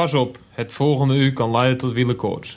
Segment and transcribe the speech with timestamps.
[0.00, 2.56] Pas op, het volgende uur kan leiden tot wielerkoorts.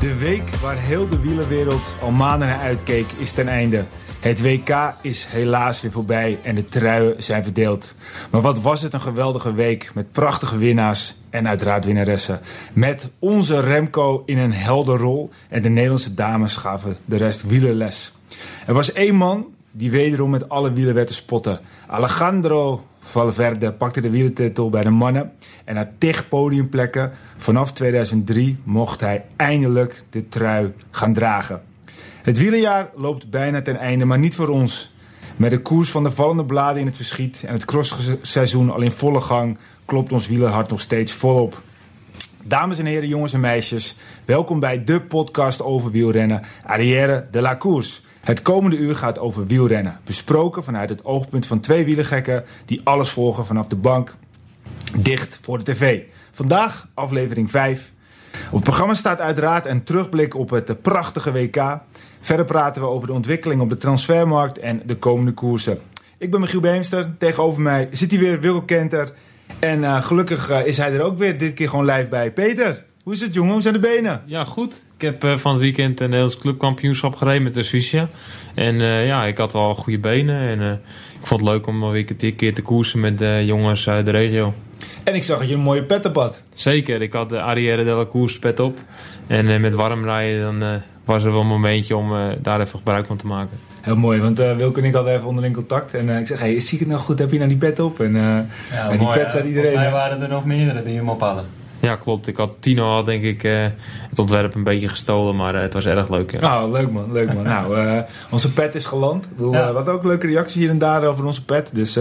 [0.00, 3.84] De week waar heel de wielerwereld al maanden naar uitkeek is ten einde.
[4.24, 7.94] Het WK is helaas weer voorbij en de truien zijn verdeeld.
[8.30, 12.40] Maar wat was het een geweldige week met prachtige winnaars en uiteraard winnaressen.
[12.72, 18.12] Met onze Remco in een helder rol en de Nederlandse dames gaven de rest wielerles.
[18.66, 21.60] Er was één man die wederom met alle wielen werd te spotten.
[21.86, 25.32] Alejandro Valverde pakte de wielertitel bij de mannen.
[25.64, 31.62] En na tig podiumplekken vanaf 2003 mocht hij eindelijk de trui gaan dragen.
[32.24, 34.92] Het wielerjaar loopt bijna ten einde, maar niet voor ons.
[35.36, 38.90] Met de koers van de vallende bladen in het verschiet en het crossseizoen al in
[38.90, 41.62] volle gang klopt ons wielerhart nog steeds volop.
[42.44, 47.56] Dames en heren, jongens en meisjes, welkom bij de podcast over wielrennen, Arrière de la
[47.56, 48.00] Course.
[48.20, 53.08] Het komende uur gaat over wielrennen, besproken vanuit het oogpunt van twee wielergekken die alles
[53.08, 54.14] volgen vanaf de bank,
[54.96, 56.00] dicht voor de tv.
[56.32, 57.92] Vandaag aflevering 5.
[58.46, 61.78] Op het programma staat uiteraard een terugblik op het prachtige WK.
[62.24, 65.78] Verder praten we over de ontwikkeling op de transfermarkt en de komende koersen.
[66.18, 69.12] Ik ben Michiel Beemster, tegenover mij zit hier weer Wilco Kenter.
[69.58, 72.32] En uh, gelukkig uh, is hij er ook weer, dit keer gewoon live bij.
[72.32, 73.52] Peter, hoe is het jongen?
[73.52, 74.22] Hoe zijn de benen?
[74.26, 74.82] Ja, goed.
[74.96, 78.06] Ik heb uh, van het weekend een Nederlands clubkampioenschap gereden met de Suisse.
[78.54, 80.40] En ja, ik had wel goede benen.
[80.40, 80.72] En
[81.20, 84.12] ik vond het leuk om weer een keer te koersen met de jongens uit de
[84.12, 84.54] regio.
[85.02, 86.42] En ik zag dat je een mooie pet op had.
[86.52, 88.78] Zeker, ik had de Arrière de la Course pet op.
[89.26, 93.16] En met warm rijden dan was er wel een momentje om daar even gebruik van
[93.16, 93.58] te maken.
[93.80, 95.94] Heel mooi, want uh, Wilco en ik hadden even onderling contact.
[95.94, 97.18] En uh, ik zeg, hey, zie ik het nou goed?
[97.18, 98.00] Heb je nou die pet op?
[98.00, 98.38] En uh,
[98.72, 99.72] ja, die mooi, pet staat iedereen...
[99.72, 101.44] Volgens mij waren er nog meerdere die hem op hadden.
[101.80, 102.26] Ja, klopt.
[102.26, 103.42] Ik had Tino al denk ik
[104.08, 106.40] het ontwerp een beetje gestolen, maar het was erg leuk.
[106.40, 106.64] Ja.
[106.64, 107.42] Oh, leuk man, leuk man.
[107.42, 109.24] nou, onze pet is geland.
[109.24, 109.72] Ik bedoel, ja.
[109.72, 111.70] wat ook leuke reacties hier en daar over onze pet.
[111.72, 111.98] Dus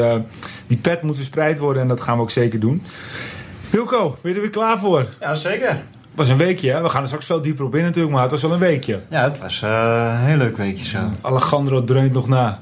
[0.68, 2.84] die pet moet verspreid worden en dat gaan we ook zeker doen.
[3.70, 5.08] Wilco, ben je er weer klaar voor?
[5.20, 5.82] Ja, zeker.
[6.14, 6.82] Het was een weekje, hè?
[6.82, 9.00] We gaan er straks veel dieper op in natuurlijk, maar het was wel een weekje.
[9.10, 11.00] Ja, het was uh, een heel leuk weekje zo.
[11.22, 12.60] Alejandro dreunt nog na.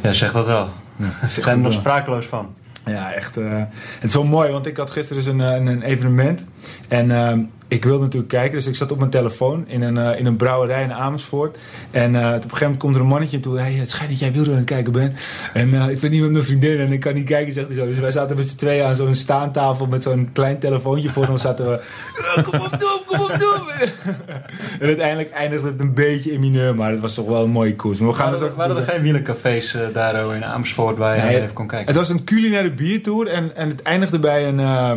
[0.00, 0.68] Ja, zeg dat wel.
[0.96, 2.54] Ja, ik ben er nog sprakeloos van.
[2.86, 3.36] Ja, echt.
[3.36, 3.52] Uh,
[3.98, 6.44] het is wel mooi, want ik had gisteren dus een, een, een evenement.
[6.88, 7.32] En uh,
[7.68, 10.36] ik wilde natuurlijk kijken, dus ik zat op mijn telefoon in een, uh, in een
[10.36, 11.58] brouwerij in Amersfoort.
[11.90, 13.58] En op een gegeven moment komt er een mannetje toe.
[13.58, 15.14] Hey, het schijnt dat jij wilde aan het kijken bent.
[15.52, 17.86] En ik ben niet met mijn vriendin en ik kan niet kijken, zegt hij zo.
[17.86, 21.42] Dus wij zaten met z'n tweeën aan zo'n staantafel met zo'n klein telefoontje voor ons.
[21.42, 21.80] zaten we.
[22.50, 23.62] kom op, doe kom op, doe
[24.80, 27.76] En uiteindelijk eindigde het een beetje in mineur, maar het was toch wel een mooie
[27.76, 27.98] koers.
[27.98, 31.22] Maar we gaan waren, dus ook waren er geen wielercafés daar in Amersfoort waar je
[31.22, 31.86] nee, even kon kijken?
[31.86, 34.92] Het was een culinaire biertour en, en het eindigde bij een, uh,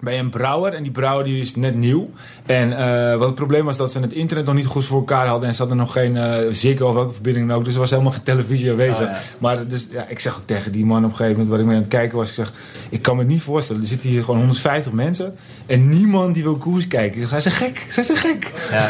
[0.00, 0.74] bij een brouwer.
[0.74, 2.10] En die brouwer die is net nieuw.
[2.46, 5.26] En uh, wat het probleem was dat ze het internet nog niet goed voor elkaar
[5.26, 5.48] hadden.
[5.48, 7.64] En ze hadden nog geen uh, Ziggo of welke verbinding dan ook.
[7.64, 9.04] Dus er was helemaal geen televisie aanwezig.
[9.04, 9.20] Oh, ja.
[9.38, 11.66] Maar dus, ja, ik zeg ook tegen die man op een gegeven moment waar ik
[11.66, 12.28] mee aan het kijken was.
[12.28, 12.52] Ik zeg,
[12.88, 13.82] ik kan me het niet voorstellen.
[13.82, 15.36] Er zitten hier gewoon 150 mensen.
[15.66, 17.22] En niemand die wil koers kijken.
[17.22, 17.86] Ik zeg, zij zijn gek.
[17.88, 18.52] Zij zijn gek.
[18.70, 18.88] Ja.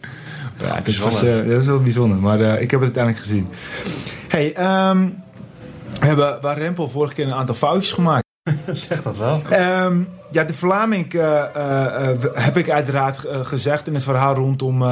[0.66, 2.18] ja dat, was, dat is wel bijzonder.
[2.18, 3.48] Maar ik heb het uiteindelijk gezien.
[4.28, 4.46] Hey,
[4.90, 5.22] um,
[6.00, 8.23] we hebben bij Rempel vorige keer een aantal foutjes gemaakt.
[8.72, 9.42] zeg dat wel.
[9.52, 11.22] Um, ja, de Vlaming uh,
[11.56, 14.84] uh, heb ik uiteraard gezegd in het verhaal rondom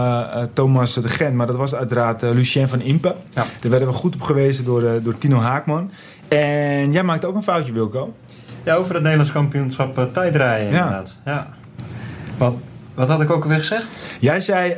[0.52, 1.34] Thomas de Gent.
[1.34, 3.14] Maar dat was uiteraard Lucien van Impe.
[3.30, 3.44] Ja.
[3.60, 5.90] Daar werden we goed op gewezen door, door Tino Haakman.
[6.28, 8.14] En jij maakte ook een foutje, Wilco.
[8.62, 11.16] Ja, over het Nederlands kampioenschap tijdrijden inderdaad.
[11.24, 11.32] Ja.
[11.32, 11.48] ja.
[12.36, 12.54] Wat,
[12.94, 13.86] wat had ik ook alweer gezegd?
[14.20, 14.74] Jij zei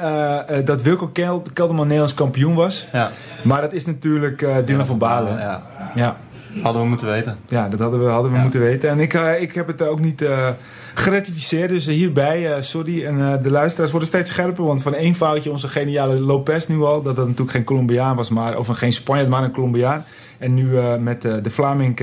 [0.64, 1.10] dat Wilco
[1.52, 2.88] Kelderman Nederlands kampioen was.
[2.92, 3.10] Ja.
[3.44, 5.38] Maar dat is natuurlijk Dylan van Balen.
[5.38, 5.62] Ja.
[5.94, 6.16] ja.
[6.62, 7.38] Hadden we moeten weten.
[7.48, 8.42] Ja, dat hadden we, hadden we Ja.
[8.42, 8.90] moeten weten.
[8.90, 10.48] En ik, uh, ik heb het ook niet uh,
[10.94, 11.68] geratificeerd.
[11.68, 13.04] Dus hierbij, uh, sorry.
[13.04, 14.64] En de luisteraars worden steeds scherper.
[14.64, 17.02] Want van één foutje, onze geniale Lopez nu al.
[17.02, 18.30] Dat dat natuurlijk geen Colombiaan was.
[18.30, 20.04] Maar, of geen Spanjaard, maar een Colombiaan.
[20.38, 20.66] En nu
[21.00, 22.00] met de Vlaming...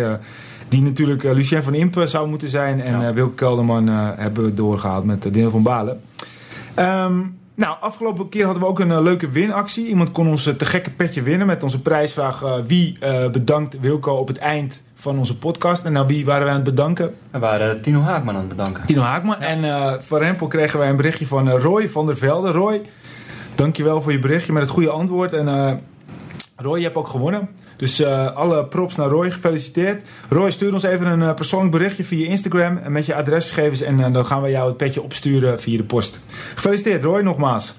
[0.67, 2.81] die natuurlijk Lucien van Impe zou moeten zijn.
[2.81, 3.13] En Ja.
[3.13, 6.01] Wilke Kelderman hebben we doorgehaald met Dylan van Balen.
[6.79, 9.87] Um, nou, afgelopen keer hadden we ook een uh, leuke winactie.
[9.87, 12.43] Iemand kon ons uh, te gekke petje winnen met onze prijsvraag...
[12.43, 12.97] Uh, wie
[13.31, 15.85] bedankt Wilco op het eind van onze podcast.
[15.85, 17.15] En nou, wie waren wij aan het bedanken?
[17.31, 18.85] We waren Tino Haakman aan het bedanken.
[18.85, 19.39] Tino Haakman.
[19.39, 22.51] En van Rempel kregen wij een berichtje van Roy van der Velde.
[22.51, 22.81] Roy,
[23.55, 25.33] dankjewel voor je berichtje met het goede antwoord.
[25.33, 25.81] En
[26.55, 27.49] Roy, je hebt ook gewonnen.
[27.81, 30.07] Dus uh, alle props naar Roy, gefeliciteerd.
[30.29, 34.13] Roy, stuur ons even een uh, persoonlijk berichtje via Instagram met je adresgegevens en uh,
[34.13, 36.21] dan gaan we jou het petje opsturen via de post.
[36.55, 37.73] Gefeliciteerd Roy, nogmaals.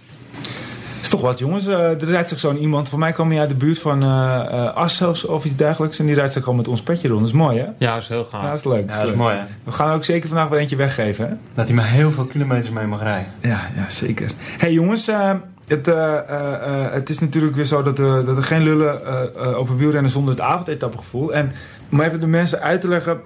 [1.03, 1.67] is toch wat, jongens.
[1.67, 2.89] Uh, er rijdt zich zo'n iemand.
[2.89, 5.99] Voor mij kwam hij uit de buurt van uh, Assos of iets dergelijks.
[5.99, 7.21] En die rijdt zich gewoon met ons petje rond.
[7.21, 7.67] Dat is mooi, hè?
[7.79, 8.43] Ja, dat is heel gaaf.
[8.43, 8.91] Ja, dat is leuk.
[8.91, 9.45] Ja, dat is mooi, hè?
[9.65, 11.35] We gaan ook zeker vandaag weer eentje weggeven, hè?
[11.55, 13.33] Dat hij maar heel veel kilometers mee mag rijden.
[13.41, 14.31] Ja, ja zeker.
[14.59, 15.11] hey, jongens.
[15.67, 15.87] Het,
[16.93, 19.01] het, is natuurlijk weer zo dat, dat er geen lullen
[19.57, 21.35] over wielrennen zonder het avondetappegevoel.
[21.35, 21.53] En
[21.91, 23.21] om even de mensen uit te leggen.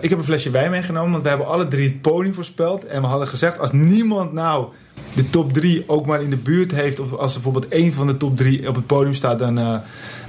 [0.00, 2.86] ik heb een flesje wijn meegenomen, want we hebben alle drie het podium voorspeld.
[2.86, 4.66] En we hadden gezegd, als niemand nou
[5.14, 8.06] de top 3 ook maar in de buurt heeft, of als er bijvoorbeeld één van
[8.06, 9.76] de top 3 op het podium staat, dan uh,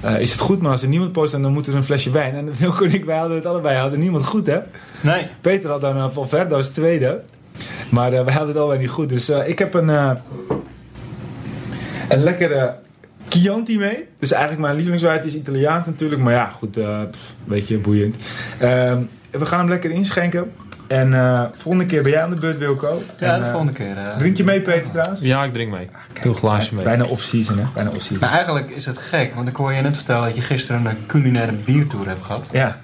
[0.05, 0.61] uh, is het goed.
[0.61, 2.35] Maar als er niemand post, dan moet er een flesje wijn.
[2.35, 4.59] En Wilco en ik, wij hadden het allebei, hadden niemand goed, hè?
[5.01, 5.27] Nee.
[5.41, 7.23] Peter had dan uh, Valverde als tweede.
[7.89, 9.09] Maar wij hadden het allebei niet goed.
[9.09, 10.17] Dus ik heb een,
[12.09, 12.75] een lekkere
[13.29, 14.07] Chianti mee.
[14.19, 16.21] Dus eigenlijk mijn lievelingswijn is Italiaans natuurlijk.
[16.21, 16.71] Maar ja, goed,
[17.11, 18.15] pff, weet je, boeiend.
[18.59, 20.51] Ehm, we gaan hem lekker inschenken.
[20.87, 23.01] En uh, volgende keer ben jij aan de beurt, Wilco.
[23.19, 23.97] Ja, en, de uh, volgende keer.
[23.97, 25.21] Uh, drink je mee, Peter, trouwens?
[25.21, 25.89] Ja, ik drink mee.
[26.13, 26.83] Ik doe een glaasje mee.
[26.83, 27.63] Bijna off-season, hè?
[27.73, 28.17] Bijna off-season.
[28.19, 31.05] Maar eigenlijk is het gek, want ik hoor je net vertellen dat je gisteren een
[31.05, 32.45] culinaire biertour hebt gehad.
[32.51, 32.79] Ja.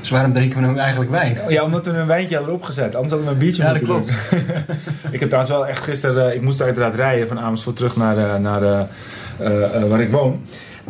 [0.00, 1.38] Dus waarom drinken we nu eigenlijk wijn?
[1.48, 2.94] Ja, omdat we een wijntje hadden opgezet.
[2.94, 4.34] Anders hadden we een biertje ja, moeten dat klopt.
[5.14, 6.34] ik heb trouwens wel echt gisteren...
[6.34, 8.88] ik moest uiteraard rijden van Amersfoort terug naar, naar
[9.88, 10.40] waar ik woon.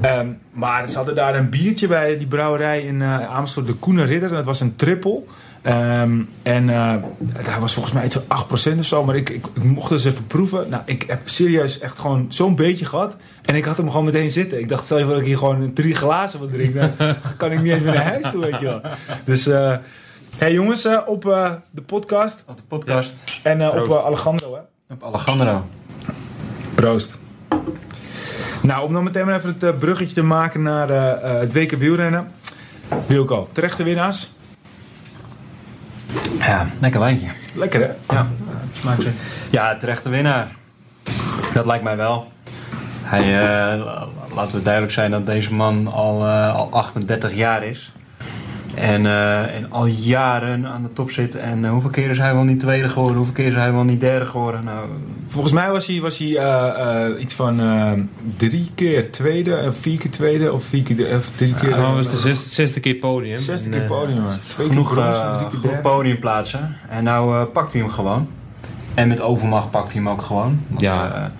[0.04, 4.28] Um, maar ze hadden daar een biertje bij die brouwerij in Amersfoort, de Koene Ridder.
[4.28, 5.22] En dat was een triple.
[5.68, 6.94] Um, en uh,
[7.42, 9.04] daar was volgens mij iets van 8% of zo.
[9.04, 10.68] Maar ik, ik, ik, mocht dus even proeven.
[10.68, 13.16] Nou, ik heb serieus echt gewoon zo'n beetje gehad.
[13.42, 14.58] En ik had hem gewoon meteen zitten.
[14.58, 16.74] Ik dacht, stel je voor dat ik hier gewoon drie glazen van drink.
[16.74, 16.92] Dan
[17.36, 18.80] kan ik niet eens meer naar huis toe, weet je wel.
[19.24, 19.76] Dus, uh,
[20.36, 21.22] hey jongens, uh, op
[21.70, 22.44] de podcast.
[22.46, 23.14] Op de podcast.
[23.24, 23.50] Ja.
[23.50, 24.94] En op Alejandro, hè.
[24.94, 25.64] Op Alejandro.
[26.74, 27.18] Proost.
[28.62, 30.88] Nou, om dan meteen maar even het bruggetje te maken naar
[31.22, 32.28] het weken wielrennen.
[33.06, 34.34] Wilco, terechte winnaars.
[36.38, 37.28] Ja, lekker wijntje.
[37.54, 38.14] Lekker hè?
[38.14, 38.26] Ja,
[38.72, 39.10] smaakt ze.
[39.50, 40.48] Ja, terechte winnaar.
[41.54, 42.32] Dat lijkt mij wel.
[43.02, 44.02] Hij, uh,
[44.34, 47.92] laten we duidelijk zijn dat deze man al, uh, al 38 jaar is.
[48.76, 51.34] En, uh, en al jaren aan de top zit.
[51.34, 53.16] En hoeveel keer is hij wel niet tweede geworden?
[53.16, 54.64] Hoeveel keer is hij wel niet derde geworden?
[54.64, 54.88] Nou,
[55.28, 57.60] Volgens mij was hij, was hij iets van
[58.36, 61.72] drie keer tweede, en vier keer tweede of vier keer of drie keer.
[61.72, 63.36] Oh, was de zesde, zesde keer podium.
[63.36, 64.38] Zesde keer podium, man.
[64.46, 66.76] Twee genoeg, keer bronzen, drie keer genoeg podiumplaatsen.
[66.88, 68.28] En nou pakt hij hem gewoon.
[68.94, 70.62] En met overmacht pakt hij hem ook gewoon.
[70.68, 71.30] Want, ja.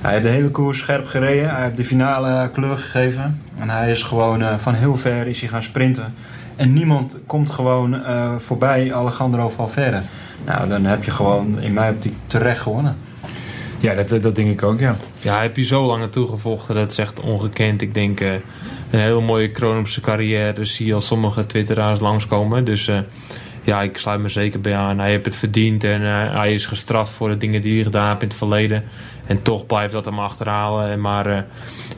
[0.00, 1.50] hij heeft de hele koers scherp gereden.
[1.54, 3.42] Hij heeft de finale kleur gegeven.
[3.58, 6.14] En hij is gewoon uh, van heel ver is hij gaan sprinten.
[6.56, 10.00] En niemand komt gewoon uh, voorbij Alejandro Valverde.
[10.44, 12.96] Nou, dan heb je gewoon in mijn optiek terecht gewonnen.
[13.78, 14.96] Ja, dat, dat denk ik ook, ja.
[15.20, 16.74] Ja, hij heb je zo lang naartoe gevochten.
[16.74, 17.82] Dat is echt ongekend.
[17.82, 18.32] Ik denk uh,
[18.90, 20.64] een hele mooie kroon op zijn carrière.
[20.64, 22.64] Zie je al sommige twitteraars langskomen.
[22.64, 22.98] Dus uh,
[23.62, 24.98] ja, ik sluit me zeker bij aan.
[24.98, 26.00] Hij heeft het verdiend en
[26.32, 28.84] hij is gestraft voor de dingen die hij gedaan heeft in het verleden.
[29.26, 31.00] En toch blijft dat hem achterhalen.
[31.00, 31.38] Maar uh,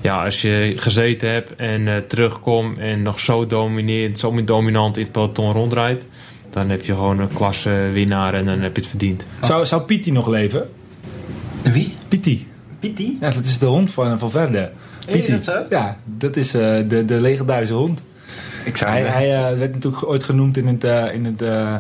[0.01, 5.03] ja, als je gezeten hebt en uh, terugkomt en nog zo domineert, zo dominant in
[5.03, 6.07] het peloton rondrijdt,
[6.51, 9.27] dan heb je gewoon een klasse winnaar en dan heb je het verdiend.
[9.41, 10.69] Zou, zou Pietie nog leven?
[11.63, 11.95] Wie?
[12.09, 12.47] Pietie.
[12.81, 13.19] Pietie?
[13.21, 14.71] Ja, dat is de hond van Valverde.
[15.07, 15.65] Is dat zo?
[15.71, 18.03] Ja, dat is de, de legendarische hond.
[18.65, 21.75] Ik zou hij, hij uh, werd natuurlijk ooit genoemd in het, uh, in het uh,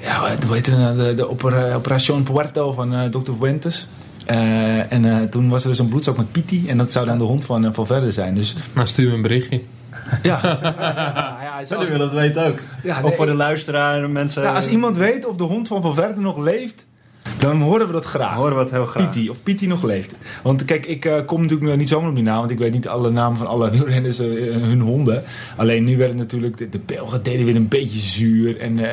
[0.00, 3.32] ja, hoe heet het, de, de opera, Operation Puerto van Dr.
[3.40, 3.86] Fuentes.
[4.28, 7.44] En toen was er dus een bloedzak met Piti en dat zou dan de hond
[7.44, 8.34] van Valverde zijn.
[8.34, 9.62] Dus, nou, stuur een berichtje.
[10.22, 10.40] Ja,
[11.42, 12.58] ja, ja dat weten ook.
[12.82, 14.42] Ja, nee, of voor de luisteraar, mensen.
[14.42, 16.86] Ja, als iemand weet of de hond van Valverde nog leeft,
[17.38, 18.34] dan horen we dat graag.
[18.34, 19.10] Horen we heel graag.
[19.10, 20.14] Piti, of Piti nog leeft.
[20.42, 22.88] Want kijk, ik uh, kom natuurlijk niet zomaar op die naam, want ik weet niet
[22.88, 25.22] alle namen van alle wielrenners, uh, hun honden.
[25.56, 28.60] Alleen nu werden natuurlijk, de, de Belgen deden weer een beetje zuur.
[28.60, 28.86] En uh,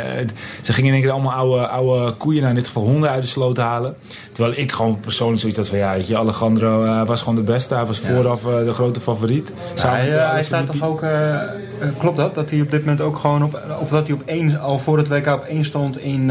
[0.62, 3.22] ze gingen in één keer allemaal oude, oude koeien, nou in dit geval honden uit
[3.22, 3.96] de sloot halen.
[4.32, 7.76] Terwijl ik gewoon persoonlijk zoiets had van, ja, weet je, Alejandro was gewoon de beste.
[7.76, 8.08] Hij was ja.
[8.08, 9.52] vooraf de grote favoriet.
[9.76, 11.02] Ja, hij, hij staat toch ook,
[11.98, 12.36] klopt dat?
[12.36, 14.98] Dat hij op dit moment ook gewoon op, of dat hij op één, al voor
[14.98, 16.30] het WK op één stond in,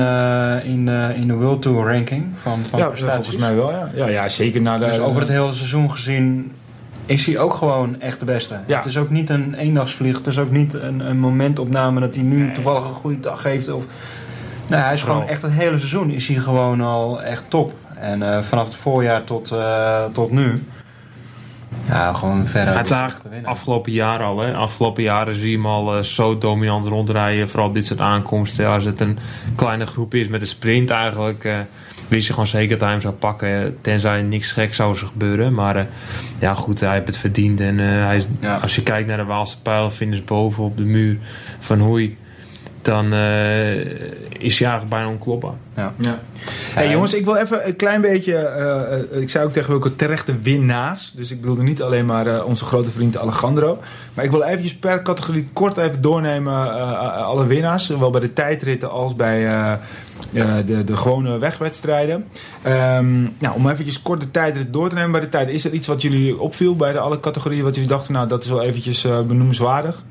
[0.64, 3.14] in, in de World Tour ranking van, van ja, prestaties.
[3.14, 3.90] volgens mij wel, ja.
[3.94, 4.84] Ja, ja zeker naar de...
[4.84, 6.52] Dus over het hele seizoen gezien
[7.06, 8.58] is hij ook gewoon echt de beste.
[8.66, 8.76] Ja.
[8.76, 10.16] Het is ook niet een eendagsvlieg.
[10.16, 12.52] Het is ook niet een, een momentopname dat hij nu nee.
[12.52, 13.72] toevallig een goede dag heeft.
[13.72, 13.84] Of...
[14.66, 15.16] Nee, hij is Vooral.
[15.16, 17.72] gewoon echt het hele seizoen is hij gewoon al echt top.
[17.98, 19.54] En uh, vanaf het voorjaar tot,
[20.12, 20.62] tot nu...
[21.88, 22.76] Ja, gewoon verder.
[22.76, 24.40] Het is eigenlijk afgelopen jaren al.
[24.40, 24.54] Hè.
[24.54, 27.48] Afgelopen jaren zie je hem al uh, zo dominant rondrijden.
[27.48, 28.68] Vooral op dit soort aankomsten.
[28.68, 29.18] Als het een
[29.56, 31.44] kleine groep is met een sprint eigenlijk...
[31.44, 31.56] Uh,
[32.08, 33.76] wist je gewoon zeker dat hij hem zou pakken.
[33.80, 35.54] Tenzij niks gek zou gebeuren.
[35.54, 35.82] Maar uh,
[36.38, 37.60] ja goed, hij heeft het verdiend.
[37.60, 38.56] En hij is, ja.
[38.56, 39.90] als je kijkt naar de Waalse pijl...
[39.90, 41.18] finish boven op de muur
[41.60, 42.16] van Hoei...
[42.84, 43.80] dan eh,
[44.38, 45.54] is hij eigenlijk bijna onkloppbaar.
[45.76, 45.92] Ja.
[45.96, 46.18] Ja.
[46.74, 48.36] Hey jongens, ik wil even een klein beetje.
[48.36, 51.12] eh, eh, ik zei ook tegen welke terechte winnaars.
[51.16, 53.78] Dus ik bedoelde niet alleen maar eh, onze grote vriend Alejandro.
[54.14, 56.52] Maar ik wil eventjes per categorie kort even doornemen.
[56.74, 57.86] eh, eh, alle winnaars.
[57.86, 59.72] Zowel bij de tijdritten als bij eh,
[60.32, 62.24] eh, de, de gewone wegwedstrijden.
[62.62, 65.48] Ehm, nou, om eventjes kort de tijdrit door te nemen bij de tijd.
[65.48, 67.62] Is er iets wat jullie opviel bij de alle categorieën?
[67.64, 70.02] Wat jullie dachten, nou dat is wel eventjes eh, benoemenswaardig?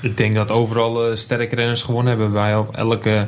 [0.00, 2.58] Ik denk dat overal eh, sterke renners gewonnen hebben.
[2.58, 3.26] Op elke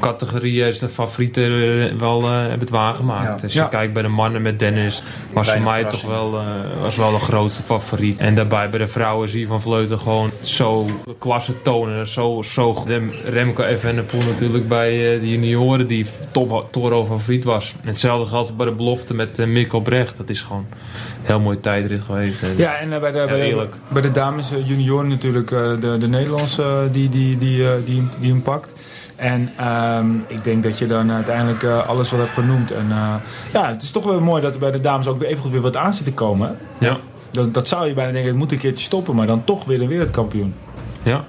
[0.00, 3.36] categorie is de favorieten eh, wel eh, hebben het waargemaakt.
[3.38, 3.42] Ja.
[3.42, 3.64] Als je Ja.
[3.66, 5.02] kijkt bij de mannen met Dennis,
[5.32, 6.44] was voor mij toch wel, eh,
[6.80, 8.16] was wel de grootste favoriet.
[8.18, 12.06] En daarbij bij de vrouwen zie je van Vleuten gewoon zo de klasse tonen.
[12.08, 12.84] Zo, zo.
[12.88, 17.74] En Remco Evenepoel natuurlijk bij eh, de junioren die top Toro favoriet was.
[17.80, 20.16] En hetzelfde geldt bij de belofte met Mikkel Brecht.
[20.16, 20.76] Dat is gewoon een
[21.22, 22.42] heel mooi tijdrit geweest.
[22.42, 23.74] En- Ja, en bij, de, bij, de, eerlijk.
[23.88, 28.30] bij de dames junioren natuurlijk de, de Nederlandse eh, die, die, die, eh, die, die
[28.30, 28.72] hem pakt.
[29.18, 32.70] En ehm, ik denk dat je dan uiteindelijk eh, alles wat hebt genoemd.
[32.72, 33.14] En eh,
[33.52, 35.60] ja, het is toch wel mooi dat er bij de dames ook weer even weer
[35.60, 36.56] wat aan zit te komen.
[36.78, 36.96] ja.
[37.30, 39.80] Dat, dat zou je bijna denken, het moet een keertje stoppen, maar dan toch weer
[39.82, 40.54] een wereldkampioen.
[41.02, 41.24] ja.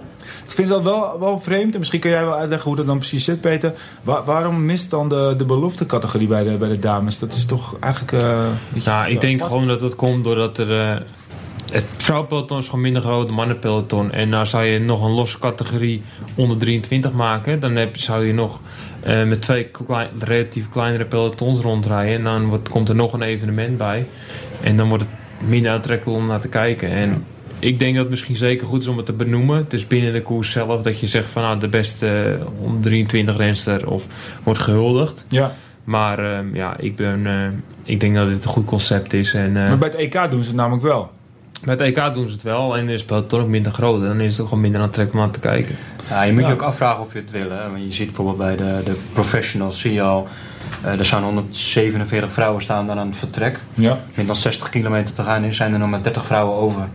[0.45, 1.73] Ik vind dat wel, wel vreemd.
[1.73, 3.73] En misschien kan jij wel uitleggen hoe dat dan precies zit, Peter.
[4.01, 7.19] Wa- waarom mist dan de, de beloftecategorie bij de, bij de dames?
[7.19, 8.23] Dat is toch eigenlijk...
[8.23, 9.51] eh, een beetje- Nou, ik ja, denk apart.
[9.51, 11.05] gewoon dat het komt doordat er.
[11.73, 14.11] Het vrouwenpeloton is gewoon minder groot, de mannenpeloton.
[14.11, 16.01] En nou zou je nog een losse categorie
[16.35, 17.59] onder 23 maken.
[17.59, 18.61] Dan heb, zou je nog
[18.99, 19.71] eh, met twee
[20.19, 22.15] relatief kleinere pelotons rondrijden.
[22.15, 24.05] En dan wordt, komt er nog een evenement bij.
[24.61, 26.89] En dan wordt het minder aantrekkelijk om naar te kijken.
[26.89, 27.25] En
[27.59, 29.65] ik denk dat het misschien zeker goed is om het te benoemen.
[29.67, 33.37] Dus binnen de koers zelf dat je zegt van nou, de beste eh, onder 23
[33.37, 34.05] renster of
[34.43, 35.25] wordt gehuldigd.
[35.27, 37.47] Ja, Maar ehm, ja, ik, ben, eh,
[37.83, 39.33] ik denk dat dit een goed concept is.
[39.33, 41.17] En, maar bij het EK doen ze het namelijk wel.
[41.63, 44.01] Met EK doen ze het wel en is het toch ook minder groot.
[44.01, 45.75] En dan is het ook gewoon minder aantrekkelijk om aan te kijken.
[46.09, 46.47] Ja, je moet Ja.
[46.47, 47.49] je ook afvragen of je het wil.
[47.51, 47.69] Hè?
[47.71, 50.27] Want je ziet bijvoorbeeld bij de, de professionals, zie je al,
[50.83, 53.59] eh, er staan 147 vrouwen staan dan aan het vertrek.
[53.73, 53.99] Ja.
[54.13, 56.87] Met dan 60 kilometer te gaan is, zijn er nog maar 30 vrouwen over.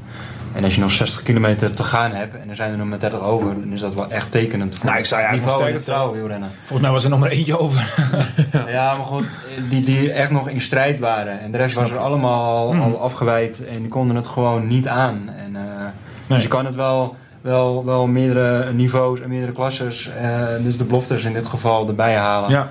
[0.54, 2.98] En als je nog 60 kilometer te gaan hebt en er zijn er nog maar
[2.98, 5.80] 30 over, dan is dat wel echt tekenend voor Nou, ik zou eigenlijk niveau de
[5.84, 6.50] vrouwen wielrennen.
[6.58, 7.92] Volgens mij was er nog maar eentje over.
[8.68, 8.96] Ja.
[8.96, 9.24] maar goed,
[9.68, 11.40] die, die echt nog in strijd waren.
[11.40, 12.80] En de rest was er allemaal al, Hmm.
[12.82, 15.30] al afgewijd en die konden het gewoon niet aan.
[15.38, 15.62] En, eh,
[16.26, 16.38] Nee.
[16.38, 20.84] Dus je kan het wel, wel, wel meerdere niveaus en meerdere klasses, eh, dus de
[20.84, 22.50] beloftes in dit geval, erbij halen.
[22.50, 22.68] Ja.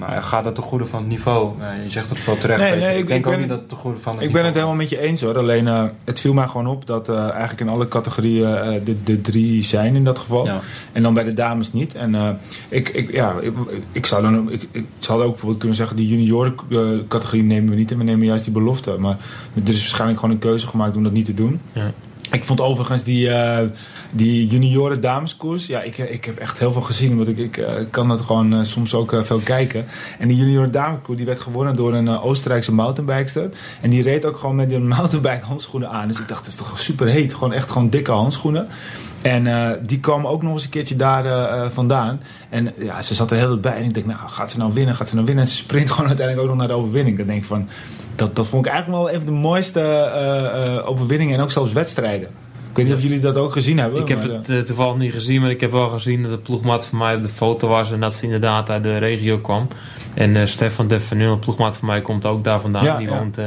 [0.00, 1.52] Maar gaat het ten goede van het niveau?
[1.60, 2.60] Eh, je zegt het wel terecht.
[2.60, 2.86] Nee, Peter.
[2.86, 4.44] nee, ik, ik- denk ik ook niet dat het ten goede van het Ik ben
[4.44, 5.38] het helemaal met je eens hoor.
[5.38, 9.02] Alleen eh, het viel mij gewoon op dat eh, eigenlijk in alle categorieën eh, de,
[9.02, 10.44] de drie zijn in dat geval.
[10.46, 10.60] Ja.
[10.92, 11.94] En dan bij de dames niet.
[11.94, 12.28] En eh,
[12.68, 13.52] ik, ik, ja, ik,
[13.92, 16.78] ik zou dan ik, ik zou ook bijvoorbeeld kunnen zeggen, die junioren eh,
[17.08, 18.96] categorie nemen we niet en we nemen juist die belofte.
[18.98, 19.16] Maar
[19.64, 21.60] er is waarschijnlijk gewoon een keuze gemaakt om dat niet te doen.
[21.72, 21.90] Ja.
[22.30, 23.66] Ik vond overigens die, eh,
[24.10, 27.74] die junioren dameskoers, ja, ik, ik heb echt heel veel gezien, want ik, ik eh,
[27.90, 29.86] kan dat gewoon eh, soms ook veel kijken.
[30.18, 33.50] En die junioren dameskoers die werd gewonnen door een Oostenrijkse mountainbikester.
[33.80, 36.08] En die reed ook gewoon met die mountainbike handschoenen aan.
[36.08, 37.34] Dus ik dacht, dat is toch super heet.
[37.34, 38.68] Gewoon echt gewoon dikke handschoenen.
[39.22, 42.20] En eh, die kwam ook nog eens een keertje daar eh, eh, vandaan.
[42.48, 43.76] En ja, ze zat er heel wat bij.
[43.76, 44.94] En ik denk, nou, gaat ze nou winnen?
[44.94, 45.44] Gaat ze nou winnen?
[45.44, 47.16] En ze sprint gewoon uiteindelijk ook nog naar de overwinning.
[47.16, 47.68] Dan denk ik van,
[48.14, 51.36] dat, dat vond ik eigenlijk wel een van de mooiste overwinningen.
[51.36, 52.28] En ook zelfs wedstrijden.
[52.70, 54.00] Ik weet niet of jullie dat ook gezien hebben.
[54.00, 56.86] Ik heb maar, het toevallig niet gezien, maar ik heb wel gezien dat de ploegmaat
[56.86, 59.68] van mij op de foto was en dat ze inderdaad uit de regio kwam.
[60.14, 62.84] En Stefan Defanul, een ploegmaat van mij, komt ook daar vandaan.
[62.84, 63.18] Ja, Die ja.
[63.18, 63.38] woont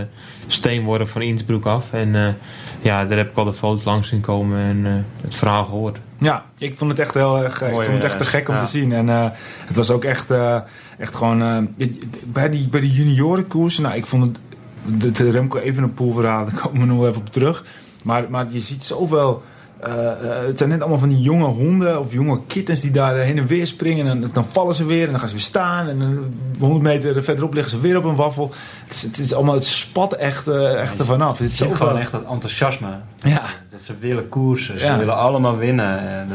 [0.47, 1.93] eh steenworpen van Innsbruck af.
[1.93, 2.33] En eh,
[2.81, 5.99] ja, daar heb ik al de foto's langs zien komen en eh, het verhaal gehoord.
[6.17, 8.55] Ja, ik vond het echt heel erg, ik vond het echt te eh, gek om
[8.55, 8.63] ja.
[8.63, 8.93] te zien.
[8.93, 9.25] En eh,
[9.65, 10.59] het was ook echt, eh,
[10.97, 11.41] echt gewoon...
[11.41, 11.87] eh,
[12.25, 14.39] bij, die, bij die juniorenkoersen, nou, ik vond het...
[14.85, 17.65] De, de Remco Evenepoel verhaal, daar komen we nog wel even op terug.
[18.03, 19.43] Maar, maar je ziet zoveel...
[19.85, 23.15] eh, eh, het zijn net allemaal van die jonge honden of jonge kittens die daar
[23.15, 24.07] eh, heen en weer springen.
[24.07, 25.87] En dan, vallen ze weer en dan gaan ze weer staan.
[25.87, 28.53] En dan 100 meter verderop liggen ze weer op een waffel.
[28.85, 31.37] Het is, het is allemaal, het spat echt, echt ervan af.
[31.37, 32.87] Het zoveel- gewoon echt dat enthousiasme.
[33.15, 34.97] Ja, Dat ze willen koersen, ze Ja.
[34.97, 35.87] willen allemaal winnen.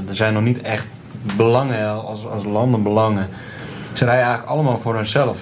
[0.08, 0.86] Er zijn nog niet echt
[1.36, 3.28] belangen als, als landenbelangen.
[3.92, 5.38] Ze rijden eigenlijk allemaal voor hunzelf,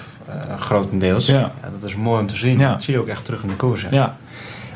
[0.58, 1.26] grotendeels.
[1.26, 1.52] Ja.
[1.80, 2.58] dat is mooi om te zien.
[2.58, 2.70] Ja.
[2.70, 3.88] Dat zie je ook echt terug in de koersen.
[3.92, 4.16] Ja.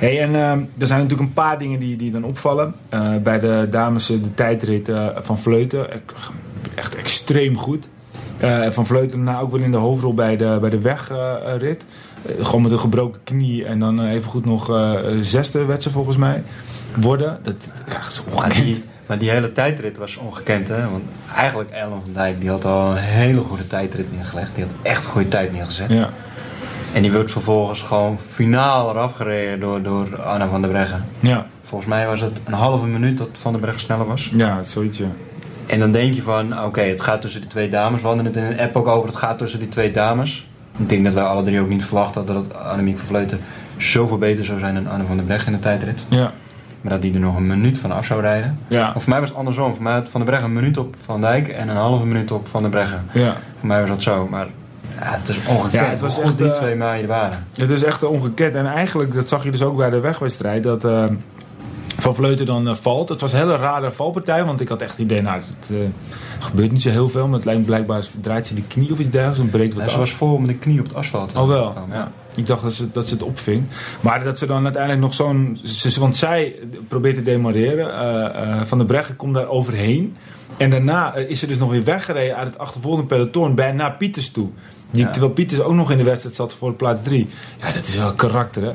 [0.01, 2.75] Hey, en ehm, er zijn natuurlijk een paar dingen die, die dan opvallen.
[2.89, 5.93] Eh, bij de dames eh, de tijdrit eh, van Vleuten.
[5.93, 6.31] Echt-
[6.75, 7.89] Echt extreem goed.
[8.71, 11.85] Van Vleuten daarna ook wel in de hoofdrol bij de, bij de wegrit.
[12.41, 13.65] Gewoon met een gebroken knie.
[13.65, 14.91] En dan even goed nog
[15.21, 16.43] zesde werd ze volgens mij
[17.01, 17.39] worden.
[17.43, 17.55] Dat,
[17.89, 18.65] Maar ongekend.
[18.65, 20.69] die, maar die hele tijdrit was ongekend.
[20.69, 20.91] Hè?
[20.91, 21.03] Want
[21.35, 24.55] eigenlijk Ellen van Dijk die had al een hele goede tijdrit neergelegd.
[24.55, 25.89] Die had echt een goede tijd neergezet.
[25.91, 26.11] Ja.
[26.93, 31.05] En die werd vervolgens gewoon finaal eraf gereden door, door Anna van der Breggen.
[31.21, 31.47] Ja.
[31.63, 34.31] Volgens mij was het een halve minuut dat Van der Breggen sneller was.
[34.35, 35.07] ja, zoiets ja.
[35.67, 38.01] En dan denk je van, oké, het gaat tussen die twee dames.
[38.01, 40.49] We hadden het in een app ook over, het gaat tussen die twee dames.
[40.79, 43.41] Ik denk dat wij alle drie ook niet verwacht hadden dat Annemiek van Vleuten
[43.77, 46.05] zoveel beter zou zijn dan Anne van der Breggen in de tijdrit.
[46.09, 46.33] Ja.
[46.81, 48.59] Maar dat die er nog een minuut van af zou rijden.
[48.69, 48.93] Ja.
[48.95, 49.75] Of voor mij was het andersom.
[49.75, 52.31] Voor mij had Van der Breggen een minuut op Van Dijk en een halve minuut
[52.31, 53.05] op Van der Breggen.
[53.13, 53.37] ja.
[53.59, 54.27] Voor mij was dat zo.
[54.31, 54.47] Maar
[55.01, 55.73] ja, het is ongekend.
[55.73, 57.47] Ja, het was echt, die eh, twee meiden waren.
[57.57, 58.55] Het is echt ongekend.
[58.55, 61.05] En eigenlijk, dat zag je dus ook bij de wegwedstrijd, dat eh,
[61.99, 63.09] Van Vleuten dan eh, valt.
[63.09, 65.71] Het was een hele rare valpartij, want ik had echt het idee, nou, het
[66.39, 67.27] gebeurt niet zo heel veel.
[67.27, 69.95] Maar het lijkt blijkbaar, draait ze die knie of iets dergelijks en breekt wat af.
[69.97, 71.37] was vol met de knie op het asfalt.
[71.37, 72.13] Oh wel, ja.
[72.35, 73.69] Ik dacht dat ze, dat ze het opving.
[74.01, 75.59] Maar dat ze dan uiteindelijk nog zo'n...
[75.65, 76.55] ze- Want zij
[76.89, 78.67] probeert te demareren.
[78.67, 80.17] van der Breggen komt daar overheen.
[80.57, 83.55] En daarna is ze dus nog weer weggereden uit het achtervolgende peloton.
[83.55, 84.49] Bijna naar Pieters toe.
[84.91, 85.11] Die, Ja.
[85.11, 87.29] Terwijl Pieters ook nog in de wedstrijd zat voor plaats 3.
[87.61, 88.73] Ja, dat is wel karakter, hè?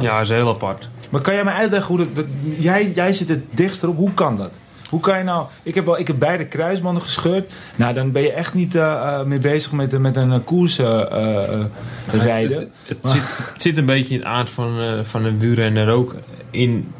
[0.00, 0.88] Ja, is heel apart.
[1.10, 2.14] Maar kan jij me uitleggen hoe dat...
[2.14, 2.24] dat-
[2.58, 3.96] jij, jij zit het dichtst erop.
[3.96, 4.50] Hoe kan dat?
[4.88, 5.46] Hoe kan je nou...
[5.62, 7.52] Ik heb, wel, ik heb beide kruisbanden gescheurd.
[7.76, 10.78] Nou, dan ben je echt niet eh, eh, mee bezig met, met een eh, koers
[10.78, 11.64] eh, eh, eh,
[12.12, 12.56] rijden.
[12.58, 13.22] Het, het, zit,
[13.52, 16.14] het zit een beetje in het aard van, eh, van een wielrenner ook.
[16.50, 16.92] In,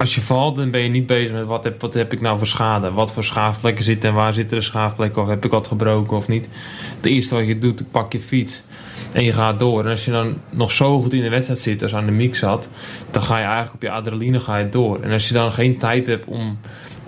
[0.00, 2.38] als je valt, dan ben je niet bezig met wat heb, wat heb ik nou
[2.38, 2.92] voor schade.
[2.92, 5.22] Wat voor schaafplekken zitten en waar zitten de schaafplekken.
[5.22, 6.48] Of heb ik wat gebroken of niet.
[6.96, 8.62] Het eerste wat je doet, pak je fiets.
[9.12, 9.84] En je gaat door.
[9.84, 12.38] En als je dan nog zo goed in de wedstrijd zit als aan de mix
[12.38, 12.68] zat.
[13.10, 15.00] Dan ga je eigenlijk op je adrenaline ga je door.
[15.00, 16.58] En als je dan geen tijd hebt om...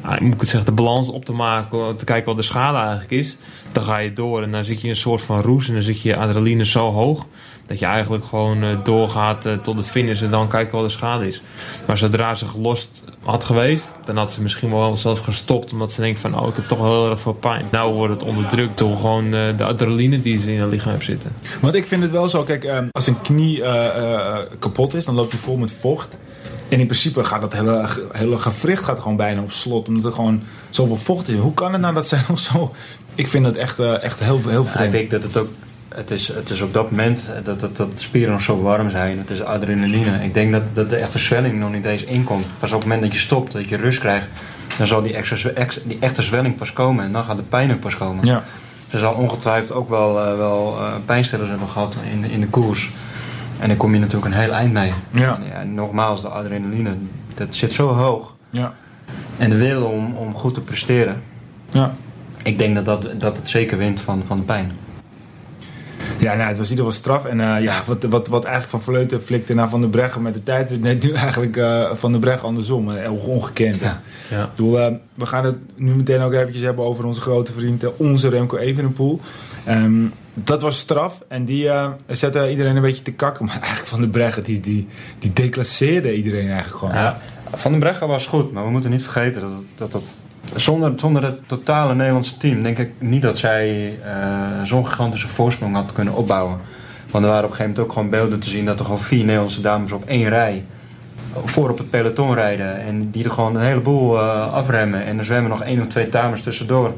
[0.01, 2.79] ah, Moet ik het zeggen, de balans op te maken, te kijken wat de schade
[2.79, 3.37] eigenlijk is.
[3.73, 5.83] Dan ga je door en dan zit je in een soort van roes en dan
[5.83, 7.27] zit je adrenaline zo hoog.
[7.67, 10.93] Dat je eigenlijk gewoon eh, doorgaat eh, tot de finish en dan kijken wat de
[10.93, 11.43] schade is.
[11.87, 15.73] Maar zodra ze gelost had geweest, dan had ze misschien wel zelfs gestopt.
[15.73, 17.67] Omdat ze denkt van, oh ik heb toch wel heel erg veel pijn.
[17.71, 21.05] Nou wordt het onderdrukt door gewoon eh, de adrenaline die ze in haar lichaam heeft
[21.05, 21.33] zitten.
[21.61, 25.05] Want ik vind het wel zo, kijk, ehm, als een knie eh, eh, kapot is,
[25.05, 26.17] dan loopt hij vol met vocht.
[26.69, 30.13] En in principe gaat dat hele, hele gewricht gaat gewoon bijna op slot, omdat er
[30.13, 31.35] gewoon zoveel vocht is.
[31.39, 32.73] Hoe kan het nou dat zij nog zo...
[33.15, 34.93] Ik vind het echt, eh, echt heel, heel Ja, ik vreemd.
[34.93, 35.49] denk dat het ook.
[35.95, 38.63] Het is, het is op dat moment eh, dat, dat, dat de spieren nog zo
[38.63, 39.19] warm zijn.
[39.19, 40.25] Het is adrenaline.
[40.25, 42.47] Ik denk dat, dat de echte zwelling nog niet eens inkomt.
[42.59, 44.29] Pas op het moment dat je stopt, dat je rust krijgt,
[44.79, 47.05] dan zal die, extra, ex- die echte zwelling pas komen.
[47.05, 48.25] En dan gaat de pijn ook pas komen.
[48.25, 48.43] Ja.
[48.91, 52.91] Ze zal ongetwijfeld ook wel, eh, wel eh, pijnstillers hebben gehad in, in de koers.
[53.59, 54.93] En dan kom je natuurlijk een heel eind mee.
[55.11, 55.37] Ja.
[55.37, 56.95] En ja, nogmaals, de adrenaline,
[57.35, 58.35] dat zit zo hoog.
[58.51, 58.75] Ja.
[59.37, 61.23] En de wil om, om goed te presteren.
[61.69, 61.95] Ja.
[62.43, 64.73] Ik denk dat, dat, dat het zeker wint van, van de pijn.
[66.23, 67.25] Ja, nou, het was in ieder geval straf.
[67.25, 70.35] En eh, ja, wat, wat, wat eigenlijk van Vleuten flikte naar Van der Breggen met
[70.35, 70.81] de tijd.
[70.81, 72.91] Net nu eigenlijk eh, Van der Breggen andersom.
[72.91, 73.81] Eh, ongekend.
[73.81, 74.01] Ja.
[74.31, 74.43] Ja.
[74.43, 77.91] Ik bedoel, we gaan het nu meteen ook eventjes hebben over onze grote vriend, eh,
[77.97, 79.21] onze Remco Evenepoel.
[79.65, 80.05] Ehm,
[80.35, 83.45] dat was straf en die eh, zette iedereen een beetje te kakken.
[83.45, 86.95] Maar eigenlijk Van der Breggen, die, die, die declasseerde iedereen eigenlijk gewoon.
[86.95, 87.19] Ja,
[87.55, 90.03] Van den Breggen was goed, maar we moeten niet vergeten dat, dat, dat
[90.55, 94.13] zonder, zonder het totale Nederlandse team denk ik niet dat zij eh,
[94.65, 96.57] zo'n gigantische voorsprong had kunnen opbouwen.
[97.11, 99.01] Want er waren op een gegeven moment ook gewoon beelden te zien dat er gewoon
[99.01, 100.65] vier Nederlandse dames op één rij
[101.45, 102.81] voor op het peloton rijden.
[102.81, 105.05] En die er gewoon een heleboel eh, afremmen.
[105.05, 106.93] En er zwemmen nog één of twee dames tussendoor.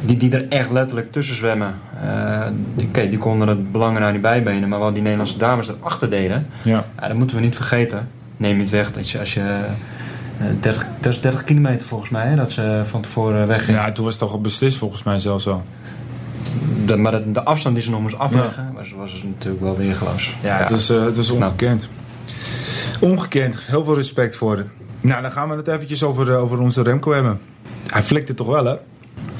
[0.00, 1.74] Die, die er echt letterlijk tussen zwemmen.
[2.02, 2.40] Eh,
[2.74, 4.68] die- Oké, die konden het belangen nou niet bijbenen.
[4.68, 6.46] Maar wat die Nederlandse dames erachter deden.
[6.62, 6.84] Ja.
[7.00, 8.08] Ja, dat moeten we niet vergeten.
[8.36, 9.58] Neem niet weg dat je als je.
[10.38, 13.76] Eh, 30, dat is 30 kilometer volgens mij, hè, dat ze van tevoren wegging.
[13.76, 15.62] Ja, toen was het toch al beslist volgens mij zelfs zo.
[16.86, 19.76] De, maar de, de afstand die ze nog moest afleggen, was, was dus natuurlijk wel
[19.76, 20.36] weergeloos.
[20.42, 21.88] Ja, het was, eh, het was ongekend.
[23.00, 24.70] Ongekend, heel veel respect voor hem.
[25.00, 27.40] Nou, dan gaan we het eventjes over, eh, over onze Remco hebben.
[27.86, 28.76] Hij flikte toch wel, hè?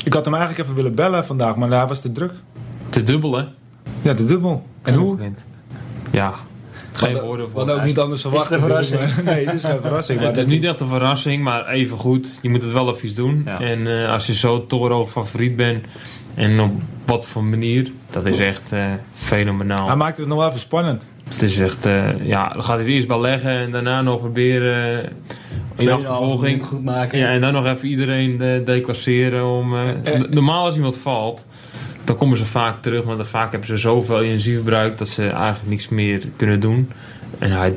[0.04, 2.32] Ik had hem eigenlijk even willen bellen vandaag, maar hij was te druk.
[2.88, 3.44] Te dubbel, hè?
[4.02, 4.66] Ja, de dubbel.
[4.82, 5.10] En hoe?
[5.10, 5.44] Ongekend.
[6.10, 6.34] Ja,
[6.96, 7.58] geen woorden voor.
[7.58, 8.50] hadden ook niet anders verwacht.
[8.50, 9.00] een verrassing?
[9.24, 10.18] Nee, het is geen verrassing.
[10.18, 12.38] maar Het is niet echt een verrassing, maar even goed.
[12.42, 13.42] Je moet het wel even doen.
[13.44, 13.60] Ja.
[13.60, 15.84] En eh, als je zo torenhoog favoriet bent
[16.34, 16.70] en op
[17.06, 19.86] wat voor manier, dat is echt eh, fenomenaal.
[19.86, 21.02] Hij maakte het nog wel even spannend.
[21.28, 24.18] Het is echt, eh, ja, dan gaat hij het eerst wel leggen en daarna nog
[24.20, 25.08] proberen
[25.76, 26.64] in achtervolging.
[26.64, 27.18] goed maken.
[27.18, 29.74] Ja, en dan nog even iedereen declasseren om...
[29.76, 30.20] eh, Eh.
[30.30, 31.46] normaal als iemand valt,
[32.04, 35.28] dan komen ze vaak terug, maar dan vaak hebben ze zoveel energie verbruikt dat ze
[35.28, 36.90] eigenlijk niks meer kunnen doen.
[37.38, 37.74] En hij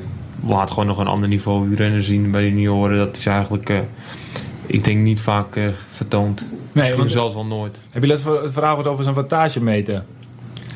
[0.47, 2.97] laat gewoon nog een ander niveau rennen zien bij de junioren.
[2.97, 3.79] Dat is eigenlijk, eh,
[4.65, 6.39] ik denk, niet vaak eh, vertoond.
[6.49, 7.81] Nee, Misschien want, zelfs wel nooit.
[7.89, 10.03] heb je het verhaal gehoord over zijn wattagemeter?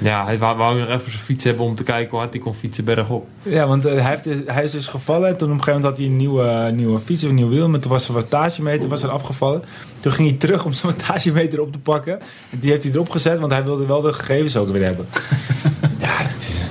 [0.01, 2.41] Ja, hij wou, wou nog even zijn fiets hebben om te kijken hoe hard hij
[2.41, 3.27] kon fietsen bergop.
[3.41, 5.27] Ja, want eh, hij, heeft, dus- hij is dus gevallen.
[5.29, 7.49] En toen op een gegeven moment had hij een nieuwe, nieuwe fiets of een nieuw
[7.49, 7.69] wiel.
[7.69, 9.63] Maar toen was zijn wattagemeter was er afgevallen.
[9.99, 12.19] Toen ging hij terug om zijn wattagemeter op te pakken.
[12.49, 15.05] En die heeft hij erop gezet, want hij wilde wel de gegevens ook weer hebben.
[16.05, 16.69] ja, dat is...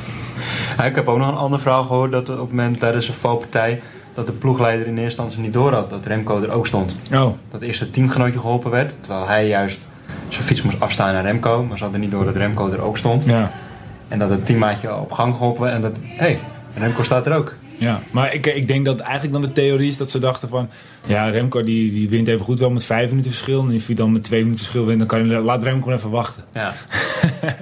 [0.77, 3.15] Ja, ik heb ook nog een ander verhaal gehoord dat op het moment tijdens een
[3.15, 3.81] valpartij
[4.15, 6.97] dat de ploegleider in eerste instantie niet door had dat Remco er ook stond.
[7.13, 9.87] Oh, Dat eerst het teamgenootje geholpen werd, terwijl hij juist
[10.29, 11.65] zijn fiets moest afstaan naar Remco.
[11.65, 13.25] Maar ze hadden niet door dat Remco er ook stond.
[13.25, 13.51] ja.
[14.09, 16.39] En dat het teammaatje op gang geholpen en dat, hé, hey,
[16.75, 17.55] Remco staat er ook.
[17.77, 20.69] Ja, maar ik, ik denk dat eigenlijk dan de theorie is dat ze dachten van...
[21.07, 23.65] Ja, Remco die, die wint even goed wel met vijf minuten verschil.
[23.67, 26.11] En als hij dan met twee minuten verschil wint, dan kan je, laat Remco even
[26.11, 26.45] wachten.
[26.53, 26.73] Ja.
[27.41, 27.53] dat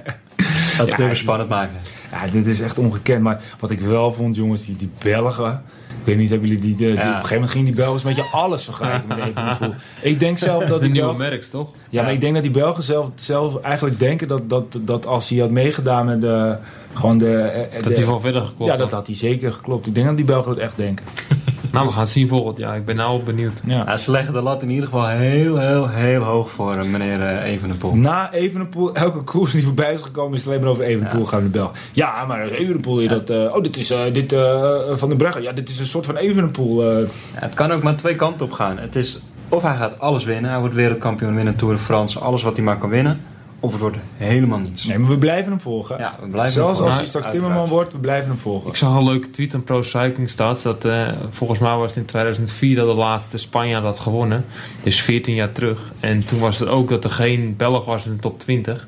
[0.77, 1.75] Ja, het even die- spannend maken.
[2.11, 3.21] Ja, dit is echt ongekend.
[3.21, 5.63] Maar wat ik wel vond, jongens, die, die Belgen...
[5.99, 8.07] Ik weet niet, hebben jullie die, die, die- op een gegeven moment gingen die Belgen
[8.07, 9.73] met je alles vergelijken met Evenepoel.
[10.01, 11.29] Ik denk zelf Dat die nieuwe Belgen...
[11.29, 11.69] merks, toch?
[11.89, 15.29] Ja, maar ik denk dat die Belgen zelf, zelf eigenlijk denken dat, dat, dat als
[15.29, 16.55] hij had meegedaan met de...
[16.93, 18.91] Gewoon de, eh, Dat de- hij van verder geklopt Ja, dat had.
[18.95, 19.87] had hij zeker geklopt.
[19.87, 21.05] Ik denk dat die Belgen dat echt denken.
[21.71, 22.75] Nou, we gaan het zien volgend jaar.
[22.77, 23.61] Ik ben nou wel benieuwd.
[23.65, 23.83] Ja.
[23.87, 27.51] Ja, ze leggen de lat in ieder geval heel, heel, heel hoog voor meneer eh,
[27.51, 27.95] Evenepoel.
[27.95, 31.27] Na Evenepoel, elke koers die voorbij is gekomen, is het alleen maar over Evenepoel Ja.
[31.27, 31.71] gaan de Belg.
[31.91, 35.15] Ja, maar als Evenepoel, je dat, eh, oh, dit is eh, dit, eh, Van de
[35.15, 35.41] Breggen.
[35.41, 36.83] Ja, dit is een soort van Evenepoel.
[36.91, 36.99] eh.
[36.99, 38.77] Ja, het kan ook maar twee kanten op gaan.
[38.77, 42.43] Het is of hij gaat alles winnen, hij wordt wereldkampioen, winnen Tour de France, alles
[42.43, 43.19] wat hij maar kan winnen.
[43.59, 44.83] Of het wordt helemaal niets.
[44.85, 45.97] Nee, maar we blijven hem volgen.
[45.97, 46.97] Ja, we blijven Zelfs hem als volgen.
[46.97, 47.51] hij straks Uiteraard.
[47.51, 48.69] Timmerman wordt, we blijven hem volgen.
[48.69, 50.61] Ik zag een leuke tweet aan Pro Cycling Stats.
[50.61, 54.45] Dat eh, volgens mij was het in 2004 dat de laatste Spanjaard had gewonnen.
[54.83, 55.91] Dus 14 jaar terug.
[55.99, 58.87] En toen was het ook dat er geen Belg was in de top 20.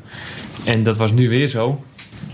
[0.64, 1.84] En dat was nu weer zo.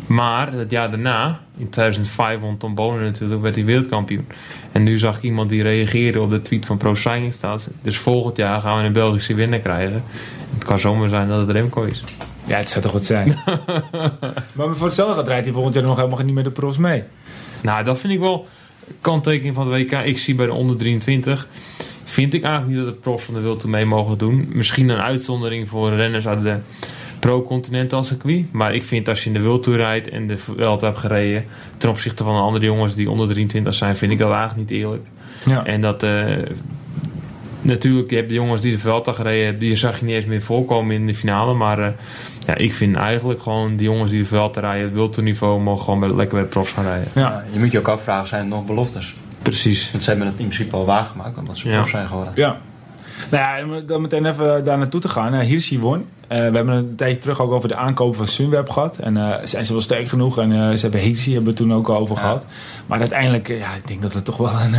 [0.07, 4.27] Maar het jaar daarna, in 2005, won Tom Bonen natuurlijk, werd hij wereldkampioen.
[4.71, 7.67] En nu zag ik iemand die reageerde op de tweet van Pro Cycling Stats.
[7.81, 10.03] Dus volgend jaar gaan we een Belgische winnaar krijgen.
[10.53, 12.03] Het kan zomaar zijn dat het Remco is.
[12.47, 13.27] Ja, het zou toch wat zijn.
[14.55, 17.03] maar voor hetzelfde gaat rijdt hij volgend jaar nog helemaal niet met de pros mee.
[17.61, 18.47] Nou, dat vind ik wel
[19.01, 19.91] kanttekening van het WK.
[19.91, 21.47] Ik zie bij de onder 23.
[22.03, 24.49] Vind ik eigenlijk niet dat de profs van de Tour mee mogen doen.
[24.49, 26.57] Misschien een uitzondering voor renners uit de
[27.19, 28.53] pro-continental circuit.
[28.53, 31.45] Maar ik vind als je in de World Tour rijdt en de Vuelta hebt gereden...
[31.77, 33.97] ten opzichte van de andere jongens die onder 23 zijn...
[33.97, 35.07] vind ik dat eigenlijk niet eerlijk.
[35.45, 35.65] Ja.
[35.65, 36.03] En dat...
[36.03, 36.25] eh,
[37.67, 39.59] natuurlijk, je hebt de jongens die de Vuelta gereden hebben...
[39.59, 41.53] die zag je niet eens meer voorkomen in de finale.
[41.53, 41.87] Maar eh,
[42.47, 43.77] ja, ik vind eigenlijk gewoon...
[43.77, 44.97] de jongens die de Vuelta rijden...
[44.99, 45.61] het niveau...
[45.61, 47.07] mogen gewoon bij, lekker bij de profs gaan rijden.
[47.13, 47.21] Ja.
[47.21, 49.15] Ja, je moet je ook afvragen, zijn het nog beloftes?
[49.41, 49.91] Precies.
[49.91, 51.75] Want ze hebben het in principe al waargemaakt, omdat ze Ja.
[51.77, 52.33] prof zijn geworden.
[52.35, 52.57] Ja.
[53.31, 55.33] Nou ja, om dan meteen even daar naartoe te gaan.
[55.33, 56.05] Uh, Hirschi won.
[56.27, 58.97] Eh, we hebben een tijdje terug ook over de aankoop van Sunweb gehad.
[58.97, 60.37] En eh, zijn ze wel sterk genoeg.
[60.37, 62.21] En eh, ze hebben Hirschi hebben we het toen ook al over Ja.
[62.21, 62.45] gehad.
[62.85, 64.75] Maar uiteindelijk, eh, ja, ik denk dat het toch wel een...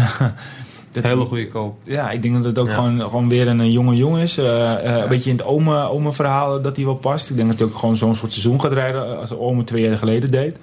[1.03, 1.75] dat- Hele goede koop.
[1.83, 2.75] Ja, ik denk dat het ook Ja.
[2.75, 4.39] gewoon, gewoon weer een, jonge jongen is.
[4.39, 7.31] Eh, eh, Een beetje in het ome, ome verhaal dat hij wel past.
[7.31, 9.99] Ik denk dat hij ook gewoon zo'n soort seizoen gaat rijden als Ome twee jaar
[9.99, 10.57] geleden deed.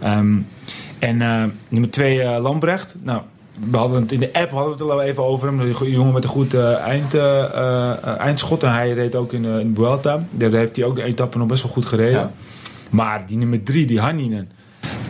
[0.00, 0.36] Ehm,
[0.98, 2.94] en eh, nummer twee, eh, Lambrecht.
[3.02, 3.20] Nou,
[3.70, 5.60] we hadden het in de app hadden we het er al even over hem.
[5.60, 7.14] Een goede jongen met een goed eh, eind,
[8.18, 8.62] eindschot.
[8.62, 10.24] En hij reed ook in, in Vuelta.
[10.30, 12.12] Daar heeft hij ook de etappe nog best wel goed gereden.
[12.12, 12.30] Ja.
[12.90, 14.50] Maar die nummer drie, die Hanninen.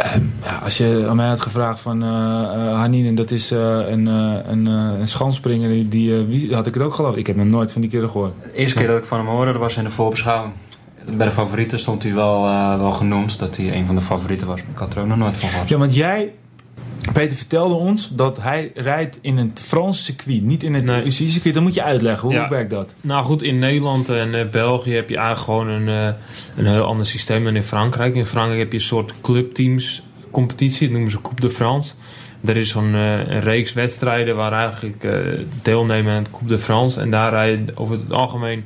[0.05, 3.59] Ehm, ja, als je aan mij had gevraagd van eh eh, Hanninen, dat is eh,
[3.89, 7.17] een, eh, een, eh, een schanspringer, die, die, eh, wie, had ik het ook geloofd.
[7.17, 8.33] Ik heb nog nooit van die kerel gehoord.
[8.43, 10.53] De eerste keer dat ik van hem hoorde, dat was in de voorbeschouwing.
[11.17, 14.47] Bij de favorieten stond hij wel, eh, wel genoemd, dat hij een van de favorieten
[14.47, 14.61] was.
[14.63, 15.69] Maar ik had er ook nog nooit van gehoord.
[15.69, 16.33] Ja, want jij,
[17.13, 21.05] Peter, vertelde ons dat hij rijdt in een Frans circuit, niet in het Nee.
[21.05, 21.55] UCI-circuit.
[21.55, 22.49] Dan moet je uitleggen, hoe Ja.
[22.49, 22.95] werkt dat?
[23.01, 26.15] Nou goed, in Nederland en eh, België heb je eigenlijk gewoon een, eh,
[26.57, 28.15] een heel ander systeem dan in Frankrijk.
[28.15, 31.93] In Frankrijk heb je een soort clubteams competitie, dat noemen ze Coupe de France.
[32.45, 35.13] Er is zo'n eh, een reeks wedstrijden waar eigenlijk eh,
[35.63, 37.01] deelnemen aan het Coupe de France.
[37.01, 38.65] En daar rijden over het algemeen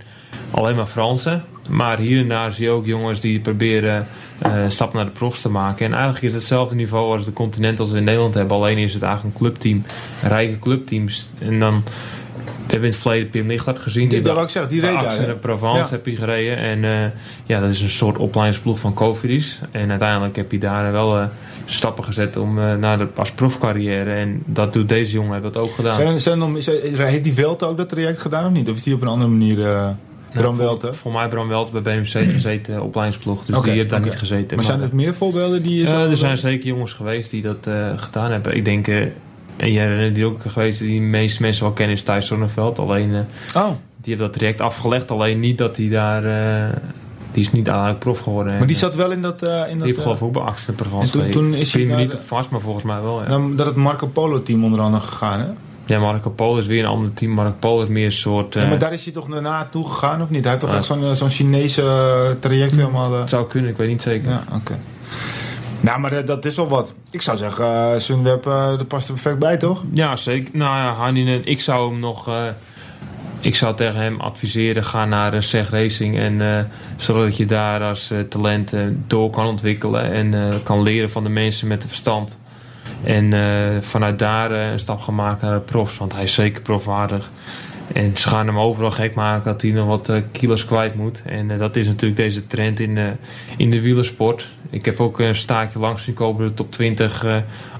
[0.50, 1.44] alleen maar Fransen.
[1.68, 4.06] Maar hier en daar zie je ook jongens die proberen
[4.38, 5.86] een stap naar de profs te maken.
[5.86, 8.56] En eigenlijk is het hetzelfde niveau als de continent als we in Nederland hebben.
[8.56, 9.84] Alleen is het eigenlijk een clubteam,
[10.22, 11.30] rijke clubteams.
[11.38, 11.82] En dan
[12.66, 14.08] we hebben in het verleden Pim Lichthart gezien.
[14.08, 15.18] Die, wou ik zeggen, die reed daar.
[15.18, 15.26] Hè?
[15.26, 15.88] en Provence Ja.
[15.90, 16.56] heb je gereden.
[16.58, 17.10] En eh,
[17.46, 19.58] ja, dat is een soort opleidingsploeg van Cofidis.
[19.70, 21.26] En uiteindelijk heb je daar wel eh,
[21.64, 24.12] stappen gezet om eh, naar de als profcarrière.
[24.12, 25.94] En dat doet deze jongen heeft dat ook gedaan.
[25.94, 26.54] Zijn, zijn,
[26.96, 28.68] heeft die Velte ook dat traject gedaan of niet?
[28.68, 29.96] Of is die op een andere manier...
[30.34, 30.86] eh Bram Nou, Welte?
[30.86, 33.44] voor, voor mij Bram Welt bij BMC gezeten, opleidingsploeg.
[33.44, 34.56] Dus die heeft daar niet gezeten.
[34.56, 37.66] Maar zijn er meer voorbeelden die je Eh, er zijn zeker jongens geweest die dat
[37.66, 38.56] eh, gedaan hebben.
[38.56, 39.00] Ik denk, eh,
[39.56, 42.78] en jij bent die ook geweest die de meeste mensen wel kennen, is Thijs Zonneveld.
[42.78, 43.14] Alleen,
[43.56, 45.10] Oh, die heeft dat traject afgelegd.
[45.10, 46.22] Alleen niet dat hij daar,
[47.32, 48.52] die is niet eigenlijk prof geworden.
[48.52, 49.42] maar En, die zat wel in dat...
[49.42, 51.72] eh in die dat heeft geloof ik ook bij Axel en Provence en toen- is
[51.72, 53.22] hij niet vast, maar volgens mij wel.
[53.22, 55.46] Ja, nou, dat het Marco Polo team onder andere gegaan, hè?
[55.86, 57.32] Ja Marco Polo is weer een ander team.
[57.32, 58.56] Marco Polo is meer een soort...
[58.56, 60.40] eh, Ja, maar daar is hij toch daarna toe gegaan of niet?
[60.42, 60.76] Hij heeft toch Ja.
[60.76, 63.12] echt zo'n eh, zo'n Chinese eh, traject helemaal...
[63.14, 64.30] eh, Het zou kunnen, ik weet niet zeker.
[64.30, 64.78] Ja, oké.
[65.80, 66.94] Nou, maar eh, dat is wel wat.
[67.10, 69.84] Ik zou zeggen, eh Sunweb, eh dat past er perfect bij, toch?
[69.92, 70.50] Ja, zeker.
[70.52, 72.28] Nou ja, Hanninen, ik zou hem nog...
[72.28, 72.44] eh,
[73.40, 76.18] ik zou tegen hem adviseren, ga naar uh, SEG Racing.
[76.18, 76.64] En, eh,
[76.96, 80.12] zodat je daar als eh, talent eh, door kan ontwikkelen.
[80.12, 82.36] En eh, kan leren van de mensen met de verstand.
[83.04, 85.98] En eh, vanuit daar eh, een stap gaan maken naar de profs.
[85.98, 87.30] Want hij is zeker profwaardig.
[87.92, 91.22] En ze gaan hem overal gek maken dat hij nog wat eh, kilo's kwijt moet.
[91.26, 93.04] En dat is natuurlijk deze trend in, eh,
[93.56, 94.48] in de wielersport.
[94.70, 96.46] Ik heb ook een staartje langs zien komen.
[96.46, 97.36] De top 20 eh,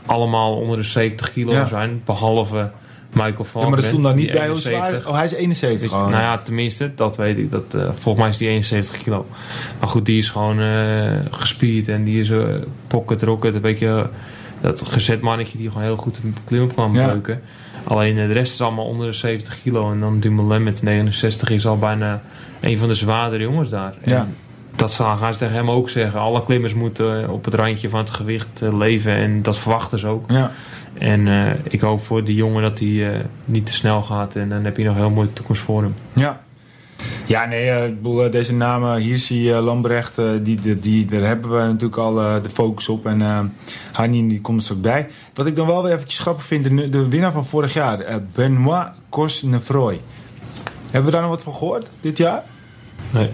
[0.06, 1.66] allemaal onder de 70 kilo Ja.
[1.66, 2.02] zijn.
[2.04, 2.70] Behalve
[3.12, 4.88] Michael van Ja, maar dat stond daar niet bij hoe 71.
[5.00, 5.06] zwaar.
[5.08, 6.10] Oh, hij is 71 Dus, gewoon.
[6.10, 7.50] nou ja, tenminste, dat weet ik.
[7.50, 9.26] Dat, volgens mij is die 71 kilo.
[9.80, 12.44] Maar goed, die is gewoon eh, gespierd en die is uh,
[12.86, 13.54] pocket rocket.
[13.54, 14.08] Een beetje
[14.64, 17.06] dat gezet mannetje die gewoon heel goed een klim kan Ja.
[17.06, 17.40] beuken.
[17.84, 19.92] Alleen eh, de rest is allemaal onder de 70 kilo.
[19.92, 22.22] En dan Dumoulin met 69 is al bijna
[22.60, 23.94] een van de zwaardere jongens daar.
[24.00, 24.34] En.
[24.76, 26.20] Dat zal- gaan ze tegen hem ook zeggen.
[26.20, 29.12] Alle klimmers moeten eh, op het randje van het gewicht eh, leven.
[29.12, 30.30] En dat verwachten ze ook.
[30.30, 30.50] Ja.
[30.98, 31.28] En
[31.62, 34.36] ik hoop voor die jongen dat hij niet te snel gaat.
[34.36, 35.94] En dan heb je nog een heel mooie toekomst voor hem.
[36.12, 36.40] Ja.
[37.26, 40.78] Ja, nee, eh, ik bedoel, eh, deze namen, hier zie je Lambrecht, eh, die, die,
[40.78, 43.06] die, daar hebben we natuurlijk al eh, de focus op.
[43.06, 43.38] En eh
[43.92, 45.08] Hanin die komt er ook bij.
[45.34, 48.16] Wat ik dan wel weer eventjes grappig vind, de, de winnaar van vorig jaar, eh,
[48.34, 50.00] Benoit Cosnefroy.
[50.90, 52.42] Hebben we daar nog wat van gehoord dit jaar?
[53.10, 53.30] Nee.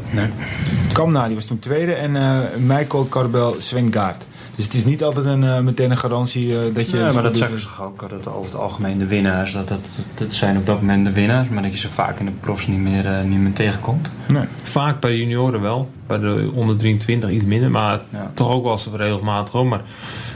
[0.93, 1.93] Kamna, die was toen tweede.
[1.93, 4.25] En eh, Michael Carbel Swengaard.
[4.61, 6.97] Dus het is niet altijd een, eh, meteen een garantie eh, dat je...
[6.97, 9.69] Ja, het maar dat zeggen ze toch ook, dat over het algemeen de winnaars, dat,
[9.69, 9.81] dat,
[10.15, 12.67] dat zijn op dat moment de winnaars, maar dat je ze vaak in de profs
[12.67, 14.11] niet meer, eh, niet meer tegenkomt.
[14.29, 14.45] Nee.
[14.63, 15.91] Vaak bij de junioren wel.
[16.07, 17.71] Bij de onder 23 iets minder.
[17.71, 18.31] Maar Ja.
[18.35, 19.67] toch ook wel eens regelmatig hoor.
[19.67, 19.83] Maar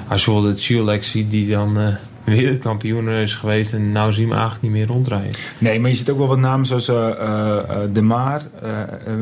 [0.08, 1.88] als je wel de Chiolek ziet die dan eh
[2.24, 3.72] wereldkampioen is geweest.
[3.72, 5.30] En nou zien we eigenlijk niet meer rondrijden.
[5.58, 8.42] Nee, maar je ziet ook wel wat namen zoals eh, eh, eh, De Maar,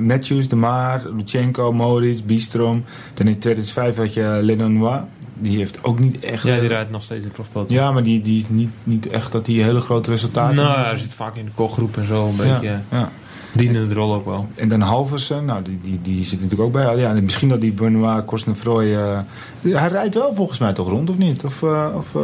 [0.01, 2.85] Matthews, De Maar, Lutsenko, Moritz, Bistrom.
[3.15, 5.05] Dan in 2005 had je Lenoir.
[5.35, 6.43] Die heeft ook niet echt...
[6.43, 7.77] Ja, die rijdt nog steeds in de profpeloton.
[7.77, 10.85] Ja, maar die, die is niet, niet echt dat hij hele grote resultaten Nou ja,
[10.85, 12.27] hij zit vaak in de kochgroep en zo.
[12.27, 13.11] Een beetje ja, ja.
[13.53, 14.47] dienende rol ook wel.
[14.55, 16.97] En dan Halversen, nou, die, die, die zit natuurlijk ook bij.
[16.97, 18.95] Ja, en misschien dat die Benoit Cosnefroy...
[18.95, 19.19] eh
[19.63, 21.45] hij rijdt wel volgens mij toch rond, of niet?
[21.45, 21.63] Of...
[21.95, 22.17] of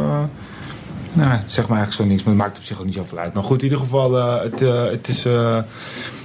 [1.13, 3.33] nou, zeg maar eigenlijk zo niks, maar het maakt op zich ook niet zoveel uit.
[3.33, 5.57] Maar goed, in ieder geval, eh, het, eh, het, is, eh,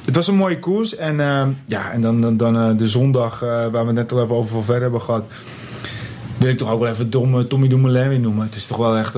[0.05, 0.97] het was een mooie koers.
[0.97, 1.17] En,
[1.67, 5.01] ja, en dan, dan, dan de zondag, waar we net al even over verder hebben
[5.01, 5.25] gehad...
[6.37, 8.45] wil ik toch ook wel even Tom, Tommy Dumoulin weer noemen.
[8.45, 9.15] Het is toch wel echt...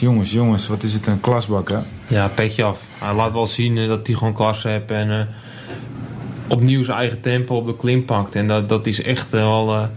[0.00, 1.78] jongens, jongens, wat is het een klasbak, hè?
[2.06, 2.80] Ja, petje af.
[2.98, 4.90] Hij laat wel zien dat hij gewoon klasse heeft.
[4.90, 5.28] En
[6.46, 8.36] opnieuw zijn eigen tempo op de klim pakt.
[8.36, 9.88] En dat, dat is echt wel,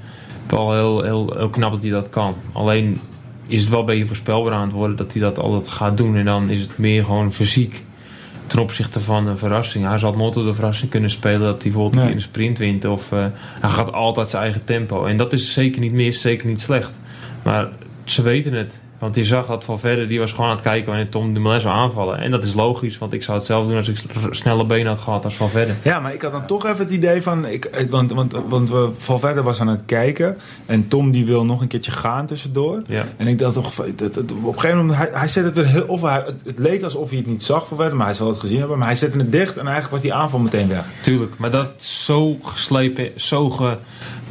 [0.49, 2.35] wel heel, heel, heel knap dat hij dat kan.
[2.53, 3.01] Alleen
[3.53, 6.15] is het wel een beetje voorspelbaar aan het worden dat hij dat altijd gaat doen.
[6.15, 7.83] En dan is het meer gewoon fysiek
[8.47, 9.85] ten opzichte van een verrassing.
[9.85, 12.09] Hij zal nooit op de verrassing kunnen spelen dat hij bijvoorbeeld Nee.
[12.09, 12.85] in een sprint wint.
[12.85, 13.25] Of eh,
[13.59, 15.05] hij gaat altijd zijn eigen tempo.
[15.05, 16.91] En dat is zeker niet mis, zeker niet slecht.
[17.43, 17.67] Maar
[18.03, 18.79] ze weten het.
[18.99, 21.75] Want je zag dat Valverde, die was gewoon aan het kijken wanneer Tom Dumoulin zou
[21.75, 22.19] aanvallen.
[22.19, 23.97] En dat is logisch, want ik zou het zelf doen als ik
[24.29, 25.73] snelle benen had gehad als Valverde.
[25.81, 27.45] Ja, maar ik had dan toch even het idee van...
[27.45, 30.37] Ik, eh, want, want, want we, Valverde was aan het kijken.
[30.65, 32.81] En Tom die wil nog een keertje gaan tussendoor.
[32.87, 33.05] Ja.
[33.17, 33.73] En ik dacht toch...
[33.73, 34.97] van- op een gegeven moment...
[34.97, 35.85] Hij, hij zette het weer heel...
[35.87, 37.95] Of hij, het, het leek alsof hij het niet zag Valverde.
[37.95, 38.77] Maar hij zal het gezien hebben.
[38.77, 39.57] Maar hij zette het dicht.
[39.57, 40.85] En eigenlijk was die aanval meteen weg.
[41.01, 43.49] Tuurlijk, maar dat zo geslepen, zo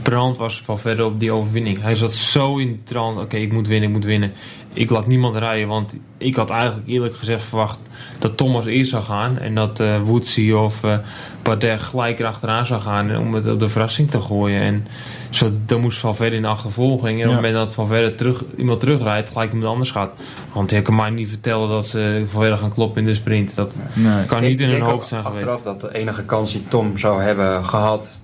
[0.03, 1.81] gebrand was Valverde op die overwinning.
[1.81, 4.33] Hij zat zo in die trance, oké, ik moet winnen, ik moet winnen.
[4.73, 7.79] Ik laat niemand rijden, want ik had eigenlijk eerlijk gezegd verwacht
[8.19, 9.39] dat Thomas eerst zou gaan.
[9.39, 10.99] En dat eh Woodsy of eh
[11.43, 14.61] Bardet gelijk erachteraan zou gaan om het op de verrassing te gooien.
[14.61, 14.87] En
[15.31, 17.21] zo, dan moest Valverde in de achtervolging.
[17.21, 20.15] En op het moment dat Valverde terug, iemand terugrijdt, gelijk iemand anders gaat.
[20.53, 23.55] Want je kan mij niet vertellen dat ze Valverde gaan kloppen in de sprint.
[23.55, 24.25] Dat Nee.
[24.25, 25.47] kan Ik niet in hun hoofd zijn geweest.
[25.47, 28.22] Achteraf dat de enige kans die Tom zou hebben gehad,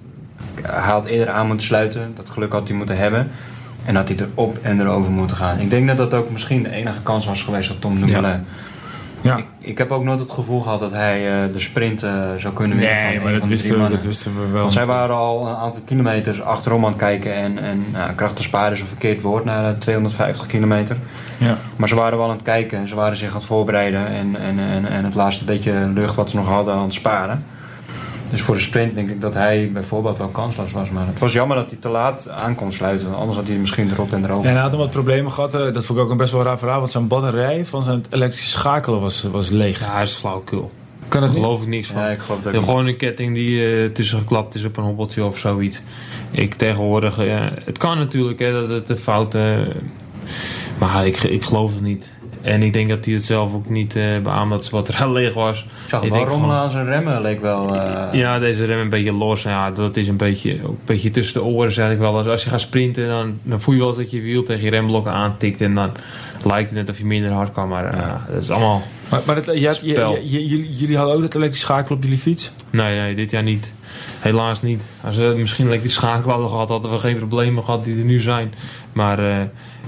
[0.66, 2.12] hij had eerder aan moeten sluiten.
[2.16, 3.30] Dat geluk had hij moeten hebben.
[3.84, 5.58] En had hij erop en erover moeten gaan.
[5.58, 8.44] Ik denk dat dat ook misschien de enige kans was geweest van Tom Dumoulin.
[9.20, 9.36] Ja.
[9.36, 12.54] Ik, ik heb ook nooit het gevoel gehad dat hij eh, de sprint eh, zou
[12.54, 14.60] kunnen winnen Nee, maar dat van wisten, we, dat wisten we wel.
[14.60, 17.34] Want zij waren al een aantal kilometers achterom aan het kijken.
[17.34, 20.96] En, en nou, krachten sparen is een verkeerd woord na de 250 kilometer.
[21.38, 21.56] Ja.
[21.76, 24.06] Maar ze waren wel aan het kijken en ze waren zich aan het voorbereiden.
[24.06, 27.44] En, en, en, en het laatste beetje lucht wat ze nog hadden aan het sparen.
[28.30, 30.90] Dus voor de sprint denk ik dat hij bijvoorbeeld wel kansloos was.
[30.90, 33.14] Maar het was jammer dat hij te laat aan kon sluiten.
[33.16, 34.44] Anders had hij misschien erop en erover.
[34.48, 35.54] En hij had nog wat problemen gehad.
[35.54, 36.78] eh, Dat vond ik ook een best wel raar verhaal.
[36.78, 39.80] Want zijn batterij van zijn elektrische schakelen was, was leeg.
[39.80, 40.70] Ja, hij is flauwekul.
[41.08, 41.30] Kan niet?
[41.32, 42.00] geloof ik niks van.
[42.00, 44.84] Ja, ik geloof dat Ja, gewoon een ketting die eh, tussen geklapt is op een
[44.84, 45.82] hobbeltje of zoiets.
[46.30, 49.56] Ik tegenwoordig, eh, het kan natuurlijk hè, dat het een fout eh,
[50.78, 52.10] maar ik, ik geloof het niet.
[52.40, 55.34] En ik denk dat hij het zelf ook niet eh beaamt dat wat er leeg
[55.34, 55.60] was.
[55.62, 57.20] Ik zag Ik wel rommelen aan zijn remmen.
[57.20, 57.76] Leek wel...
[57.76, 59.42] eh, Ja, deze rem een beetje los.
[59.42, 62.16] Ja, dat is een beetje, ook een beetje tussen de oren, zeg ik wel.
[62.16, 64.64] Als, als je gaat sprinten, dan, dan voel je wel eens dat je wiel tegen
[64.64, 65.60] je remblokken aantikt.
[65.60, 65.90] En dan
[66.44, 67.68] lijkt het net of je minder hard kan.
[67.68, 68.26] Maar eh, Ja.
[68.32, 70.14] dat is allemaal Maar, maar het, je hebt- je- Spel.
[70.14, 72.50] je- je- jullie, jullie hadden ook dat elektrisch schakelen op jullie fiets?
[72.70, 73.72] Nee, nee, dit jaar niet.
[74.20, 74.82] Helaas niet.
[75.04, 78.20] Als we misschien elektrisch schakelen hadden gehad, hadden we geen problemen gehad die er nu
[78.20, 78.54] zijn.
[78.92, 79.36] Maar eh,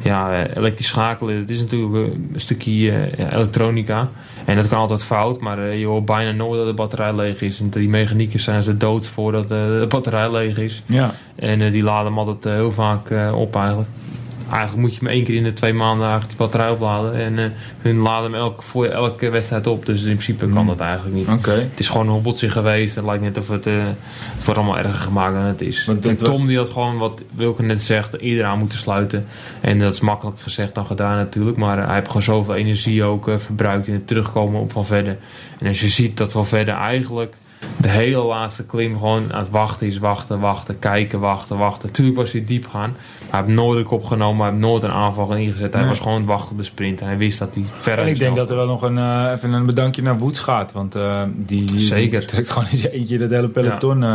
[0.02, 4.08] ja, eh, elektrisch schakelen, het is natuurlijk eh, een stukje eh, ja, elektronica.
[4.44, 7.60] En dat kan altijd fout, maar je hoort bijna nooit dat de batterij leeg is.
[7.60, 10.82] En die mechaniekers zijn ze dood voordat de batterij leeg is.
[10.86, 11.14] Ja.
[11.34, 13.88] En die laden hem altijd heel vaak op eigenlijk.
[14.50, 17.14] Eigenlijk moet je hem één keer in de twee maanden eigenlijk die batterij opladen.
[17.14, 17.44] En eh,
[17.82, 19.86] hun laden hem elke, voor elke wedstrijd op.
[19.86, 20.66] Dus in principe kan Hmm.
[20.66, 21.28] dat eigenlijk niet.
[21.28, 21.50] Oké.
[21.50, 22.94] Het is gewoon een hobbeltje geweest.
[22.94, 23.74] Het lijkt net of het, eh,
[24.36, 25.84] het wordt allemaal erger gemaakt dan het is.
[25.88, 29.26] En was- Tom die had gewoon wat Wilke net zegt, ieder aan moeten sluiten.
[29.60, 31.56] En dat is makkelijk gezegd dan gedaan natuurlijk.
[31.56, 35.16] Maar eh, hij heeft gewoon zoveel energie ook verbruikt in het terugkomen op Van Verder.
[35.58, 37.34] En als je ziet dat Van Verder eigenlijk
[37.76, 39.98] de hele laatste klim gewoon aan het wachten is.
[39.98, 41.92] Wachten, wachten, kijken, wachten, wachten.
[41.92, 42.90] Tuurlijk was hij diep gaan.
[43.30, 44.42] Maar hij heeft nooit een kop genomen.
[44.42, 45.72] Hij heeft nooit een aanval ingezet.
[45.72, 45.90] Hij Nee.
[45.90, 47.00] was gewoon aan het wachten op de sprint.
[47.00, 49.30] En hij wist dat hij ver En ik denk dat er wel nog een, eh,
[49.34, 50.72] even een bedankje naar Woods gaat.
[50.72, 52.26] Want eh, die, die Zeker.
[52.26, 54.02] trekt gewoon eens eentje dat hele peloton.
[54.02, 54.08] eh.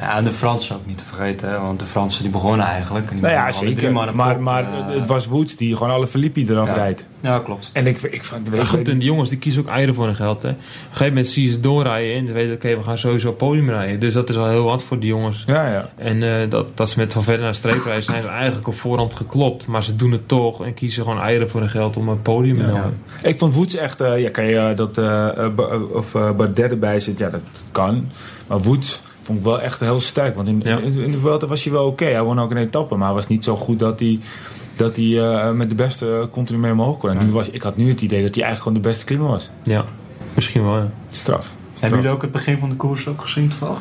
[0.00, 3.06] Ja, en de Fransen ook niet te vergeten, hè, want de Fransen die begonnen eigenlijk.
[3.10, 3.92] En die nou ja, zeker.
[3.92, 6.74] Maar, maar eh, het was Woods die gewoon alle Filippi eraf Ja.
[6.74, 7.04] rijdt.
[7.22, 7.70] Ja, klopt.
[7.72, 8.48] En ik, ik vond...
[8.52, 10.42] Ja, goed, en die jongens die kiezen ook eieren voor hun geld.
[10.42, 10.48] Hè.
[10.48, 13.32] Op een gegeven moment zie je ze doorrijden en ze weten, oké, we gaan sowieso
[13.32, 14.00] podium rijden.
[14.00, 15.44] Dus dat is al heel wat voor die jongens.
[15.46, 15.90] Ja, ja.
[15.96, 18.66] En eh, dat, dat ze met Van Verder naar de streep rijden, zijn ze eigenlijk
[18.68, 19.66] op voorhand geklopt.
[19.66, 22.54] Maar ze doen het toch en kiezen gewoon eieren voor hun geld om een podium
[22.54, 22.66] te Ja.
[22.66, 22.94] nemen.
[23.22, 24.00] Ik vond Woods echt...
[24.00, 24.98] eh, ja, kan je eh, dat...
[24.98, 25.28] eh,
[25.92, 27.40] of Bardet erbij zit, ja, dat
[27.72, 28.10] kan.
[28.46, 30.36] Maar Woods vond ik wel echt heel sterk.
[30.36, 30.78] Want in, Ja.
[30.78, 32.04] in, in de Vuelta was hij wel oké.
[32.04, 32.96] Hij won ook een etappe.
[32.96, 34.20] Maar hij was niet zo goed dat hij...
[34.76, 37.10] Dat hij eh, met de beste continu mee omhoog kon.
[37.10, 39.28] En nu was, ik had nu het idee dat hij eigenlijk gewoon de beste klimmer
[39.28, 39.50] was.
[39.62, 39.84] Ja,
[40.34, 40.76] misschien wel.
[40.76, 41.52] Ja, Straf.
[41.78, 43.78] Hebben jullie ook het begin van de koers ook gezien toevallig?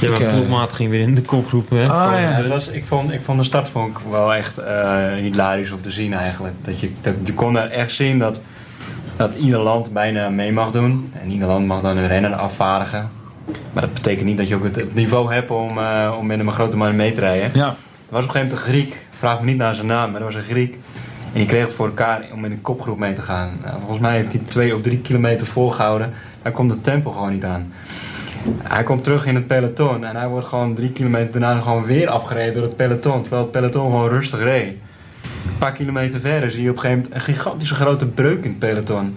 [0.00, 1.70] ja maar eh, ploegmaat ging weer in de kopgroep.
[1.70, 1.88] Hè.
[1.88, 2.48] Ah, ja.
[2.48, 5.90] Was, ik, vond, ik vond de start vond ik wel echt eh, hilarisch om te
[5.90, 6.54] zien eigenlijk.
[6.64, 8.40] Dat je, dat, je kon daar echt zien dat,
[9.16, 11.12] dat ieder land bijna mee mag doen.
[11.22, 13.10] En ieder land mag dan een renner afvaardigen.
[13.72, 16.38] Maar dat betekent niet dat je ook het, het niveau hebt om, eh, om met
[16.38, 17.50] een grote man mee te rijden.
[17.54, 17.66] Ja.
[17.68, 20.20] Er was op een gegeven moment een Griek, vraag me niet naar zijn naam, maar
[20.20, 20.72] er was een Griek.
[21.32, 23.58] En die kreeg het voor elkaar om in een kopgroep mee te gaan.
[23.62, 26.12] Nou, volgens mij heeft hij twee of drie kilometer volgehouden.
[26.42, 27.72] Daar komt het tempo gewoon niet aan.
[28.62, 32.08] Hij komt terug in het peloton en hij wordt gewoon drie kilometer daarna gewoon weer
[32.08, 33.20] afgereden door het peloton.
[33.20, 34.76] Terwijl het peloton gewoon rustig reed.
[35.22, 38.50] Een paar kilometer verder zie je op een gegeven moment een gigantische grote breuk in
[38.50, 39.16] het peloton.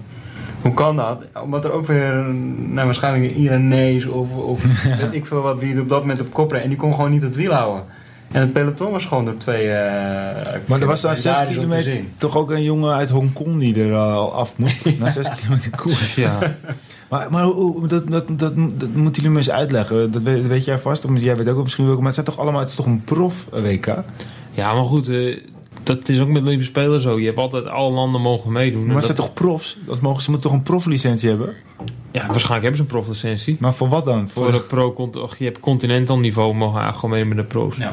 [0.61, 1.23] Hoe kan dat?
[1.43, 2.13] Omdat er ook weer,
[2.57, 4.61] nou, waarschijnlijk een Iranees of, of
[4.99, 6.63] weet ik veel wat, wie er op dat moment op kop reed.
[6.63, 7.83] En die kon gewoon niet het wiel houden.
[8.31, 9.67] En het peloton was gewoon door twee...
[9.71, 13.09] eh, Maar er was daar hilarisch 6 om te kilometer toch ook een jongen uit
[13.09, 14.85] Hongkong die er eh, al af moest.
[14.99, 16.15] Na 6 kilometer koers.
[16.15, 16.37] Ja.
[17.09, 20.11] Maar, maar hoe- dat, dat, dat, dat moeten jullie me eens uitleggen.
[20.11, 21.97] Dat weet, weet jij vast, omdat jij weet ook misschien welke.
[22.01, 23.85] Maar het, zijn toch allemaal, het is toch een prof-WK?
[24.51, 25.37] ja, maar goed, eh,
[25.83, 27.19] dat is ook met Olympische Spelen zo.
[27.19, 28.81] Je hebt altijd alle landen mogen meedoen.
[28.81, 29.77] En Maar het dat- zijn toch profs?
[29.85, 31.53] Dat mogen, ze moeten toch een proflicentie hebben?
[32.11, 33.57] Ja, waarschijnlijk hebben ze een proflicentie.
[33.59, 34.29] Maar voor wat dan?
[34.29, 37.77] Voor een pro och, je hebt continental niveau mogen eigenlijk gewoon mee met de pro's.
[37.77, 37.91] Ja.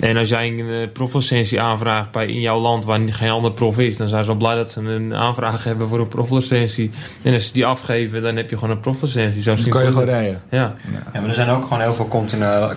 [0.00, 3.78] En als jij een eh, proflicentie aanvraagt bij in jouw land waar geen ander prof
[3.78, 6.90] is, dan zijn ze wel blij dat ze een aanvraag hebben voor een proflicentie.
[7.22, 9.42] En als ze die afgeven, dan heb je gewoon een proflicentie.
[9.42, 10.42] Zo Dan kan je gewoon rijden.
[10.50, 10.74] Ja,
[11.12, 12.08] Ja, maar er zijn ook gewoon heel veel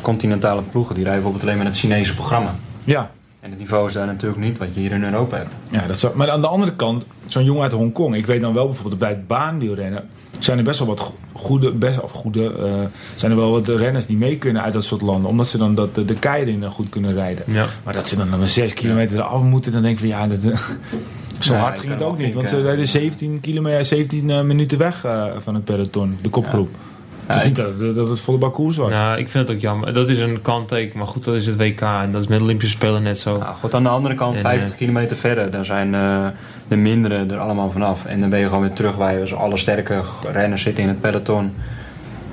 [0.02, 0.95] continentale ploegen.
[0.95, 2.56] Die rijden bijvoorbeeld alleen met het Chinese programma.
[2.84, 3.12] Ja.
[3.43, 5.51] En het niveau is daar natuurlijk niet wat je hier in Europa hebt.
[5.71, 8.15] ja dat zou, maar aan de andere kant, zo'n jongen uit Hongkong.
[8.15, 10.03] Ik weet dan wel bijvoorbeeld bij het baanwielrennen.
[10.39, 12.73] Zijn er best wel wat go- goede, best, of goede, eh,
[13.15, 15.29] zijn er wel wat renners die mee kunnen uit dat soort landen.
[15.29, 17.43] Omdat ze dan dat, de, de keirin goed kunnen rijden.
[17.47, 17.65] ja.
[17.84, 20.39] Maar dat ze dan nog 6 kilometer eraf moeten, dan denk ik van ja, dat,
[21.39, 22.34] zo Ja, hard ging het ook niet.
[22.34, 26.69] Want ze rijden 17, kilometer, 17 eh, minuten weg eh, van het peloton, de kopgroep.
[27.26, 28.92] Het is niet dat, dat het volle bak koers was.
[28.92, 29.94] Nou, ik vind het ook jammer.
[29.94, 32.44] Dat is een kanteken, maar goed, dat is het WK en dat is met de
[32.44, 33.38] Olympische Spelen net zo.
[33.38, 36.28] Nou, goed, aan de andere kant, En, 50 eh, kilometer verder, dan zijn eh,
[36.68, 38.06] de mindere er allemaal vanaf.
[38.06, 40.90] En dan ben je gewoon weer terug waar je dus alle sterke renners zitten in
[40.90, 41.54] het peloton.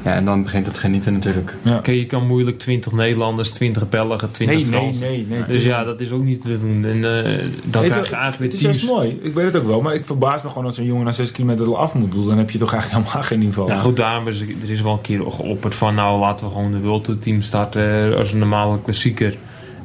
[0.05, 1.55] Ja, en dan begint het genieten natuurlijk.
[1.79, 5.07] Oké, je kan moeilijk 20 Nederlanders, 20 Belgen, 20 nee, nee, Fransen.
[5.07, 5.45] nee, nee.
[5.47, 6.85] Dus ja, dat is ook niet te doen.
[6.85, 7.23] En eh,
[7.65, 8.93] dan Nee, krijg het- je eigenlijk Het weer is juist teams.
[8.93, 9.19] mooi.
[9.23, 9.81] Ik weet het ook wel.
[9.81, 12.13] Maar ik verbaas me gewoon dat zo'n jongen na 6 kilometer al af moet.
[12.27, 13.69] Dan heb je toch eigenlijk helemaal geen niveau.
[13.71, 16.71] Ja, goed, daarom is er is wel een keer geopperd van nou laten we gewoon
[16.73, 19.35] de World Tour team starten als een normale klassieker.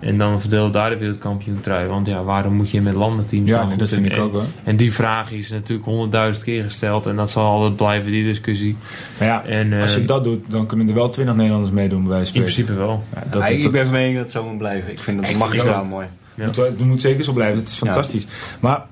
[0.05, 1.87] En dan verdelen daar de wereldkampioen trui.
[1.87, 4.43] Want ja, waarom moet je met landenteams Ja, dat vind ik en, ook hoor.
[4.63, 7.05] En die vraag is natuurlijk honderdduizend keer gesteld.
[7.05, 8.75] En dat zal altijd blijven, die discussie.
[9.19, 12.01] Maar ja, En eh, als je dat doet, dan kunnen er wel 20 Nederlanders meedoen
[12.03, 13.03] bij wijze van in principe wel.
[13.13, 14.91] Ja, dat, Ja, ik dat- ben van mening dat het zo moet blijven.
[14.91, 15.89] Ik vind dat magistraal ook.
[15.89, 16.07] mooi.
[16.35, 16.45] Ja.
[16.45, 17.59] moet, wel- het moet zeker zo blijven.
[17.59, 17.85] Het is Ja.
[17.85, 18.27] fantastisch.
[18.59, 18.85] Maar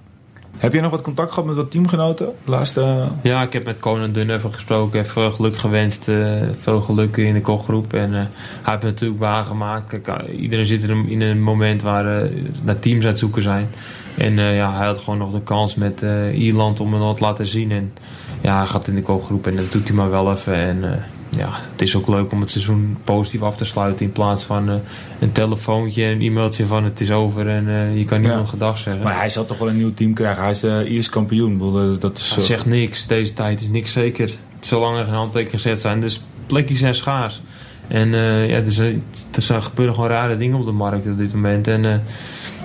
[0.58, 2.34] heb je nog wat contact gehad met wat teamgenoten?
[2.46, 3.08] Laatste...
[3.24, 6.08] Ja, ik heb met Conan even gesproken, even geluk gewenst.
[6.08, 7.94] eh, veel geluk in de kopgroep.
[7.94, 8.26] En eh, hij
[8.64, 10.02] heeft het natuurlijk waargemaakt.
[10.02, 12.30] Kijk, eh, iedereen zit in een, in een moment waar
[12.64, 13.70] naar teams aan het zoeken zijn.
[14.18, 17.72] En ja, hij had gewoon nog de kans met Ierland om nog te laten zien.
[17.72, 17.94] En
[18.42, 20.56] ja, hij gaat in de koopgroep en dat doet hij maar wel even.
[20.56, 21.04] En
[21.38, 24.06] ja, het is ook leuk om het seizoen positief af te sluiten.
[24.06, 24.76] In plaats van eh,
[25.20, 28.50] een telefoontje en een e-mailtje van het is over en eh, je kan niemand Ja.
[28.50, 29.04] gedag zeggen.
[29.04, 30.42] Maar hij zal toch wel een nieuw team krijgen.
[30.42, 31.52] Hij is de Iers kampioen.
[31.52, 33.08] Ik bedoel, Dat is, Dat eh, zegt niks.
[33.08, 34.32] Deze tijd is niks zeker.
[34.60, 36.00] Zolang er geen handtekeningen gezet zijn.
[36.00, 37.42] Dus plekjes zijn schaars.
[37.88, 39.04] En eh, ja, er, zijn,
[39.36, 41.68] er zijn gebeuren gewoon rare dingen op de markt op dit moment.
[41.68, 41.96] En eh,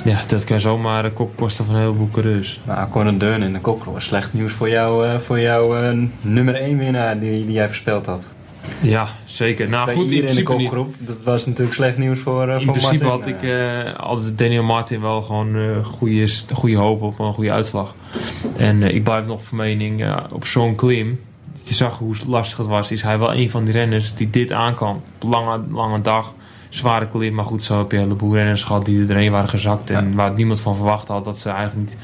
[0.04, 2.60] ja, dat kan zomaar een kop kosten van een heleboel coureurs.
[2.66, 6.54] Nou, Conan Deun in de was slecht nieuws voor jou, eh, voor jouw eh, nummer
[6.54, 8.26] 1 winnaar die, die jij voorspeld had.
[8.80, 9.68] Ja, zeker.
[9.68, 12.72] Nou Bij goed, in de kopgroep, dat was natuurlijk slecht nieuws voor, eh In voor
[12.72, 13.32] principe Martin.
[13.32, 17.52] had ik eh altijd Daniel Martin wel gewoon eh goede, goede hoop op een goede
[17.52, 17.94] uitslag.
[18.56, 21.20] En ik blijf nog van mening, op zo'n klim,
[21.62, 24.52] je zag hoe lastig het was, is hij wel een van die renners die dit
[24.52, 25.02] aan kan.
[25.20, 26.34] Lange, lange dag,
[26.68, 29.48] zware klim, maar goed, zo heb je een heleboel renners gehad die er doorheen waren
[29.48, 29.90] gezakt.
[29.90, 30.14] En Ja.
[30.14, 31.96] waar niemand van verwacht had dat ze eigenlijk niet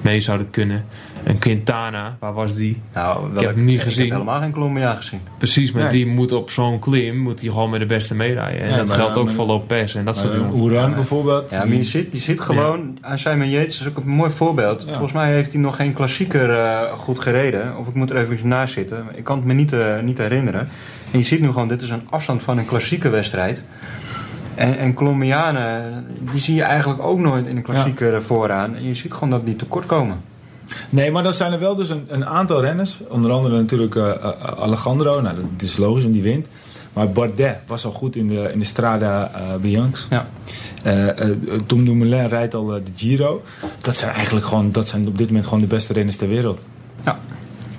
[0.00, 0.84] mee zouden kunnen.
[1.22, 2.80] En Quintana, waar was die?
[2.94, 4.04] nou, heb hem niet gezien.
[4.04, 5.20] Ik heb helemaal geen Colombia gezien.
[5.38, 5.88] Precies, Nee.
[5.88, 8.60] die moet op zo'n klim, moet hij gewoon met de beste meerijden.
[8.60, 10.54] En Ja, dat maar- geldt ook maar- voor Lopez en dat soort jongens.
[10.54, 10.94] Oeran Ja.
[10.94, 11.50] bijvoorbeeld.
[11.50, 14.82] Ja, maar je ziet, je ziet gewoon, aan Simon Yates is ook een mooi voorbeeld.
[14.82, 14.88] Ja.
[14.90, 17.76] Volgens mij heeft hij nog geen klassieker eh, goed gereden.
[17.76, 19.06] Of ik moet er even naast zitten.
[19.14, 20.68] Ik kan het me niet, eh, niet herinneren.
[21.12, 23.62] En je ziet nu gewoon, dit is een afstand van een klassieke wedstrijd.
[24.54, 28.74] En, en Colombianen, die zie je eigenlijk ook nooit in een klassieker vooraan.
[28.76, 30.20] En je ziet gewoon dat die tekort komen.
[30.88, 32.98] Nee, maar dan zijn er wel dus een, een aantal renners.
[33.08, 35.20] Onder andere natuurlijk eh, eh, Alejandro.
[35.20, 36.46] Nou, dat is logisch, want die wint.
[36.92, 40.06] Maar Bardet was al goed in de, in de Strada eh Biancs.
[40.10, 40.28] Ja.
[40.82, 41.36] Eh, eh,
[41.66, 43.42] Tom Dumoulin rijdt al de Giro.
[43.80, 46.60] Dat zijn eigenlijk gewoon, dat zijn op dit moment gewoon de beste renners ter wereld.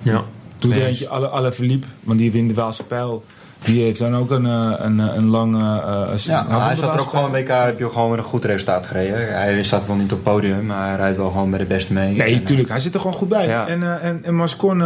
[0.01, 0.23] Ja.
[0.59, 3.23] Doe er Nee, eentje, alle, alle Philippe, want die wint de Waalse Pijl.
[3.65, 5.55] Die heeft dan ook een, eh, een, eh, een lang...
[5.55, 5.61] eh,
[6.13, 7.31] eh, Ja, hij zat er ook gewoon?
[7.31, 9.33] WK, heb je gewoon een goed resultaat gereden.
[9.41, 12.15] Hij staat wel niet op podium, maar hij rijdt wel gewoon bij de beste mee.
[12.15, 12.69] Nee, En, tuurlijk.
[12.69, 13.47] Hij zit er gewoon goed bij.
[13.47, 13.67] Ja.
[13.67, 14.81] En, eh, en, en Moscon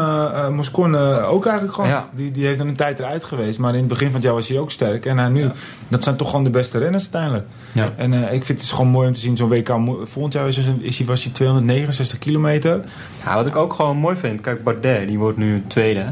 [0.96, 1.90] eh, ook eigenlijk gewoon.
[1.90, 2.10] Ja.
[2.12, 3.60] Die, die heeft dan een tijd eruit geweest.
[3.60, 5.06] Maar in het begin van het jaar was hij ook sterk.
[5.06, 5.50] En hij nu,
[5.88, 7.46] dat zijn toch gewoon de beste renners uiteindelijk.
[7.72, 7.92] Ja.
[7.96, 9.38] En ik vind het gewoon mooi om te zien.
[9.38, 9.70] Zo'n WK,
[10.04, 12.82] volgend jaar is, is was hij 269 kilometer.
[13.26, 16.06] Ja, wat ik ook gewoon mooi vind, kijk Bardet, die wordt nu tweede.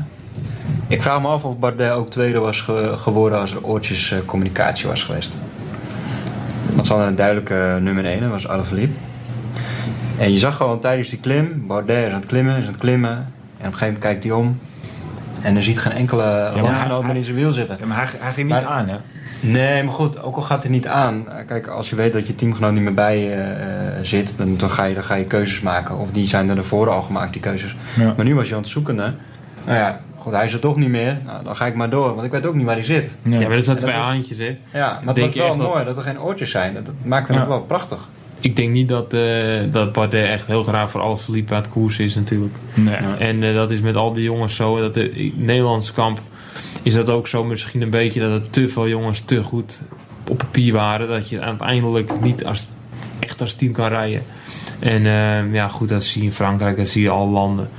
[0.88, 4.17] Ik vraag me af of Bardet ook tweede was ge- geworden als er oortjes eh,
[4.25, 5.31] communicatie was geweest.
[6.73, 8.97] Want ze hadden een duidelijke nummer 1, dat was Alaphilippe.
[10.17, 12.77] En je zag gewoon tijdens die klim, Bardet is aan het klimmen, is aan het
[12.81, 13.11] klimmen.
[13.11, 13.25] En op
[13.57, 14.59] een gegeven moment kijkt hij om.
[15.41, 16.23] En er ziet geen enkele
[16.53, 17.77] maar landgenoot meer in zijn wiel zitten.
[17.79, 18.95] Ja, maar hij, hij ging niet Maar- aan, hè?
[19.39, 21.29] Nee, maar goed, ook al gaat hij niet aan.
[21.29, 24.57] eh, Kijk, als je weet dat je teamgenoot niet meer bij je eh, zit, dan,
[24.57, 25.97] dan, ga je, dan ga je keuzes maken.
[25.97, 27.75] Of die zijn er ervoor al gemaakt, die keuzes.
[27.95, 28.13] Ja.
[28.15, 29.13] Maar nu was je aan het zoekende.
[29.65, 31.17] Nou ja, goed, hij is er toch niet meer.
[31.26, 33.09] Nou, dan ga ik maar door, want ik weet ook niet waar hij zit.
[33.24, 33.39] Ja.
[33.39, 34.57] Ja, maar dat zijn twee is- haantjes, hè.
[34.74, 36.74] Ja, maar het je wel dat- mooi dat er geen oortjes zijn.
[36.74, 37.43] Dat, dat maakt hem Ja.
[37.43, 37.99] ook wel prachtig.
[38.39, 39.21] Ik denk niet dat, eh
[39.71, 42.53] dat Bardet echt heel graag voor alles verliep aan het koers is natuurlijk.
[42.74, 43.01] Nee.
[43.01, 43.17] Ja.
[43.17, 44.80] En eh, dat is met al die jongens zo.
[44.80, 46.19] Dat de, in Nederlands kamp
[46.82, 49.82] is dat ook zo misschien een beetje dat er te veel jongens te goed
[50.30, 51.07] op papier waren.
[51.07, 52.67] Dat je uiteindelijk niet als,
[53.19, 54.24] echt als team kan rijden.
[54.80, 57.69] En eh, ja, goed, dat zie je in Frankrijk, dat zie je in alle landen.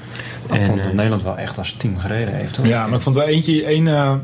[0.46, 2.56] Ik En, vond dat eh, Nederland wel echt als team gereden heeft.
[2.56, 2.66] hoor.
[2.66, 4.14] Ja, maar ik vond wel eentje, één eh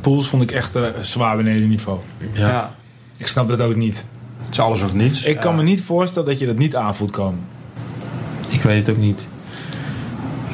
[0.00, 1.98] pools vond ik echt eh, zwaar beneden niveau.
[2.32, 2.48] ja.
[2.48, 2.74] Ja.
[3.16, 3.96] Ik snap dat ook niet.
[4.44, 5.22] Het is alles of niets.
[5.22, 7.40] Ik kan me niet voorstellen dat je dat niet aan voelt komen.
[8.48, 9.28] Ik weet het ook niet.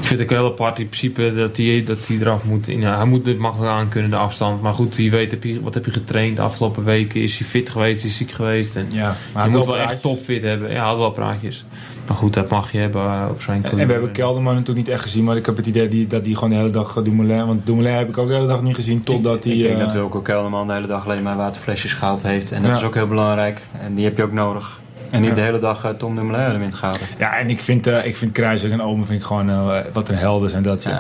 [0.05, 2.68] Ik vind het ook heel apart in principe dat hij dat die eraf moet.
[2.68, 4.62] In, hij moet het makkelijk aan kunnen, de afstand.
[4.62, 7.22] Maar goed, wie weet, heb je, wat heb je getraind de afgelopen weken?
[7.22, 7.96] Is hij fit geweest?
[7.96, 8.76] Is hij ziek geweest?
[8.76, 10.68] En Ja, maar je hij moet wel echt topfit hebben.
[10.68, 11.64] Ja, hij had wel praatjes.
[12.07, 14.94] Maar goed, dat mag je hebben eh, op zijn En we hebben Kelderman natuurlijk niet
[14.94, 17.05] echt gezien, maar ik heb het idee die, dat hij gewoon de hele dag eh,
[17.05, 19.52] Dumoulin, want Dumoulin heb ik ook de hele dag niet gezien totdat hij...
[19.52, 22.52] Ik denk eh, dat Wilco Kelderman de hele dag alleen maar waterflesjes gehaald heeft.
[22.52, 22.76] En dat Ja.
[22.76, 23.62] is ook heel belangrijk.
[23.80, 24.80] En die heb je ook nodig.
[25.14, 25.36] En die Ja.
[25.36, 27.06] de hele dag eh, Tom Dumoulin in de wind gehouden.
[27.18, 30.08] Ja, en ik vind, eh ik vind Kruijswijk en Omen vind ik gewoon eh, wat
[30.08, 30.82] een helden zijn dat.
[30.82, 30.90] Ja.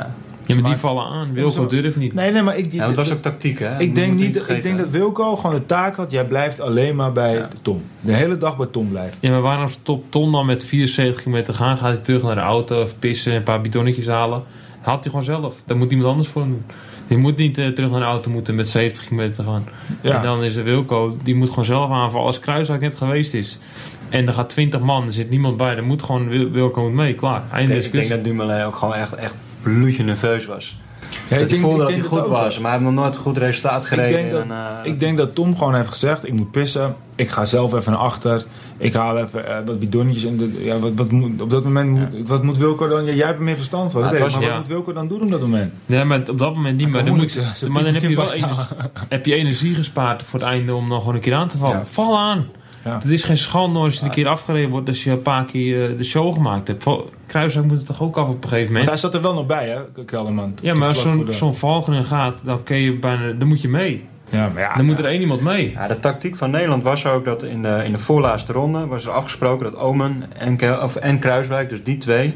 [0.46, 0.54] Ja.
[0.54, 1.32] Maar die vallen aan.
[1.32, 2.14] Wilco durft niet.
[2.14, 3.78] Nee, nee, maar ik, Ja, het was ook tactiek, hè?
[3.78, 7.12] ik, denk niet, ik denk dat Wilco gewoon de taak had, jij blijft alleen maar
[7.12, 7.48] bij Ja.
[7.62, 7.82] Tom.
[8.00, 9.16] De hele dag bij Tom blijven.
[9.20, 11.76] Ja, maar waarom stopt Ton dan met 74 km gaan?
[11.78, 14.42] Gaat hij terug naar de auto of pissen, een paar bidonnetjes halen?
[14.84, 15.54] Dat had hij gewoon zelf.
[15.66, 16.64] Daar moet iemand anders voor doen.
[17.06, 19.64] Je moet niet terug naar de auto moeten met 70 km te gaan.
[20.00, 20.16] Ja.
[20.16, 23.58] En dan is de Wilco, die moet gewoon zelf aanvallen als Kruiswijk net geweest is.
[24.14, 25.74] En er gaat 20 man, er zit niemand bij.
[25.74, 27.42] Dan moet gewoon Wil- Wilco moet mee, klaar.
[27.52, 30.76] Einde Ik denk, ik dat Dumoulin ook gewoon echt, echt bloedje nerveus was.
[31.30, 33.20] Ja, dat ik voelde ik dat hij goed was, maar hij heeft nog nooit een
[33.20, 34.12] goed resultaat gereden.
[34.12, 37.28] denk dat- en, eh, Ik denk dat Tom gewoon heeft gezegd, ik moet pissen, ik
[37.28, 38.44] ga zelf even naar achter,
[38.76, 40.24] ik haal even eh, wat bidonnetjes.
[40.24, 43.12] En de, ja, wat, wat moet, op dat moment moet, wat moet Wilco dan, ja,
[43.12, 45.30] jij hebt er meer verstand van, Maar ik, was- wat moet Wilco dan doen op
[45.30, 45.72] dat moment?
[45.86, 46.88] Ja, maar op dat moment niet.
[46.88, 48.64] Maar, dan, moet, maar dan heb je, wel energie,
[49.08, 51.76] heb je energie gespaard voor het einde om nog gewoon een keer aan te vallen.
[51.76, 51.86] Ja.
[51.86, 52.46] Val aan.
[52.84, 52.94] Ja.
[52.94, 55.90] Het is geen schande als je een keer afgereden wordt als je een paar keer
[55.90, 56.86] eh, de show gemaakt hebt.
[57.26, 58.88] Kruiswijk moet het toch ook af op een gegeven Want moment?
[58.88, 60.54] hij zat er wel nog bij, hè, Kelderman.
[60.62, 64.04] Ja, maar als zo'n de- zo'n gaat, dan, kun je bijna, dan moet je mee.
[64.30, 64.76] Ja, maar ja.
[64.76, 65.70] Dan moet er één iemand mee.
[65.70, 69.04] Ja, de tactiek van Nederland was ook dat in de, in de voorlaatste ronde was
[69.06, 72.34] er afgesproken dat Omen en, Kel- of, en Kruiswijk, dus die twee,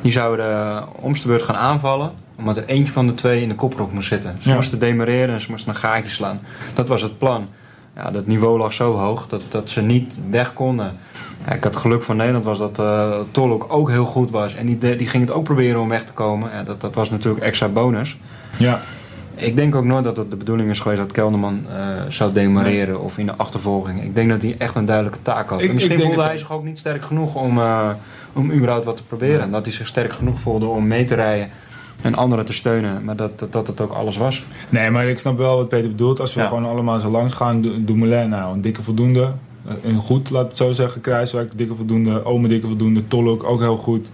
[0.00, 2.12] die zouden om de beurt gaan aanvallen.
[2.38, 4.36] Omdat er eentje van de twee in de koprok moest zitten.
[4.38, 4.54] Ze Ja.
[4.54, 6.40] moesten demareren en ze moesten een gaatje slaan.
[6.74, 7.48] Dat was het plan.
[7.96, 10.96] Ja, dat niveau lag zo hoog dat, dat ze niet weg konden.
[11.46, 14.54] Ja, ik had geluk van Nederland was dat uh, Tolok ook heel goed was.
[14.54, 16.50] En die, die ging het ook proberen om weg te komen.
[16.52, 18.18] Ja, dat, dat was natuurlijk extra bonus.
[18.58, 18.80] Ja.
[19.34, 21.76] Ik denk ook nooit dat het de bedoeling is geweest dat Kelderman eh,
[22.08, 24.02] zou demareren of in de achtervolging.
[24.02, 25.60] Ik denk dat hij echt een duidelijke taak had.
[25.60, 27.88] Ik- en misschien voelde hij zich ook niet sterk genoeg om, eh,
[28.32, 29.40] om überhaupt wat te proberen.
[29.40, 31.48] En dat hij zich sterk genoeg voelde om mee te rijden
[32.02, 33.04] en anderen te steunen.
[33.04, 34.44] Maar dat, dat, dat het ook alles was.
[34.68, 36.20] Nee, maar ik snap wel wat Peter bedoelt.
[36.20, 36.46] Als we Ja.
[36.46, 39.32] gewoon allemaal zo langs gaan, Dumoulin, nou, een dikke voldoende.
[39.66, 41.00] Eh, Een goed, laat het zo zeggen.
[41.00, 42.24] Kruiswijk, dikke voldoende.
[42.24, 43.08] Ome, dikke voldoende.
[43.08, 44.06] Tolok, ook heel goed.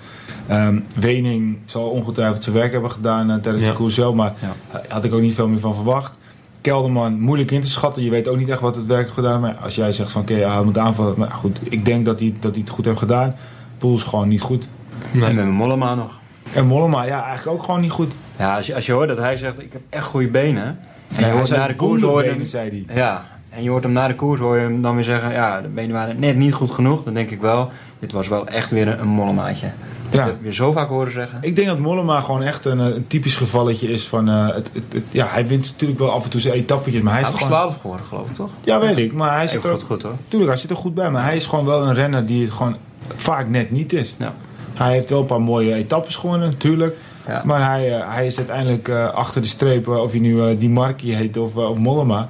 [0.47, 3.71] Ehm, Wening zal ongetwijfeld zijn werk hebben gedaan eh, tijdens Ja.
[3.71, 4.79] de koers zelf, maar Ja.
[4.81, 6.17] eh, had ik ook niet veel meer van verwacht.
[6.61, 8.03] Kelderman, moeilijk in te schatten.
[8.03, 9.41] Je weet ook niet echt wat het werk heeft gedaan.
[9.41, 11.15] Maar als jij zegt van, oké, ja, hij moet aanvallen.
[11.17, 13.35] Maar goed, ik denk dat hij, dat hij het goed heeft gedaan.
[13.79, 14.69] Poel is gewoon niet goed.
[15.13, 15.35] En Nee.
[15.35, 16.18] met Mollema nog.
[16.55, 18.13] En Mollema, ja, eigenlijk ook gewoon niet goed.
[18.39, 20.65] Ja, als je, als je hoort dat hij zegt, ik heb echt goede benen.
[20.65, 20.77] En
[21.09, 22.97] Ja, je hij hoort zei na de koers hoor je wonderbenen, hem, zei hij.
[22.97, 25.61] ja, en je hoort hem na de koers hoor je hem dan weer zeggen, ja,
[25.61, 27.05] de benen waren net niet goed genoeg.
[27.05, 29.67] Dan denk ik wel, dit was wel echt weer een, een mollemaatje.
[30.11, 30.27] Dat Ja.
[30.27, 31.39] heb je zo vaak horen zeggen.
[31.43, 34.29] Ik denk dat Mollema gewoon echt een, eh, een typisch gevalletje is van...
[34.29, 37.13] eh, het, het, het- ja, hij wint natuurlijk wel af en toe zijn etappetjes, maar
[37.13, 37.51] hij is Hij gewoon...
[37.53, 38.51] 12 geworden geloof ik toch?
[38.65, 40.13] Ja, weet ik, maar hij zit er goed, goed hoor.
[40.29, 42.53] Tuurlijk, hij zit er goed bij, maar hij is gewoon wel een renner die het
[42.53, 42.77] gewoon
[43.17, 44.15] vaak net niet is.
[44.19, 44.35] Ja.
[44.79, 46.97] Hij heeft wel een paar mooie etappes gewonnen, natuurlijk.
[47.27, 47.43] Ja.
[47.45, 50.59] Maar hij, eh, hij is uiteindelijk eh, achter de streep, eh, of hij nu eh,
[50.59, 52.29] Di Marchi heet of, of Mollema.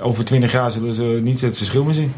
[0.00, 2.12] Over 20 jaar zullen ze niet het verschil meer zien.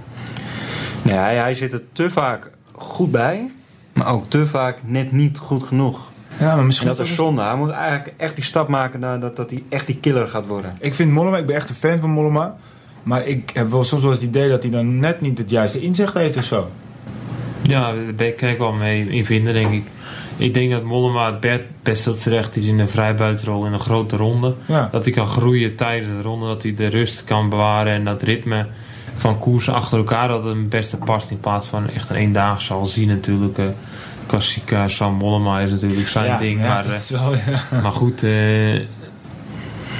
[1.03, 3.51] Nee, hij, hij zit er te vaak goed bij,
[3.93, 6.11] maar ook te vaak net niet goed genoeg.
[6.39, 7.43] Ja, maar En misschien dat is zonde.
[7.43, 10.47] Hij moet eigenlijk echt die stap maken naar dat, dat hij echt die killer gaat
[10.47, 10.75] worden.
[10.81, 12.57] Ik vind Mollema, ik ben echt een fan van Mollema.
[13.03, 15.51] Maar ik heb wel soms wel eens het idee dat hij dan net niet het
[15.51, 16.69] juiste inzicht heeft of zo.
[17.69, 19.83] Ja, daar kan ik wel mee in vinden, denk ik.
[20.37, 23.81] Ik denk dat Mollema het be- best wel terecht is in een vrijbuitenrol in een
[23.81, 24.55] grote ronde.
[24.67, 24.89] Ja.
[24.93, 28.23] Dat hij kan groeien tijdens de ronde, dat hij de rust kan bewaren en dat
[28.23, 28.67] ritme
[29.17, 32.73] van koersen achter elkaar dat het hem beste past in plaats van echt een eendaagse.
[32.73, 33.65] Al zien natuurlijk, eh
[34.27, 36.61] klassieke Sam Mollema is natuurlijk zijn ja, ding.
[36.61, 37.81] ja, maar, eh, is wel, ja.
[37.83, 38.31] maar goed, eh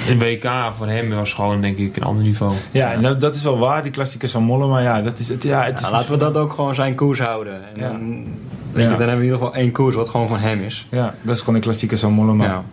[0.07, 2.53] een WK voor hem was gewoon denk ik een ander niveau.
[2.71, 4.79] Ja, en dat, dat is wel waar, die klassiekers van Mollema.
[4.79, 5.43] Ja, dat is het.
[5.43, 7.53] Ja, het is Ja, laten we dat ook gewoon zijn koers houden.
[7.53, 7.87] En Ja.
[7.87, 8.23] dan,
[8.71, 8.91] weet Ja.
[8.91, 10.87] je, dan hebben we in ieder geval één koers wat gewoon van hem is.
[10.91, 12.43] Ja, dat is gewoon de klassiekers van Mollema.
[12.45, 12.63] Ja.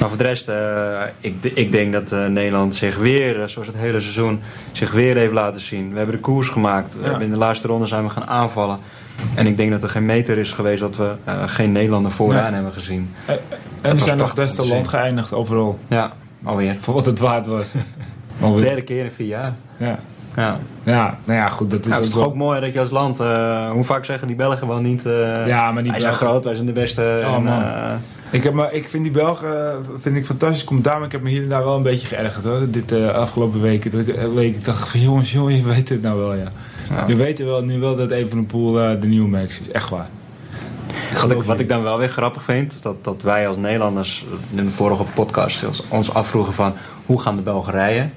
[0.00, 3.66] Maar voor de rest, eh, ik, ik denk dat eh, Nederland zich weer, eh, zoals
[3.68, 4.40] het hele seizoen,
[4.72, 5.90] zich weer heeft laten zien.
[5.90, 6.94] We hebben de koers gemaakt.
[7.00, 7.18] We Ja.
[7.18, 8.78] in de laatste ronde zijn we gaan aanvallen.
[9.34, 12.42] En ik denk dat er geen meter is geweest dat we eh, geen Nederlander vooraan
[12.44, 12.52] Nee.
[12.52, 13.14] hebben gezien.
[13.90, 15.78] En, we zijn nog om te land geëindigd overal.
[15.88, 16.12] Ja,
[16.44, 16.76] alweer.
[16.80, 17.68] Voor wat het waard was.
[18.40, 19.52] De derde keer in vier jaar.
[19.76, 19.98] Ja.
[20.36, 20.58] Ja.
[20.84, 21.70] ja, nou ja, goed.
[21.70, 23.70] Dat is, Ja, het is ook toch wel- ook mooi dat je als land, eh,
[23.70, 26.54] hoe vaak zeggen die Belgen wel niet, eh, Ja, maar die zijn Belgen- groot, wij
[26.54, 27.22] zijn de beste.
[27.24, 27.62] Oh, en, man.
[27.62, 27.92] eh,
[28.30, 31.28] Ik, heb me, ik vind die Belgen vind ik fantastisch commentaar, maar ik heb me
[31.28, 32.70] hier en daar wel een beetje geërgerd hoor.
[32.70, 33.90] Dit afgelopen weken.
[33.90, 36.52] Dat ik, week, ik dacht van jongens, jongens, je weet het nou wel ja.
[36.90, 37.04] Ja.
[37.06, 39.70] Je weet wel, nu wel dat Evenepoel eh de nieuwe Max is.
[39.70, 40.08] Echt waar.
[41.20, 44.24] Wat ik, wat ik dan wel weer grappig vind, is dat, dat wij als Nederlanders
[44.54, 46.74] in de vorige podcast ons- ons afvroegen van
[47.06, 48.12] hoe gaan de Belgen rijden.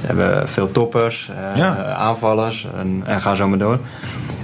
[0.00, 1.84] We hebben veel toppers, eh, Ja.
[1.94, 3.78] aanvallers en, en ga zo maar door.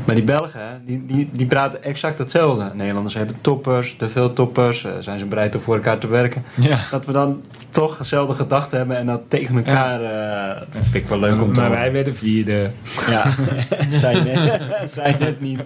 [0.08, 2.70] Maar die Belgen, die, die, die praten exact hetzelfde.
[2.74, 6.44] Nederlanders hebben toppers, te veel toppers, eh, zijn ze bereid om voor elkaar te werken.
[6.54, 6.78] Ja.
[6.90, 11.08] Dat we dan toch dezelfde gedachten hebben en dat tegen elkaar, eh, dat vind ik
[11.08, 11.82] wel leuk om te maar horen.
[11.82, 12.70] wij werden vierde.
[13.08, 13.22] Ja,
[13.74, 15.60] het zijn net, het zijn net niet.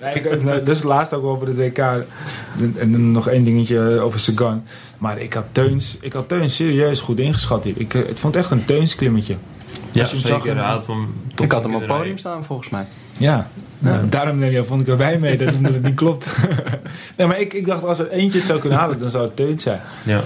[0.00, 1.78] Nee, ik, nou, dus laatst ook over het WK.
[2.78, 4.64] En, nog één dingetje over Sagan.
[4.98, 7.74] Maar ik had Teuns, ik had Teuns serieus goed ingeschat hier.
[7.76, 9.36] Ik, eh, ik vond het echt een Teunsklimmetje.
[9.96, 10.56] Ja, Als je hem zag, zeker.
[10.58, 12.86] Hij had hem tot Ik had hem een op podium staan volgens mij.
[13.16, 13.46] Ja,
[13.78, 16.26] nou, daarom ja, vond ik erbij mee dat, omdat het niet klopt.
[17.16, 19.36] nee, maar ik, ik dacht als er eentje het zou kunnen halen, dan zou het
[19.36, 19.80] Teuns zijn.
[20.02, 20.20] Ja.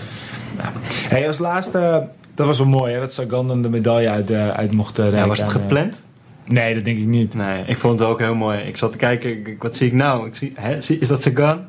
[1.08, 4.48] Hey, als laatste, dat was wel mooi hè, dat Sagan dan de medaille uit, eh,
[4.48, 4.96] uit mocht.
[4.96, 6.00] Ja, was het eh, gepland?
[6.44, 7.34] Nee, dat denk ik niet.
[7.34, 8.58] Nee, ik vond het ook heel mooi.
[8.58, 10.26] Ik zat te kijken, ik- wat zie ik nou?
[10.26, 11.60] Ik zie, hè, zie- is dat Sagan?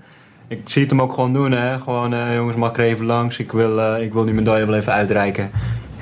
[0.48, 1.80] Ik zie het hem ook gewoon doen, hè?
[1.80, 3.38] Gewoon, jongens, mag ik er even langs?
[3.40, 5.50] Ik wil, eh, ik wil die medaille wel even uitreiken.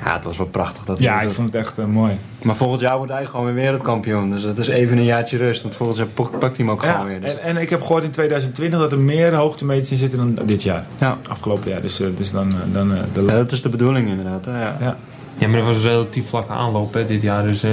[0.04, 0.84] Ja, het was wel prachtig.
[0.84, 2.12] Dat hij Ja, dat ik vond het echt eh, mooi.
[2.42, 4.30] Maar volgend jaar wordt hij gewoon weer wereldkampioen.
[4.30, 5.62] Dus het is even een jaartje rust.
[5.62, 7.20] Want volgend jaar pak- pakt hij hem ook Ja, gewoon weer.
[7.20, 10.46] Dus, en, en ik heb gehoord in 2020 dat er meer hoogtemeters in zitten dan
[10.46, 10.84] dit jaar.
[10.98, 11.16] ja.
[11.28, 11.80] Afgelopen jaar.
[11.80, 14.44] Dus, eh, dus dan, eh, dan de Ja, dat is de bedoeling inderdaad.
[14.44, 14.76] hè, Ja.
[14.80, 14.96] Ja.
[15.38, 17.42] Ja, maar er was een relatief vlakke aanloop hè, dit jaar.
[17.42, 17.70] Dus eh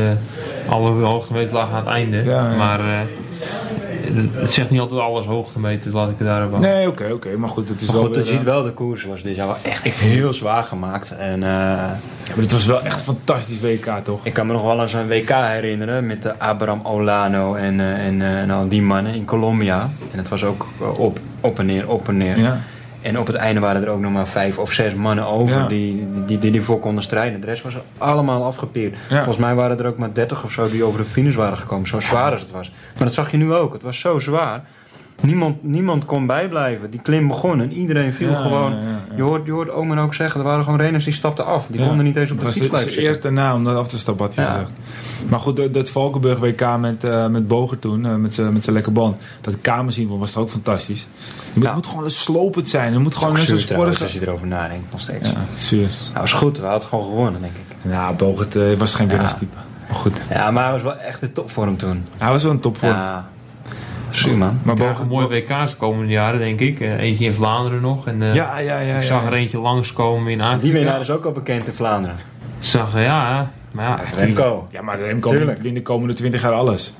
[0.69, 2.23] alle hoogtemeters lagen aan het einde.
[2.23, 2.55] Ja, ja.
[2.57, 2.99] Maar eh,
[4.13, 6.61] het, zegt niet altijd alles hoogtemeters, laat ik het daarop aan.
[6.61, 7.37] Nee, oké, oké.
[7.37, 9.35] Maar goed, het is Maar wel goed, je ziet eh, wel, de koers was dit
[9.35, 11.11] jaar wel echt heel zwaar gemaakt.
[11.11, 11.49] En eh,
[12.27, 14.25] ja, maar het was wel echt een fantastisch WK, toch?
[14.25, 18.05] ik kan me nog wel aan zo'n WK herinneren met de Abraham Olano en, eh,
[18.05, 19.89] en, eh, en al die mannen in Colombia.
[20.11, 20.65] En het was ook
[20.97, 22.39] op, op en neer, op en neer.
[22.39, 22.59] Ja.
[23.01, 25.67] En op het einde waren er ook nog maar vijf of zes mannen over Ja.
[25.67, 27.39] die, die, die, die voor konden strijden.
[27.41, 28.95] De rest was allemaal afgepeerd.
[29.09, 29.15] Ja.
[29.15, 31.87] Volgens mij waren er ook maar 30 of zo die over de finish waren gekomen.
[31.87, 32.71] Zo zwaar als het was.
[32.95, 33.73] Maar dat zag je nu ook.
[33.73, 34.63] Het was zo zwaar.
[35.21, 36.89] Niemand, niemand kon bijblijven.
[36.89, 38.71] Die klim begon en iedereen viel Ja, gewoon.
[38.71, 39.15] ja, ja, ja.
[39.15, 41.65] Je, hoort, je hoort Omen ook zeggen, er waren gewoon renners die stapten af.
[41.67, 43.21] Die konden niet eens op de was fiets het blijven zitten.
[43.21, 44.69] daarna om dat af te stappen, had hij gezegd.
[45.29, 48.75] Maar goed, dat, Valkenburg WK met, eh met Boger toen, eh, met zijn met zijn
[48.75, 49.17] lekker band.
[49.41, 51.07] Dat kamer zien was toch ook fantastisch.
[51.53, 52.93] Het moet, moet gewoon slopend zijn.
[52.93, 54.03] Het moet gewoon net trouwens, vorige...
[54.03, 55.29] als je erover nadenkt, nog steeds.
[55.29, 55.89] Ja, het is zuur.
[56.07, 56.59] Nou, was goed.
[56.59, 57.91] We hadden gewoon gewonnen, denk ik.
[57.91, 59.55] Ja, Bogert eh, was geen winnaarstype.
[59.87, 62.05] Maar goed, Ja, maar hij was wel echt de topvorm toen.
[62.17, 62.91] hij was wel een topvorm.
[62.91, 63.25] Ja.
[64.17, 64.59] Zuur, man.
[64.63, 65.09] maar Bogert...
[65.09, 66.79] mooie WK's de komende jaren, denk ik.
[66.79, 68.07] Eh, eentje in Vlaanderen nog.
[68.07, 68.95] En, eh, Ja, ja, ja.
[68.95, 69.27] ik zag ja.
[69.27, 70.61] er eentje langskomen in Afrika.
[70.63, 72.15] Die winnaar is ook al bekend in Vlaanderen.
[72.59, 74.67] Ik zag, eh, ja, maar ja, Remco.
[74.71, 76.93] Ja, maar Remco wint de komende 20 jaar alles.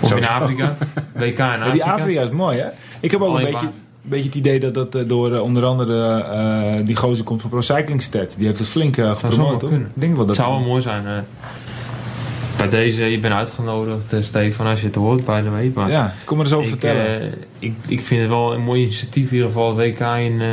[0.00, 0.76] of in Afrika.
[1.14, 1.84] WK in Maar die Afrika.
[1.92, 2.66] Afrika is mooi, hè?
[3.00, 3.68] Ik heb ook een beetje,
[4.02, 8.04] beetje het idee dat dat door onder andere eh, die gozer komt van Pro Cycling.
[8.04, 9.68] Die heeft het flink uh, gepromoot, toch?
[9.68, 9.88] kunnen.
[9.94, 11.06] Ik denk wel dat Het zou wel mooi zijn.
[11.06, 11.12] eh.
[12.68, 15.70] Bij deze, je bent uitgenodigd, eh, Stefan, als je het hoort, by the way.
[15.74, 17.20] Maar Ja, kom maar eens over ik, vertellen.
[17.20, 17.26] eh,
[17.58, 20.48] ik, ik vind het wel een mooi initiatief, in ieder geval WK in eh,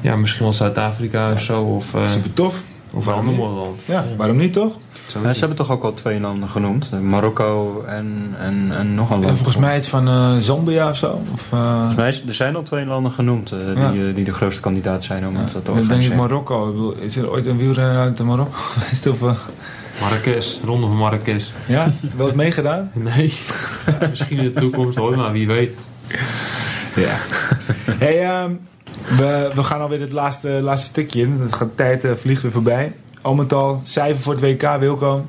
[0.00, 1.62] ja, misschien wel Zuid-Afrika of zo.
[1.62, 2.62] Of, Super tof.
[2.92, 3.82] of een ander land.
[3.86, 4.76] Ja, waarom niet toch?
[5.22, 6.90] Ja, ze hebben toch ook al twee landen genoemd.
[7.02, 9.28] Marokko en, en, en nog een land.
[9.28, 11.20] En volgens mij iets van eh, Zambia of zo.
[11.32, 13.90] Of, Volgens mij is- er zijn al twee landen genoemd eh, Ja.
[13.90, 16.16] die, die de grootste kandidaat zijn om het te dan denk ik organiseren.
[16.18, 16.94] Marokko.
[17.00, 19.06] Is er ooit een wielrenner uit Marokko geweest?
[19.06, 19.20] Of,
[20.00, 21.46] Marrakesh, ronde van Marrakesh.
[21.66, 22.90] ja, wel eens meegedaan?
[23.14, 23.34] Nee,
[24.08, 25.72] misschien in de toekomst hoor, maar wie weet.
[26.94, 27.16] Ja.
[28.04, 28.50] hey, ehm,
[29.16, 31.38] we, we gaan alweer het laatste, laatste stukje in.
[31.40, 32.92] Het gaat, tijd eh, vliegt weer voorbij.
[33.22, 35.26] Al met al, cijfer voor het WK, Wilco.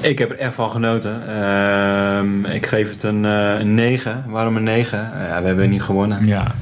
[0.00, 1.28] Ik heb er echt van genoten.
[1.28, 4.24] Ehm, ik geef het een, eh, een 9.
[4.28, 4.98] Waarom een 9?
[5.28, 6.26] ja, we hebben niet gewonnen.
[6.26, 6.54] Ja.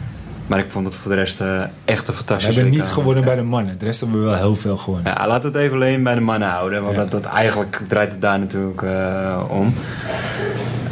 [0.46, 3.22] Maar ik vond het voor de rest eh, echt een We fantastisch hebben niet gewonnen
[3.22, 3.26] Ja.
[3.28, 3.78] bij de mannen.
[3.78, 5.12] De rest hebben we wel heel veel gewonnen.
[5.16, 6.82] Ja, laten we het even alleen bij de mannen houden.
[6.82, 7.00] Want Ja.
[7.02, 9.74] dat, dat eigenlijk draait het daar natuurlijk eh, om.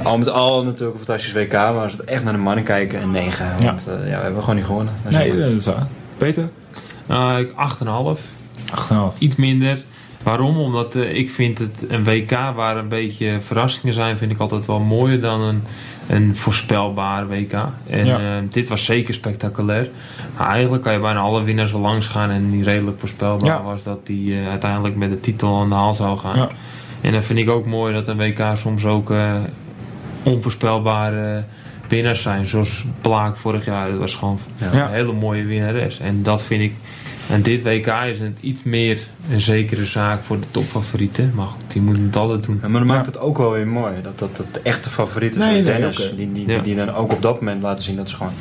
[0.03, 1.53] Al met al natuurlijk een fantastisch WK.
[1.53, 3.47] Maar als we echt naar de mannen kijken, een 9.
[3.63, 4.93] Want eh, ja, we hebben gewoon niet gewonnen.
[5.03, 5.49] Dat is Nee, jammer.
[5.49, 5.87] dat is waar.
[6.19, 6.49] Peter?
[7.11, 7.53] Uh, ik
[8.17, 8.21] 8,5.
[8.75, 9.19] 8,5.
[9.19, 9.85] Iets minder.
[10.23, 10.59] Waarom?
[10.59, 14.67] Omdat eh, ik vind het een WK waar een beetje verrassingen zijn, vind ik altijd
[14.67, 15.63] wel mooier dan een,
[16.13, 17.53] een voorspelbaar WK.
[17.87, 18.19] En Ja.
[18.19, 19.91] eh, dit was zeker spectaculair.
[20.37, 23.63] Maar eigenlijk kan je bijna alle winnaars wel langs gaan en die redelijk voorspelbaar Ja.
[23.63, 26.37] was dat die eh, uiteindelijk met de titel aan de haal zou gaan.
[26.37, 26.49] Ja.
[27.01, 29.33] En dat vind ik ook mooi dat een WK soms ook eh,
[30.23, 31.45] onvoorspelbare
[31.93, 32.47] winnaars zijn.
[32.47, 33.90] Zoals Blaak vorig jaar.
[33.90, 34.38] Dat was gewoon
[34.72, 34.86] Ja.
[34.86, 35.99] een hele mooie winnares.
[36.01, 36.74] En dat vind ik...
[37.30, 38.99] En dit WK is het iets meer
[39.30, 41.32] een zekere zaak voor de topfavorieten.
[41.34, 42.59] Maar goed, die moeten het altijd doen.
[42.62, 43.12] Ja, maar dat maakt Ja.
[43.12, 43.95] het ook wel weer mooi.
[44.03, 46.55] Dat, dat, dat de echte favorieten Nee, zoals nee, Dennis, die, die, Ja.
[46.55, 48.32] die, die dan ook op dat moment laten zien dat ze gewoon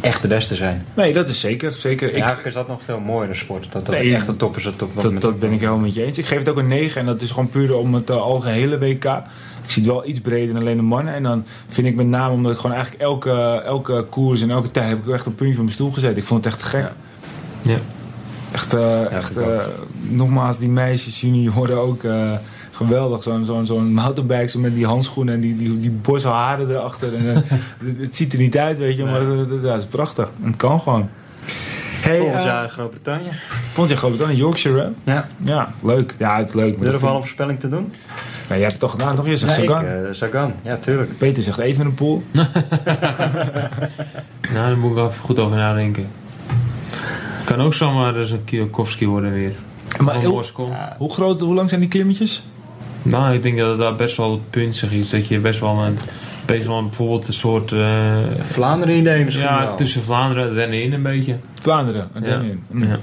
[0.00, 0.84] echt de beste zijn.
[0.94, 1.72] Nee, dat is zeker.
[1.72, 2.08] zeker.
[2.08, 3.66] Ik, eigenlijk is dat nog veel mooier, de sport.
[3.72, 5.80] Dat, dat Nee, echt de toppers het op dat, dat, moment dat ben ik helemaal
[5.80, 6.18] met je eens.
[6.18, 8.78] Ik geef het ook een 9 en dat is gewoon puur om het uh, algehele
[8.78, 9.04] WK.
[9.64, 11.14] Ik zie het wel iets breder dan alleen de mannen.
[11.14, 14.70] En dan vind ik met name omdat ik gewoon eigenlijk elke, elke koers en elke
[14.70, 16.16] tijd heb ik echt op een puntje van mijn stoel gezeten.
[16.16, 16.80] Ik vond het echt gek.
[16.80, 16.92] Ja.
[17.62, 17.78] Ja.
[18.52, 19.46] Echt, eh, echt eh,
[20.00, 22.32] nogmaals, die meisjes, junioren ook eh,
[22.86, 23.22] geweldig.
[23.22, 27.14] Zo'n zo'n zo'n mountainbike zo met die handschoenen en die, die, die bosse haren erachter.
[27.14, 27.34] En, eh,
[27.86, 30.30] het, het ziet er niet uit, weet je, maar het is prachtig.
[30.42, 31.08] En het kan gewoon.
[32.00, 33.30] Hey, Volgend eh, jaar Groot-Brittannië.
[33.72, 35.12] Vond je Groot-Brittannië, Yorkshire, hè?
[35.12, 35.28] Ja.
[35.44, 36.14] Ja, leuk.
[36.18, 36.76] Ja, het is leuk.
[36.78, 37.92] maar Durf dat al een voorspelling te doen?
[38.48, 39.26] Nou, jij hebt het toch gedaan, toch?
[39.26, 39.84] Je zegt Nee, ik, Sagan.
[39.86, 40.52] eh, Sagan.
[40.62, 41.18] Ja, tuurlijk.
[41.18, 42.22] Peter zegt even een pool.
[44.52, 46.06] Nou, daar moet ik wel even goed over nadenken.
[47.44, 49.56] Kan ook zomaar eens een Kiyokowski worden weer.
[49.98, 50.24] Maar.
[50.98, 52.48] Hoe groot, hoe lang zijn die klimmetjes?
[53.10, 55.10] Nou, ik denk dat het daar best wel punzig is.
[55.10, 55.98] Dat je best wel een,
[56.46, 57.72] best wel een, bijvoorbeeld een soort...
[57.72, 57.96] eh,
[58.42, 59.76] Vlaanderen idee misschien ja, wel.
[59.76, 61.36] tussen Vlaanderen en rennen in een beetje.
[61.62, 62.28] Vlaanderen, en Ja.
[62.30, 62.62] Daniën.
[62.70, 62.82] Hm.
[62.84, 62.98] Ja.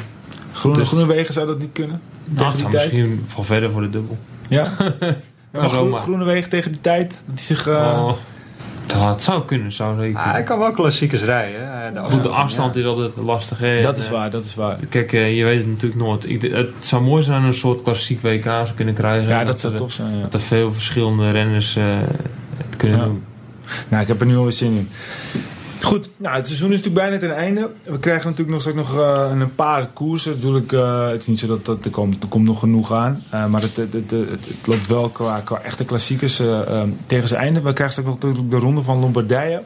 [0.53, 2.01] Groene, Dus- groene wegen zou dat niet kunnen?
[2.25, 2.91] Nou, het zou tijd?
[2.91, 4.17] misschien van verder voor de dubbel.
[4.47, 4.67] Ja?
[5.53, 7.67] ja maar groene wegen tegen die tijd, dat hij zich...
[7.67, 8.11] eh, Oh,
[8.93, 11.61] het, zou- kunnen, zou zeker Ah, hij kan wel klassiekers rijden.
[11.81, 11.91] hè.
[11.91, 12.79] De Goed, de afstand, ja.
[12.81, 13.59] is altijd lastig.
[13.59, 13.81] Hè.
[13.81, 14.77] dat is waar, dat is waar.
[14.89, 16.29] Kijk, eh, je weet het natuurlijk nooit.
[16.29, 19.27] Ik, het zou mooi zijn als een soort klassiek WK zou kunnen krijgen.
[19.27, 20.21] Ja, dat zou er, tof zijn, ja.
[20.21, 21.83] Dat er veel verschillende renners eh,
[22.57, 23.03] het kunnen Ja.
[23.05, 23.23] doen.
[23.89, 24.89] Nou, ik heb er nu alweer zin in.
[25.85, 27.69] Goed, nou, het seizoen is natuurlijk bijna ten einde.
[27.83, 30.31] We krijgen natuurlijk nog straks nog uh, een paar koersen.
[30.31, 33.23] Natuurlijk, uh, het is niet zo dat, dat er, komt, er komt nog genoeg aan.
[33.33, 37.41] Uh, maar het, het, het, het, loopt wel qua, qua echte klassiekers um, tegen zijn
[37.41, 37.61] einde.
[37.61, 39.63] We krijgen straks nog de, de ronde van Lombardije.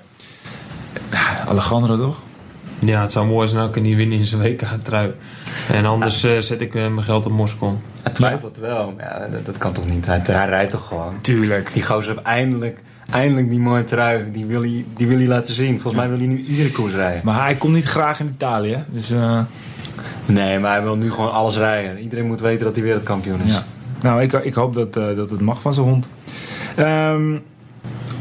[1.47, 2.17] Alejandro toch?
[2.80, 5.13] Ja, het zou mooi zijn als ik niet winnen in zijn WK-trui.
[5.72, 6.41] En anders ja.
[6.41, 7.74] zet ik mijn geld op Moskou.
[8.03, 8.93] Hij twijfelt wel.
[8.97, 10.05] Ja, dat, dat, kan toch niet?
[10.05, 11.22] Hij, hij rijdt toch gewoon?
[11.22, 11.74] Tuurlijk.
[11.74, 12.80] Die gozer heeft eindelijk
[13.10, 15.82] eindelijk die mooie trui, die wil hij, die wil hij laten zien.
[15.82, 17.22] Volgens mij wil hij nu iedere koers rijden.
[17.24, 19.12] Maar hij komt niet graag in Italië, dus...
[19.12, 19.39] Uh...
[20.26, 21.99] Nee, maar hij wil nu gewoon alles rijden.
[21.99, 23.53] Iedereen moet weten dat hij wereldkampioen is.
[23.53, 23.64] Ja.
[24.01, 26.07] Nou, ik, ik hoop dat, uh, dat het mag van zijn hond.
[26.80, 27.41] Um, een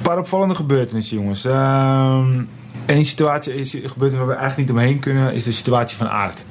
[0.02, 1.44] paar opvallende gebeurtenissen, jongens.
[1.44, 2.48] Um,
[2.86, 6.44] Eén situatie is gebeurd waar we eigenlijk niet omheen kunnen, is de situatie van Aard.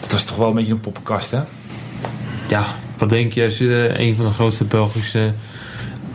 [0.00, 1.40] Dat was toch wel een beetje een poppenkast, hè?
[2.48, 2.64] Ja,
[2.98, 5.32] wat denk je als je een van de grootste Belgische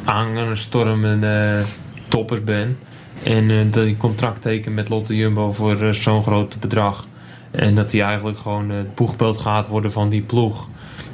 [0.06, 1.62] aan stormende
[2.08, 2.78] toppers ben.
[3.24, 7.08] En uh, dat hij contract tekent met Lotte Jumbo voor uh, zo'n groot bedrag.
[7.52, 10.68] En dat hij eigenlijk gewoon het boegbeeld gaat worden van die ploeg.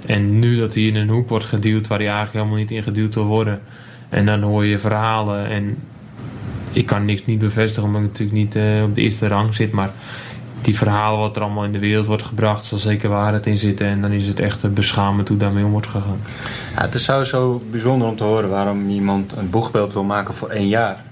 [0.06, 2.84] En nu dat hij in een hoek wordt geduwd waar hij eigenlijk helemaal niet in
[2.84, 3.62] geduwd wil worden.
[4.10, 5.46] En dan hoor je verhalen.
[5.46, 5.78] En
[6.72, 9.72] ik kan niks niet bevestigen omdat ik natuurlijk niet op de eerste rang zit.
[9.72, 9.92] Maar
[10.62, 13.88] die verhalen wat er allemaal in de wereld wordt gebracht, zal zeker waarheid in zitten.
[13.88, 16.22] En dan is het echt beschamend hoe daarmee om wordt gegaan.
[16.76, 20.50] Ja, het is sowieso bijzonder om te horen waarom iemand een boegbeeld wil maken voor
[20.50, 21.04] één jaar.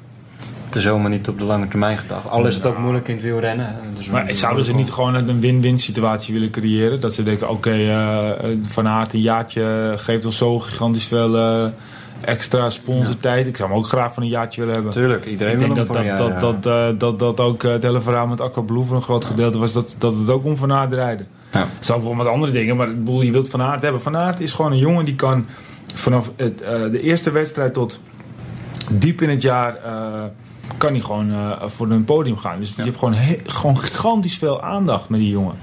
[0.65, 2.29] Het is helemaal niet op de lange termijn gedacht.
[2.29, 3.75] Al is het ook moeilijk in het wielrennen.
[3.95, 6.99] Dus maar zouden ze niet gewoon een win-win situatie willen creëren?
[6.99, 11.35] Dat ze denken, oké, okay, uh, Van Aert een jaartje geeft ons zo gigantisch veel...
[11.35, 11.69] Uh,
[12.21, 13.47] extra sponsortijd.
[13.47, 14.93] Ik zou hem ook graag van een jaartje willen hebben.
[14.93, 18.01] Tuurlijk, iedereen ik denk wil dat, dat, dat, dat, dat, dat, dat, ook het hele
[18.01, 20.73] verhaal met Aqua Blue voor een groot gedeelte was dat, dat het ook om Van
[20.73, 21.27] Aert rijden.
[21.51, 21.67] Ja.
[21.79, 22.87] Zou wel met andere dingen, maar
[23.23, 24.01] je wilt Van Aert hebben.
[24.01, 25.45] Van Aert is gewoon een jongen die kan
[25.95, 27.99] vanaf het, uh, de eerste wedstrijd tot
[28.89, 29.77] diep in het jaar...
[29.85, 30.23] Uh,
[30.77, 32.59] kan hij gewoon uh, voor een podium gaan.
[32.59, 33.15] Dus je hebt gewoon,
[33.45, 35.55] gewoon gigantisch veel aandacht met die jongen.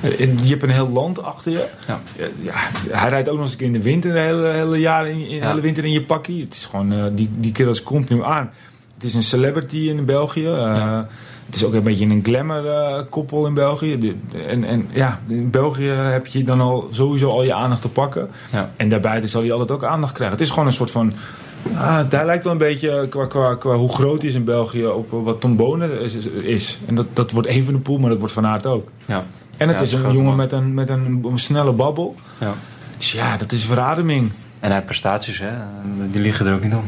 [0.00, 1.68] Je hebt een heel land achter je.
[1.86, 2.00] Ja.
[2.42, 2.52] ja
[2.90, 5.48] hij rijdt ook nog eens in de winter, de hele, hele jaar in, in ja.
[5.48, 6.44] hele winter in je pakkie.
[6.44, 8.50] Het is gewoon, uh, die, die kerels continu aan.
[8.94, 10.46] Het is een celebrity in België.
[10.46, 11.00] Uh,
[11.46, 13.98] het is ook een beetje een glamour koppel in België.
[13.98, 14.14] De,
[14.46, 18.30] en, en ja, in België heb je dan al sowieso al je aandacht te pakken.
[18.76, 20.36] En daarbuiten zal hij altijd ook aandacht krijgen.
[20.36, 21.12] Het is gewoon een soort van
[21.74, 24.86] Ah, daar lijkt wel een beetje qua, qua, qua hoe groot hij is in België
[24.86, 26.14] op wat Tom Bonen is.
[26.24, 26.78] is.
[26.86, 28.88] En dat, dat wordt even een poel, maar dat wordt Van Aert ook.
[29.04, 29.24] Ja.
[29.56, 32.16] En het ja, is een jongen met een, met een, een snelle babbel.
[32.40, 32.54] Ja.
[32.96, 34.30] Dus ja, dat is verademing.
[34.30, 35.50] En hij heeft prestaties, hè?
[36.10, 36.84] Die liggen er ook niet om.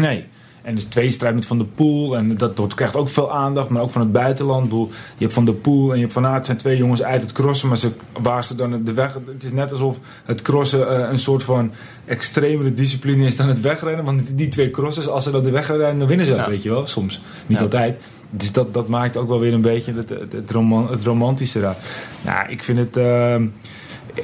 [0.00, 0.26] Nee.
[0.64, 2.16] En dus twee strijd met Van der Poel.
[2.16, 4.70] En dat, dat krijgt ook veel aandacht, maar ook van het buitenland.
[4.70, 4.86] Je
[5.18, 6.46] hebt Van der Poel en je hebt Van Aert.
[6.46, 7.68] zijn twee jongens uit het crossen.
[7.68, 7.90] Maar ze,
[8.22, 9.14] waar ze dan de weg...
[9.26, 11.72] Het is net alsof het crossen uh, een soort van
[12.04, 14.04] extremere discipline is dan het wegrennen.
[14.04, 16.34] Want die twee crossers, als ze dan de weg rijden, dan winnen ze.
[16.34, 16.48] Ja.
[16.48, 17.20] Weet je wel, soms.
[17.46, 17.64] Niet ja.
[17.64, 17.98] altijd.
[18.30, 21.60] Dus dat, dat maakt ook wel weer een beetje het, het, het, roman, het romantische
[21.60, 21.76] daar.
[22.24, 22.96] Nou, ik vind het...
[22.96, 23.36] Uh,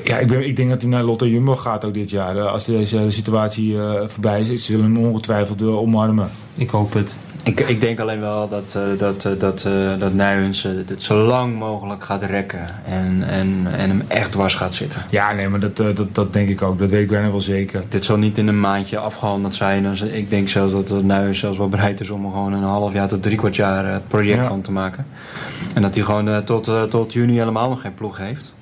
[0.05, 2.41] ja, ik, ben, ik denk dat hij naar Lotto Jumbo gaat ook dit jaar.
[2.41, 6.31] Als deze situatie uh, voorbij is, ze zullen hem ongetwijfeld uh, omarmen.
[6.55, 7.15] Ik hoop het.
[7.43, 11.59] Ik, ik denk alleen wel dat, uh, dat, uh, dat, uh, dat het zo lang
[11.59, 15.03] mogelijk gaat rekken en, en, en hem echt dwars gaat zitten.
[15.11, 16.79] Ja, nee, maar dat, dat, dat denk ik ook.
[16.79, 17.83] Dat weet ik bijna wel zeker.
[17.89, 19.83] Dit zal niet in een maandje afgehandeld zijn.
[19.83, 22.93] Dus ik denk zelfs dat, dat zelfs wel bereid is om er gewoon een half
[22.93, 24.47] jaar tot drie kwart jaar project ja.
[24.47, 25.07] van te maken.
[25.75, 28.55] En dat hij gewoon tot, tot juni helemaal nog geen ploeg heeft.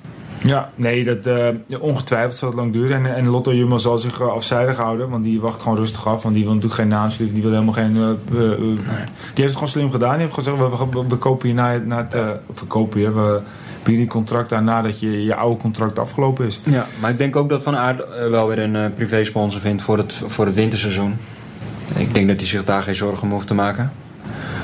[0.43, 3.05] Ja, nee, dat, uh, ongetwijfeld zal het lang duren.
[3.05, 6.23] En, en Lotto Jumbo zal zich uh, afzijdig houden, want die wacht gewoon rustig af.
[6.23, 7.95] Want die wil natuurlijk geen naamslief, die wil helemaal geen...
[7.95, 8.57] Uh, nee.
[8.57, 8.85] Die
[9.33, 10.11] heeft het gewoon slim gedaan.
[10.11, 12.13] Die heeft gezegd, we, we, we kopen je na, na het...
[12.59, 13.41] we kopen je, we
[13.83, 16.61] bieden die contract aan nadat je, je oude contract afgelopen is.
[16.63, 19.97] Ja, maar ik denk ook dat Van Aert wel weer een privé sponsor vindt voor
[19.97, 21.17] het, voor het winterseizoen.
[21.95, 23.91] Ik denk dat hij zich daar geen zorgen om hoeft te maken.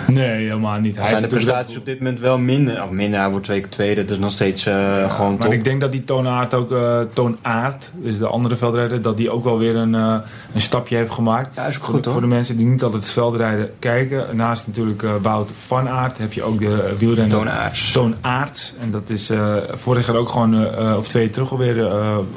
[0.08, 0.95] Nee, helemaal niet.
[0.95, 2.84] Hij zijn de prestaties op dit moment wel minder.
[2.84, 4.74] Of minder, hij wordt twee keer tweede, dus nog steeds uh,
[5.16, 5.53] gewoon maar top.
[5.53, 9.43] ik denk dat die Toonaard ook, uh, Toonaard, dus de andere veldrijder, dat die ook
[9.43, 10.16] wel weer een, uh,
[10.53, 11.56] een stapje heeft gemaakt.
[11.56, 12.20] Ja, is ook voor, goed de, hoor.
[12.20, 14.26] voor de mensen die niet altijd het veldrijden kijken.
[14.32, 17.91] Naast natuurlijk Wout van Aert heb je ook de wielrenner Toonaerts.
[17.91, 18.76] Toonaert.
[18.82, 19.32] En dat is
[19.74, 21.89] vorig jaar ook gewoon, of twee jaar terug alweer,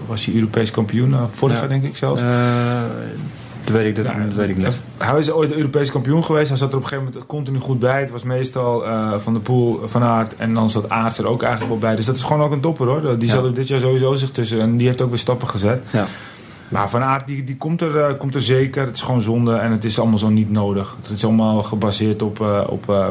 [0.07, 1.15] was hij Europees kampioen.
[1.33, 1.61] vorig Ja.
[1.61, 2.23] jaar denk ik zelfs.
[3.65, 4.77] Dat weet ik, dat, weet ik niet.
[4.97, 6.49] Hij is ooit Europees kampioen geweest.
[6.49, 8.01] Hij zat er op een gegeven moment continu goed bij.
[8.01, 11.43] Het was meestal eh, Van de Poel, Van Aert en dan zat Aert er ook
[11.43, 11.97] eigenlijk wel bij.
[11.97, 13.19] Dus dat is gewoon ook een topper hoor.
[13.19, 13.35] Die Ja.
[13.35, 14.61] zal er dit jaar sowieso zich tussen.
[14.61, 15.83] En die heeft ook weer stappen gezet.
[15.93, 16.07] Ja.
[16.69, 18.87] Maar Van Aert die, die komt, er, eh, komt er zeker.
[18.87, 20.97] Het is gewoon zonde en het is allemaal zo niet nodig.
[21.03, 23.09] Het is allemaal gebaseerd op, eh, op, eh,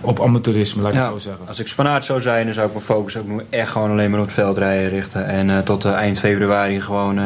[0.00, 1.12] op amateurisme, laat ik Ja.
[1.12, 1.48] het zo zeggen.
[1.48, 3.90] Als ik van aard zou zijn, dan zou ik mijn focus ook nu echt gewoon
[3.90, 5.26] alleen maar op het veldrijden richten.
[5.26, 7.18] En tot eind februari gewoon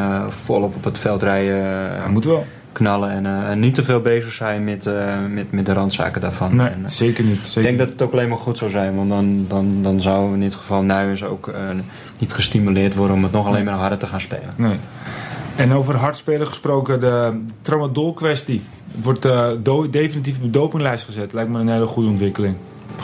[0.45, 1.57] volop op het veldrijden.
[1.57, 2.47] Ja, moet wel.
[2.73, 4.89] knallen en, niet te veel bezig zijn met,
[5.31, 6.57] met, met de randzaken daarvan.
[6.57, 7.53] Nee, En, zeker niet.
[7.57, 10.35] ik denk dat het ook alleen maar goed zou zijn, want dan, dan, dan zou
[10.35, 11.53] in dit geval Nuyens ook
[12.19, 14.51] niet gestimuleerd worden om het nog alleen maar harder te gaan spelen.
[14.57, 14.79] Nee.
[15.57, 18.63] En over hardspelen gesproken, de tramadol-kwestie
[19.03, 21.33] wordt eh, do- definitief op de dopinglijst gezet.
[21.33, 22.57] Lijkt me een hele goede ontwikkeling.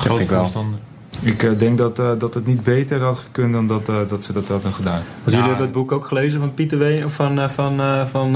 [0.05, 0.19] Wel.
[0.27, 0.79] voorstander.
[1.23, 4.25] Ik eh, denk dat, eh, dat het niet beter had gekund dan dat, eh, dat
[4.25, 4.93] ze dat hadden gedaan.
[5.03, 5.31] Want Ja.
[5.31, 7.05] jullie hebben het boek ook gelezen van Pieter W.
[7.05, 8.31] of van, eh, van, eh, van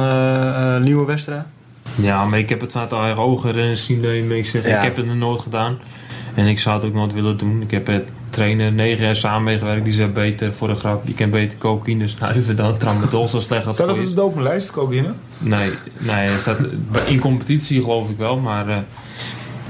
[0.82, 1.46] Nieuwe Westra?
[1.94, 4.36] Ja, maar ik heb het vanuit eigen ogen renners zien nemen.
[4.36, 4.76] Ik zeg, Ja.
[4.76, 5.78] ik heb het nog nooit gedaan.
[6.34, 7.60] En ik zou het ook nooit willen doen.
[7.62, 9.84] Ik heb het trainer negen jaar samen meegewerkt.
[9.84, 11.06] Die zei beter voor de grap.
[11.06, 13.28] Die kan beter cocaïne snuiven dan tramadol.
[13.28, 14.16] Zo slecht dat Staat dat op je de is.
[14.22, 15.12] dopinglijst, cocaïne?
[15.38, 16.66] Nee, nee staat
[17.06, 18.36] in competitie geloof ik wel.
[18.36, 18.76] Maar eh,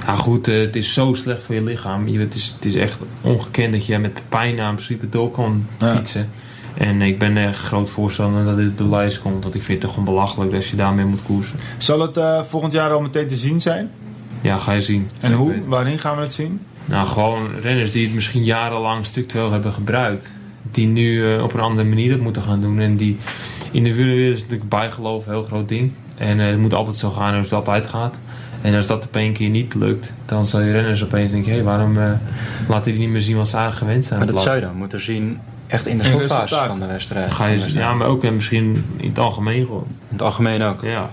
[0.06, 2.08] ja, goed, eh, het is zo slecht voor je lichaam.
[2.08, 5.30] Je, het, is, het is echt ongekend dat je met pijn aan in principe door
[5.30, 5.96] kan Ja.
[5.96, 6.30] fietsen.
[6.74, 9.42] En ik ben echt groot voorstander dat dit op de lijst komt.
[9.42, 11.58] Want ik vind het gewoon belachelijk dat je daarmee moet koersen.
[11.78, 13.90] Zal het eh, volgend jaar al meteen te zien zijn?
[14.40, 15.08] Ja, ga je zien.
[15.20, 15.54] En hoe?
[15.66, 16.60] Waarin gaan we het zien?
[16.84, 20.30] Nou, gewoon renners die het misschien jarenlang structureel hebben gebruikt.
[20.70, 22.80] Die nu eh, op een andere manier dat moeten gaan doen.
[22.80, 23.16] En die
[23.70, 25.92] in de wielerwereld is natuurlijk bijgeloof een heel groot ding.
[26.16, 28.14] En eh, het moet altijd zo gaan zoals het altijd gaat.
[28.60, 31.62] En als dat op een keer niet lukt, dan zal je renners opeens denken: hé,
[31.62, 32.12] waarom eh,
[32.68, 34.18] laten die niet meer zien wat ze eigenlijk gewend zijn?
[34.18, 36.68] Maar dat zou je dan moeten zien echt in de slotfase resultaten.
[36.68, 37.24] van de wedstrijd.
[37.24, 37.88] Dan ga je, van de wedstrijd.
[37.88, 39.86] ja, maar ook en misschien in het algemeen gewoon.
[39.88, 40.82] In het algemeen ook.
[40.82, 41.10] Ja.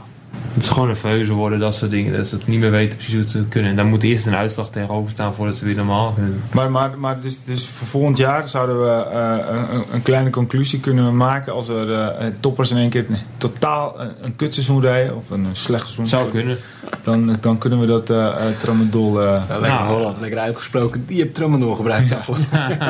[0.54, 2.18] Het is gewoon nerveuzer worden, dat soort dingen.
[2.18, 3.70] Dat ze het niet meer weten precies hoe ze kunnen.
[3.70, 6.32] En daar moet eerst een uitslag tegenover staan voordat ze weer normaal kunnen.
[6.32, 6.42] doen.
[6.52, 9.38] Maar, maar, maar dus, dus voor volgend jaar zouden we eh,
[9.72, 13.06] een, een kleine conclusie kunnen maken als er eh, toppers in één keer
[13.38, 16.08] totaal een, een kutseizoen rijden of een, slecht seizoen.
[16.08, 16.58] Zou kunnen.
[17.04, 19.22] Dan, dan kunnen we dat eh eh, tramadol...
[19.22, 19.94] eh, lekker Nou.
[19.94, 21.04] Holland, lekker uitgesproken.
[21.08, 22.10] Die hebt Tramadol gebruikt.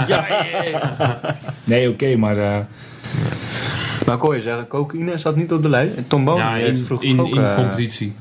[0.08, 1.20] ja, ja, ja.
[1.64, 2.68] Nee, oké, maar...
[4.06, 5.96] Maar kon je zeggen, cocaïne staat niet op de lijst.
[5.96, 7.28] En Tom Bonen Ja, heeft in, vroeger in, ook...
[7.28, 8.14] in de eh, competitie.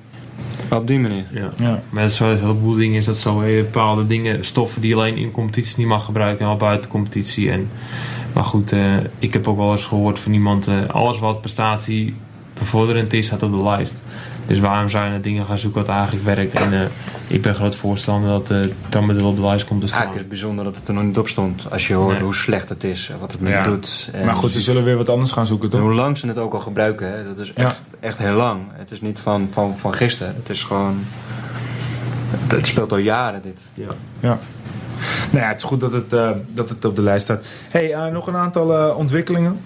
[0.71, 1.25] op die manier.
[1.31, 1.51] Ja.
[1.57, 1.83] ja.
[1.91, 3.39] Maar dat is zo, een heleboel dingen is dat zo.
[3.39, 7.51] Bepaalde dingen, stoffen die je alleen in competitie niet mag gebruiken, en al buiten competitie.
[7.51, 7.71] En,
[8.33, 12.15] maar goed, eh, ik heb ook wel eens gehoord van iemand, eh, alles wat prestatie
[12.59, 14.03] bevorderend is, staat op de lijst.
[14.51, 16.55] Dus waarom zou je naar dingen gaan zoeken wat eigenlijk werkt?
[16.55, 16.81] En eh,
[17.27, 19.99] ik ben groot voorstander dat uh, tramadol op de lijst komt te staan.
[20.01, 21.67] Eigenlijk is het bijzonder dat het er nog niet op stond.
[21.71, 22.23] Als je hoort Nee.
[22.23, 23.63] hoe slecht het is, en wat het met Ja.
[23.65, 24.09] doet.
[24.13, 25.81] En Maar goed, ze zullen weer wat anders gaan zoeken, en toch?
[25.87, 27.25] hoe lang ze het ook al gebruiken, hè?
[27.25, 28.61] dat is echt, echt heel lang.
[28.73, 30.35] Het is niet van, van, van gisteren.
[30.37, 30.99] Het is gewoon...
[32.31, 33.59] Het, het speelt al jaren dit.
[33.75, 33.89] Ja.
[34.21, 34.39] Ja.
[35.31, 37.45] Nou ja, het is goed dat het, eh, dat het op de lijst staat.
[37.71, 39.61] hey, eh, nog een aantal ontwikkelingen.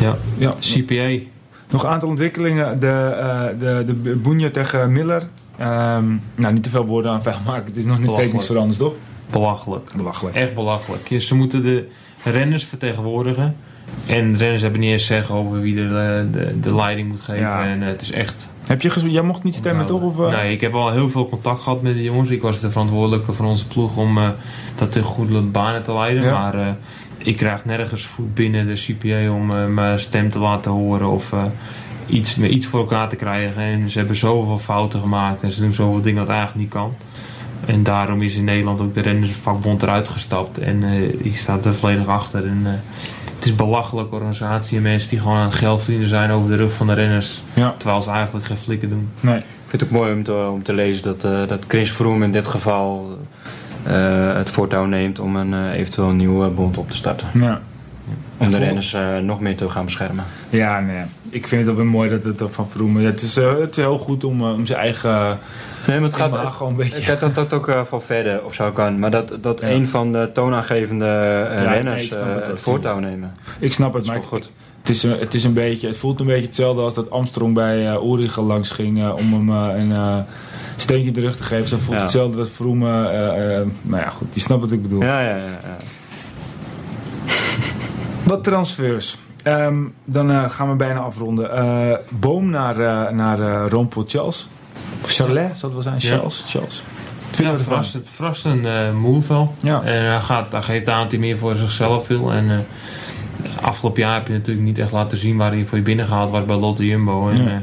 [0.00, 0.16] Ja.
[0.36, 0.54] Ja.
[0.60, 1.30] CPA.
[1.72, 2.80] Nog een aantal ontwikkelingen.
[2.80, 5.22] De, eh de, de tegen Miller.
[5.58, 6.04] Ehm,
[6.34, 7.66] nou, niet te veel woorden aan vuil maken.
[7.66, 8.32] Het is nog niet steeds Belachelijk.
[8.32, 8.94] niets veranderd, toch?
[9.30, 9.90] Belachelijk.
[9.96, 10.36] Belachelijk.
[10.36, 11.08] Echt belachelijk.
[11.08, 11.88] Ja, Ze moeten de
[12.24, 13.56] renners vertegenwoordigen.
[14.06, 17.20] En de renners hebben niet eens zeggen over wie de, eh, de, de leiding moet
[17.20, 17.40] geven.
[17.40, 17.64] Ja.
[17.64, 20.02] En eh, het is echt Heb je Jij mocht niet stemmen, toch?
[20.02, 20.30] Of?
[20.30, 22.30] Nee, ik heb al heel veel contact gehad met de jongens.
[22.30, 24.18] Ik was de verantwoordelijke van onze ploeg om
[24.74, 26.22] dat te goede banen te leiden.
[26.22, 26.32] Ja.
[26.32, 26.76] Maar
[27.22, 31.32] ik krijg nergens voet binnen de CPA om eh, mijn stem te laten horen of
[31.32, 31.44] eh,
[32.06, 33.62] iets, iets voor elkaar te krijgen.
[33.62, 36.94] En ze hebben zoveel fouten gemaakt en ze doen zoveel dingen dat eigenlijk niet kan.
[37.66, 40.58] En daarom is in Nederland ook de rennersvakbond eruit gestapt.
[40.58, 42.46] En eh ik sta er volledig achter.
[42.46, 42.72] En, eh,
[43.34, 46.50] het is een belachelijke organisatie en mensen die gewoon aan het geld verdienen zijn over
[46.50, 47.42] de rug van de renners.
[47.54, 47.74] Ja.
[47.76, 49.08] Terwijl ze eigenlijk geen flikken doen.
[49.20, 49.36] Nee.
[49.36, 52.24] Ik vind het ook mooi om te, om te lezen dat, eh, dat Chris Froome
[52.24, 53.18] in dit geval
[54.36, 57.26] het voortouw neemt om een eh, eventueel een nieuwe bond op te starten.
[57.34, 57.60] Ja.
[58.36, 60.24] Om de renners eh, nog meer te gaan beschermen.
[60.50, 61.02] Ja, nee.
[61.30, 63.04] Ik vind het ook weer mooi dat het van Vroemen...
[63.04, 65.38] Het is, eh, het is heel goed om, eh, om zijn eigen...
[65.86, 66.98] Nee, maar het gaat gewoon een beetje...
[66.98, 68.98] Ik had dat, dat ook eh, van verder of zo kan.
[68.98, 69.68] Maar dat, dat Ja.
[69.70, 73.34] een van de toonaangevende eh, Ja, renners eh, het voortouw nemen.
[73.58, 74.50] Ik snap het, maar ik- goed.
[74.80, 77.88] Het is, het is een beetje, het voelt een beetje hetzelfde als dat Armstrong bij
[77.88, 80.16] eh Origen langs ging eh, om hem eh, een eh,
[80.76, 81.68] steentje in de rug te geven.
[81.68, 82.02] Zo voelt Ja.
[82.02, 85.02] hetzelfde dat Vroom, eh eh, nou ja goed, die snapt wat ik bedoel.
[85.02, 85.36] Ja, ja, ja.
[85.62, 85.76] ja.
[88.22, 89.18] Wat transfers.
[89.42, 91.52] Ehm, dan eh, gaan we bijna afronden.
[91.56, 94.48] Eh, Boom naar, eh naar eh Rompel Charles.
[95.04, 95.96] Of Charlet, zal het wel zijn?
[95.98, 96.16] Ja.
[96.16, 96.44] Charles.
[96.46, 96.84] Charles.
[96.86, 97.64] Ja, vinden we ervan?
[97.74, 99.54] verrast, het verrast een eh move wel.
[99.62, 99.82] Ja.
[99.82, 102.32] En hij, gaat, hij geeft aan dat hij meer voor zichzelf wil.
[102.32, 105.84] En eh, afgelopen jaar heb je natuurlijk niet echt laten zien waar hij voor je
[105.84, 107.28] binnengehaald was bij Lotte Jumbo.
[107.28, 107.62] En, Ja.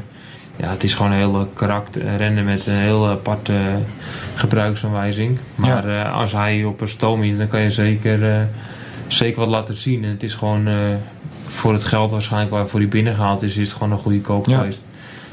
[0.60, 0.70] Ja.
[0.70, 3.54] het is gewoon een hele karakter eh, rennen met een heel aparte
[4.34, 5.38] gebruiksaanwijzing.
[5.56, 8.40] Maar eh, als hij op een stoom is, dan kan je zeker, eh,
[9.06, 10.04] zeker wat laten zien.
[10.04, 10.68] En het is gewoon
[11.48, 14.56] voor het geld waarschijnlijk waarvoor hij binnengehaald is, is het gewoon een goede koop Ja.
[14.58, 14.82] geweest.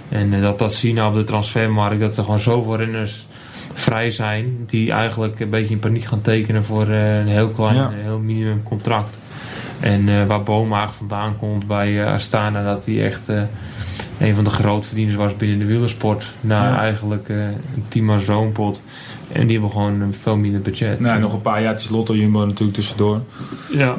[0.10, 3.28] En dat, dat zien op de transfermarkt, dat er gewoon zoveel renners
[3.74, 7.92] vrij zijn, die eigenlijk een beetje in paniek gaan tekenen voor een heel klein, Ja.
[8.02, 9.18] heel minimum contract.
[9.80, 13.42] En eh, waar Boom eigenlijk vandaan komt bij eh, Astana, dat hij echt eh,
[14.20, 16.26] een van de grootverdieners was binnen de wielersport.
[16.42, 16.80] Naar Ja.
[16.80, 18.82] eigenlijk eh, een team als Zoompot.
[19.32, 21.00] En die hebben gewoon een veel minder budget.
[21.00, 23.22] Nou, nog een paar jaartjes Lotto Jumbo natuurlijk tussendoor.
[23.72, 23.98] Ja.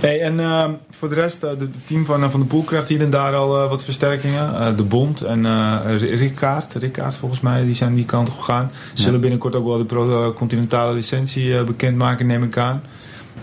[0.00, 2.88] Hey, en ehm, voor de rest, eh, de- het team van, van de Poel krijgt
[2.88, 4.54] hier en daar al wat versterkingen.
[4.60, 8.70] Eh, de Bond en eh Rickaard, Rickaard volgens mij, die zijn die kant op gegaan.
[8.94, 12.82] Ze zullen binnenkort ook wel de pro- continentale licentie bekendmaken, neem ik aan.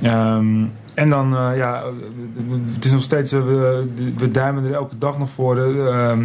[0.02, 0.66] Ehm,
[0.98, 1.84] en dan, eh, ja,
[2.74, 3.88] het is nog steeds, eh, we,
[4.18, 5.58] we duimen er elke dag nog voor.
[5.58, 6.22] eh, ehm,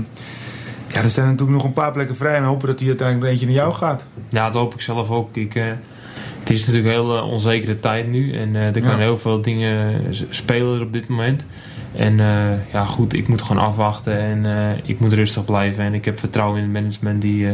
[0.89, 3.47] ja, er zijn natuurlijk nog een paar plekken vrij en hopen dat die uiteindelijk eentje
[3.47, 4.03] naar jou gaat.
[4.29, 5.37] Ja, dat hoop ik zelf ook.
[5.37, 5.55] Ik,
[6.39, 8.33] het is natuurlijk een hele onzekere tijd nu.
[8.35, 8.97] En er kan Ja.
[8.97, 11.47] heel veel dingen spelen op dit moment.
[11.97, 12.17] En
[12.73, 14.19] ja, goed, ik moet gewoon afwachten.
[14.19, 14.47] En
[14.85, 15.85] ik moet rustig blijven.
[15.85, 17.47] En ik heb vertrouwen in het management die,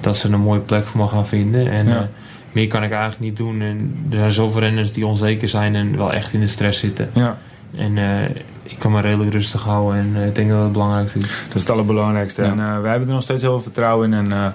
[0.00, 1.70] dat ze een mooie plek voor me gaan vinden.
[1.70, 2.08] En Ja.
[2.52, 3.60] Meer kan ik eigenlijk niet doen.
[3.60, 7.10] En er zijn zoveel renners die onzeker zijn en wel echt in de stress zitten.
[7.14, 7.38] Ja.
[7.76, 8.24] En eh,
[8.62, 10.00] ik kan me redelijk rustig houden.
[10.00, 11.24] En eh, ik denk dat dat het belangrijkste is.
[11.46, 12.42] Dat is het allerbelangrijkste.
[12.42, 12.48] Ja.
[12.48, 14.18] En eh, wij hebben er nog steeds heel veel vertrouwen in.
[14.18, 14.46] En eh,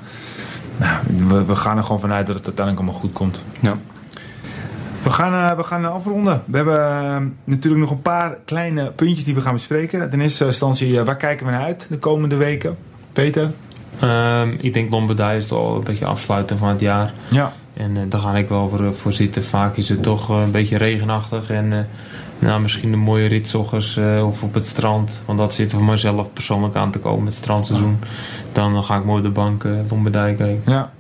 [0.78, 3.42] nou, we, we gaan er gewoon vanuit dat het uiteindelijk allemaal goed komt.
[3.60, 3.78] Ja.
[5.04, 6.44] We gaan, we gaan afronden.
[6.46, 10.10] We hebben natuurlijk nog een paar kleine puntjes die we gaan bespreken.
[10.10, 12.78] Ten eerste instantie, eh, waar kijken we naar uit de komende weken?
[13.14, 13.52] Peter?
[14.00, 17.14] Ehm, ik denk Lombardij is al een beetje afsluiten van het jaar.
[17.28, 17.54] Ja.
[17.78, 19.44] En eh, daar ga ik wel voor, voor zitten.
[19.44, 21.50] Vaak is het toch eh, een beetje regenachtig.
[21.50, 21.80] En eh,
[22.40, 25.22] nou, misschien een mooie rit 's ochtends, eh, of op het strand.
[25.26, 28.00] Want dat zit voor mezelf persoonlijk aan te komen, het strandseizoen.
[28.52, 30.62] Dan eh, ga ik mooi op de bank uh, Lombardij kijken.
[30.74, 30.92] Ja.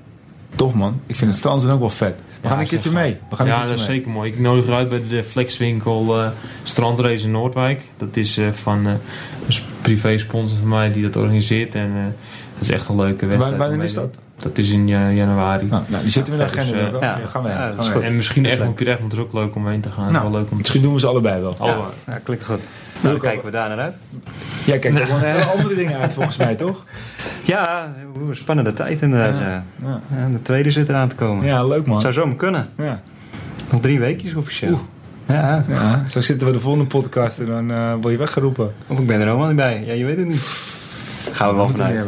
[0.55, 0.99] Tof man.
[1.05, 2.15] Ik vind het strand zijn ook wel vet.
[2.15, 3.17] We Ja, gaan een keertje mee.
[3.29, 4.31] We gaan ja, dat is zeker mooi.
[4.31, 6.27] Ik nodig uit bij de Flexwinkel eh
[6.63, 7.81] Strandrace in Noordwijk.
[7.97, 8.93] Dat is eh, van eh,
[9.47, 11.75] een privé sponsor van mij die dat organiseert.
[11.75, 12.03] En eh,
[12.53, 13.57] dat is echt een leuke wedstrijd.
[13.57, 14.15] Wanneer is dat?
[14.37, 15.65] Dat is in eh, januari.
[15.65, 16.81] Nou, nou, die zitten we in de agenda.
[16.81, 17.01] dus, wel.
[17.01, 17.19] ja.
[17.25, 17.79] Gaan we heen.
[17.79, 18.03] Gaan.
[18.03, 20.11] En misschien echt op Utrecht moet er ook leuk om heen te gaan.
[20.11, 21.55] Nou, wel leuk om te Misschien doen we ze allebei wel.
[21.59, 21.91] Allemaal.
[22.07, 22.61] Ja, klinkt goed.
[23.01, 23.95] Nou, dan kijken we daar naar uit.
[24.65, 26.83] Jij kijkt er gewoon hele andere dingen uit volgens mij, toch?
[27.43, 27.93] Ja,
[28.29, 29.37] een spannende tijd inderdaad.
[29.37, 29.63] Ja.
[29.83, 31.45] Ja, Ja, de tweede zit eraan te komen.
[31.45, 31.93] ja leuk man.
[31.93, 32.69] Het zou zomaar kunnen.
[32.77, 33.01] Ja.
[33.71, 34.71] Nog drie weekjes officieel.
[34.71, 34.79] Oeh.
[35.27, 38.73] Ja, Ja, zo zitten we de volgende podcast en dan eh, word je weggeroepen.
[38.87, 39.83] of ik ben er helemaal niet bij.
[39.85, 40.41] Ja, je weet het niet.
[41.31, 42.05] Gaan we wel vanuit.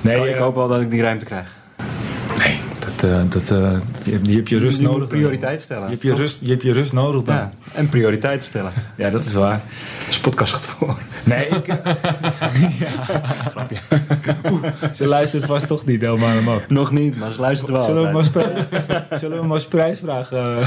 [0.00, 1.46] Nee, Oh, ik eh, hoop wel dat ik die ruimte krijg.
[2.38, 3.72] nee dat, eh, dat, eh,
[4.04, 5.08] je, hebt- je rust Je nodig.
[5.08, 5.84] prioriteit stellen.
[5.84, 7.34] Je hebt je rust, je hebt je rust nodig dan.
[7.34, 8.72] Ja, en prioriteit stellen.
[8.96, 9.60] Ja, dat is waar.
[10.06, 10.96] Dus podcast gaat voor.
[11.24, 11.66] Nee, ik...
[12.84, 13.04] ja.
[13.50, 13.76] Grapje.
[14.50, 16.68] Oeh, ze luistert vast toch niet helemaal naar af.
[16.68, 17.82] Nog niet, maar ze luistert wel.
[17.82, 20.58] Zullen we, maar prijs, zullen we maar eens prijsvragen?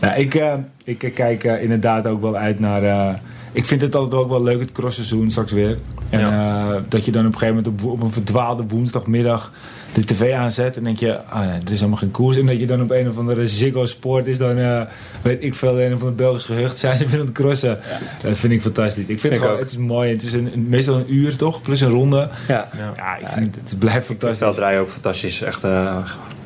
[0.00, 0.08] Eh?
[0.08, 2.82] nou, ik, eh, ik kijk eh, inderdaad ook wel uit naar...
[2.82, 3.14] eh,
[3.52, 5.78] ik vind het altijd ook wel leuk, het crossseizoen straks weer.
[6.10, 9.52] En eh, dat je dan op een gegeven moment op, op een verdwaalde woensdagmiddag
[9.94, 10.76] de tv aanzet.
[10.76, 12.36] En denk je, ah nee, er is helemaal geen koers.
[12.36, 14.82] En dat je dan op een of andere Ziggo Sport is dan, eh,
[15.22, 17.78] weet ik veel, een of andere Belgisch gehucht zijn ze aan het crossen.
[18.22, 19.08] Dat vind ik fantastisch.
[19.08, 19.60] Ik vind Ik het gewoon, ook.
[19.60, 20.10] het is mooi.
[20.12, 22.28] Het is een, meestal een uur toch, plus een ronde.
[22.48, 22.68] Ja.
[22.96, 23.16] Ja.
[23.16, 24.78] Ik vind het, het blijft Ik vind fantastisch.
[24.78, 25.42] ook fantastisch.
[25.42, 25.96] Echt eh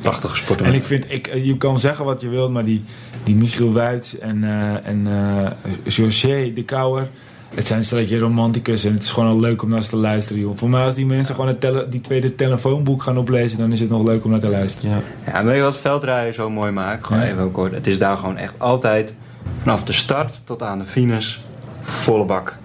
[0.00, 0.60] prachtige sport.
[0.60, 2.84] En ik vind, ik, je kan zeggen wat je wilt, maar die,
[3.22, 5.50] die Michiel Wuits en, eh en eh
[5.84, 7.08] José de Kouwer,
[7.54, 9.96] het zijn een stelletje romanticus en het is gewoon al leuk om naar ze te
[9.96, 10.56] luisteren, joh.
[10.56, 13.80] Voor mij als die mensen gewoon het tele, die tweede telefoonboek gaan oplezen, dan is
[13.80, 14.90] het nog leuk om naar te luisteren.
[14.90, 15.32] Ja.
[15.32, 17.06] Ja, weet je wat veldrijden zo mooi maakt?
[17.06, 17.28] Gewoon Ja.
[17.32, 17.72] even kort.
[17.72, 19.14] Het is daar gewoon echt altijd,
[19.62, 21.36] vanaf de start tot aan de finish,
[21.82, 22.56] volle bak.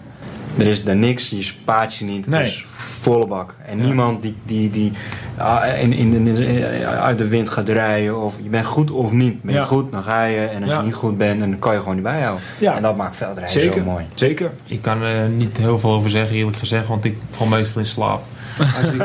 [0.59, 2.25] Er is daar niks, je spaart je niet.
[2.25, 2.43] Het Nee.
[2.43, 3.55] is volle bak.
[3.65, 3.83] En Ja.
[3.83, 4.91] niemand die, die, die
[5.37, 8.21] ah, in, in, in- uit de wind gaat rijden.
[8.21, 9.41] Of je bent goed of niet.
[9.41, 9.65] Ben je Ja.
[9.65, 10.39] goed, dan ga je.
[10.45, 10.77] En als Ja.
[10.79, 12.43] je niet goed bent, dan kan je gewoon niet bijhouden.
[12.57, 12.75] Ja.
[12.75, 14.05] En dat maakt veldrijden Zeker, zo mooi.
[14.13, 14.51] zeker.
[14.65, 17.87] Ik kan er niet heel veel over zeggen, eerlijk gezegd, want ik val meestal in
[17.87, 18.23] slaap.
[18.59, 19.01] Als ik,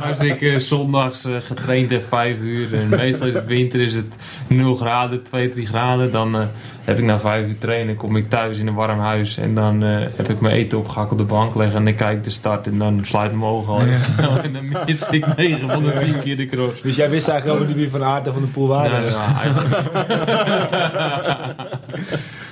[0.00, 2.74] als ik zondags eh, getraind heb 5 uur.
[2.74, 4.16] En meestal is het winter, is het
[4.46, 6.42] 0 graden, 2, 3 graden, dan eh,
[6.84, 9.36] heb ik na 5 uur trainen, kom ik thuis in een warm huis.
[9.36, 12.16] En dan eh, heb ik mijn eten opgehakt op de bank leggen en dan kijk
[12.16, 13.80] ik de start en dan sluit mijn ogen al.
[13.80, 16.80] Snel en dan mis ik 9 van de 10 keer de cross.
[16.80, 19.02] Dus jij wist eigenlijk over die wie van Aert en van de Poel waren.
[19.02, 19.44] Nou, ja,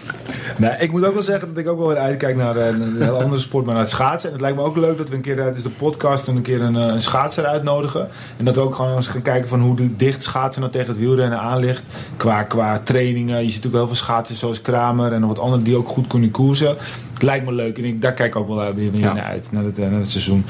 [0.57, 3.03] Nou, ik moet ook wel zeggen dat ik ook wel weer uitkijk naar eh, een
[3.03, 4.29] heel andere sport, maar naar het schaatsen.
[4.29, 6.63] En het lijkt me ook leuk dat we een keer tijdens de podcast een keer
[6.63, 8.09] een, eh, een schaatser uitnodigen.
[8.37, 10.99] En dat we ook gewoon eens gaan kijken van hoe dicht schaatsen nou tegen het
[10.99, 11.83] wielrennen aan ligt.
[12.17, 13.45] Qua, qua trainingen.
[13.45, 16.07] Je ziet ook heel veel schaatsers zoals Kramer en nog wat anderen die ook goed
[16.07, 16.77] kunnen koersen.
[17.13, 19.49] Het lijkt me leuk en ik, daar kijk ik ook wel eh, weer, naar uit,
[19.51, 20.45] naar het, eh, naar het seizoen.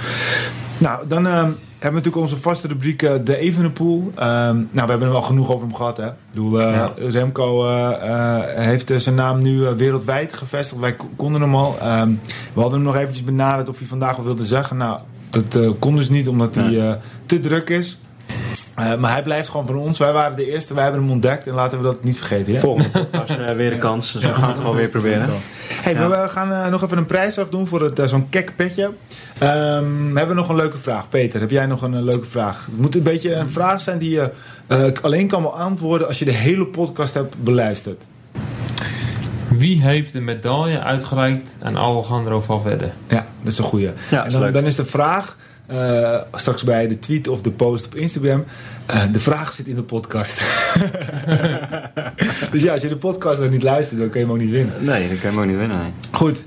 [0.79, 1.51] Nou, dan ehm,
[1.83, 4.13] hebben natuurlijk onze vaste rubriek eh, De Evenepoel.
[4.15, 5.97] Ehm, nou, we hebben er wel genoeg over hem gehad.
[5.97, 6.07] Hè?
[6.07, 6.93] Ik bedoel, eh, Ja.
[6.97, 10.81] Remco eh, heeft zijn naam nu wereldwijd gevestigd.
[10.81, 11.77] Wij konden hem al.
[11.81, 12.09] Ehm,
[12.53, 14.77] we hadden hem nog eventjes benaderd of hij vandaag wat wilde zeggen.
[14.77, 14.99] Nou,
[15.31, 16.95] dat kon dus niet omdat hij Nee.
[17.27, 18.01] te druk is.
[18.75, 19.99] Eh, maar hij blijft gewoon van ons.
[19.99, 21.47] Wij waren de eerste, wij hebben hem ontdekt.
[21.47, 22.53] En laten we dat niet vergeten.
[22.53, 22.59] Ja?
[22.61, 24.13] Volgende podcast eh, weer een kans.
[24.13, 25.29] Dus we gaan het gewoon weer proberen.
[25.69, 26.09] Hey, Ja.
[26.09, 28.91] we gaan eh, nog even een prijsvraag doen voor het, zo'n kek petje.
[29.39, 31.09] Ehm, we hebben nog een leuke vraag.
[31.09, 32.67] Peter, heb jij nog een leuke vraag?
[32.71, 34.31] Het moet een beetje een vraag zijn die je
[34.67, 38.01] eh, alleen kan beantwoorden als je de hele podcast hebt beluisterd.
[39.49, 42.91] Wie heeft de medaille uitgereikt aan Alejandro Valverde?
[43.09, 43.91] Ja, dat is een goeie.
[44.11, 45.37] Ja, en dan is de vraag,
[45.73, 48.45] eh, straks bij de tweet of de post op Instagram,
[48.87, 50.43] eh, de vraag zit in de podcast.
[52.53, 54.51] dus ja, als je de podcast nog niet luistert, dan kun je hem ook niet
[54.51, 54.75] winnen.
[54.85, 55.79] Nee, dat kan je hem ook niet winnen.
[55.79, 55.93] nee.
[56.11, 56.45] Goed,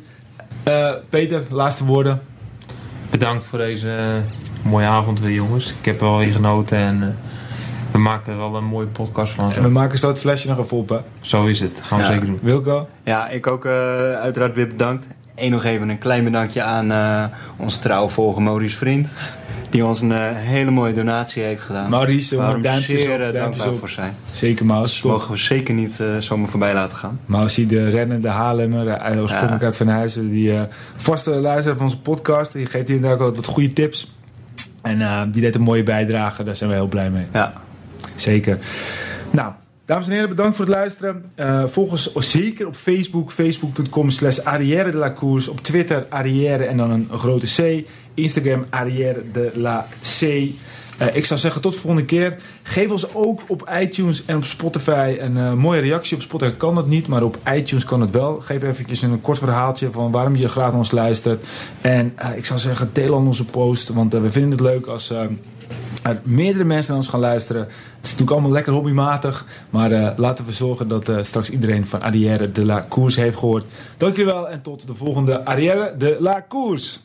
[0.64, 2.22] Eh, Peter, laatste woorden.
[3.10, 4.22] Bedankt voor deze
[4.64, 5.74] mooie avond weer, jongens.
[5.80, 7.16] Ik heb er wel weer genoten en
[7.92, 9.52] we maken er wel een mooie podcast van.
[9.54, 10.98] En we maken zo het flesje nog even op, hè.
[11.22, 11.82] Zo is het.
[11.84, 12.10] Gaan we Ja.
[12.12, 12.40] zeker doen.
[12.42, 12.88] Wilco?
[13.04, 13.72] Ja, ik ook eh,
[14.14, 15.08] uiteraard weer bedankt.
[15.36, 17.24] En nog even een klein bedankje aan eh,
[17.58, 19.08] onze trouwe volger Maurice Vriend.
[19.70, 21.90] Die ons een eh, hele mooie donatie heeft gedaan.
[21.90, 23.80] Maurice, hem duimpjes zeer op, eh, dankbaar op.
[23.80, 24.14] voor zijn.
[24.32, 25.12] Zeker Maus, Dus top.
[25.12, 27.20] mogen we zeker niet zomaar voorbij laten gaan.
[27.26, 29.66] Mausie, de rennende Haarlemmer, eh, oorspronkelijk Ja.
[29.66, 30.30] uit Van Huizen.
[30.30, 30.54] Die
[30.96, 32.54] vaste luisteraar van onze podcast.
[32.54, 34.14] Die geeft hier inderdaad ook wat goede tips.
[34.82, 36.44] En die deed een mooie bijdrage.
[36.44, 37.26] Daar zijn we heel blij mee.
[37.34, 37.54] Ja,
[38.16, 38.58] Zeker.
[39.32, 39.52] Nou,
[39.86, 41.26] dames en heren, bedankt voor het luisteren.
[41.36, 43.32] Eh, volg ons zeker op Facebook.
[43.32, 45.14] Facebook.com slash Arrière de la.
[45.50, 47.88] Op Twitter Arrière en dan een grote C.
[48.14, 49.88] Instagram Arrière de la
[50.20, 50.22] C.
[50.98, 52.38] Eh, ik zou zeggen tot de volgende keer.
[52.64, 56.16] Geef ons ook op iTunes en op Spotify een eh, mooie reactie.
[56.16, 58.40] Op Spotify kan dat niet, maar op iTunes kan het wel.
[58.40, 61.46] Geef eventjes een kort verhaaltje van waarom je graag naar ons luistert.
[61.82, 63.90] En ik zou zeggen, deel aan onze post.
[63.90, 65.14] Want we vinden het leuk als
[66.04, 67.62] er meerdere mensen naar ons gaan luisteren.
[67.62, 69.46] Het is natuurlijk allemaal lekker hobbymatig.
[69.70, 73.38] Maar eh, laten we zorgen dat eh, straks iedereen van Arrière de la Course heeft
[73.38, 73.66] gehoord.
[73.98, 77.00] Dank wel en tot de volgende Arrière de la Course.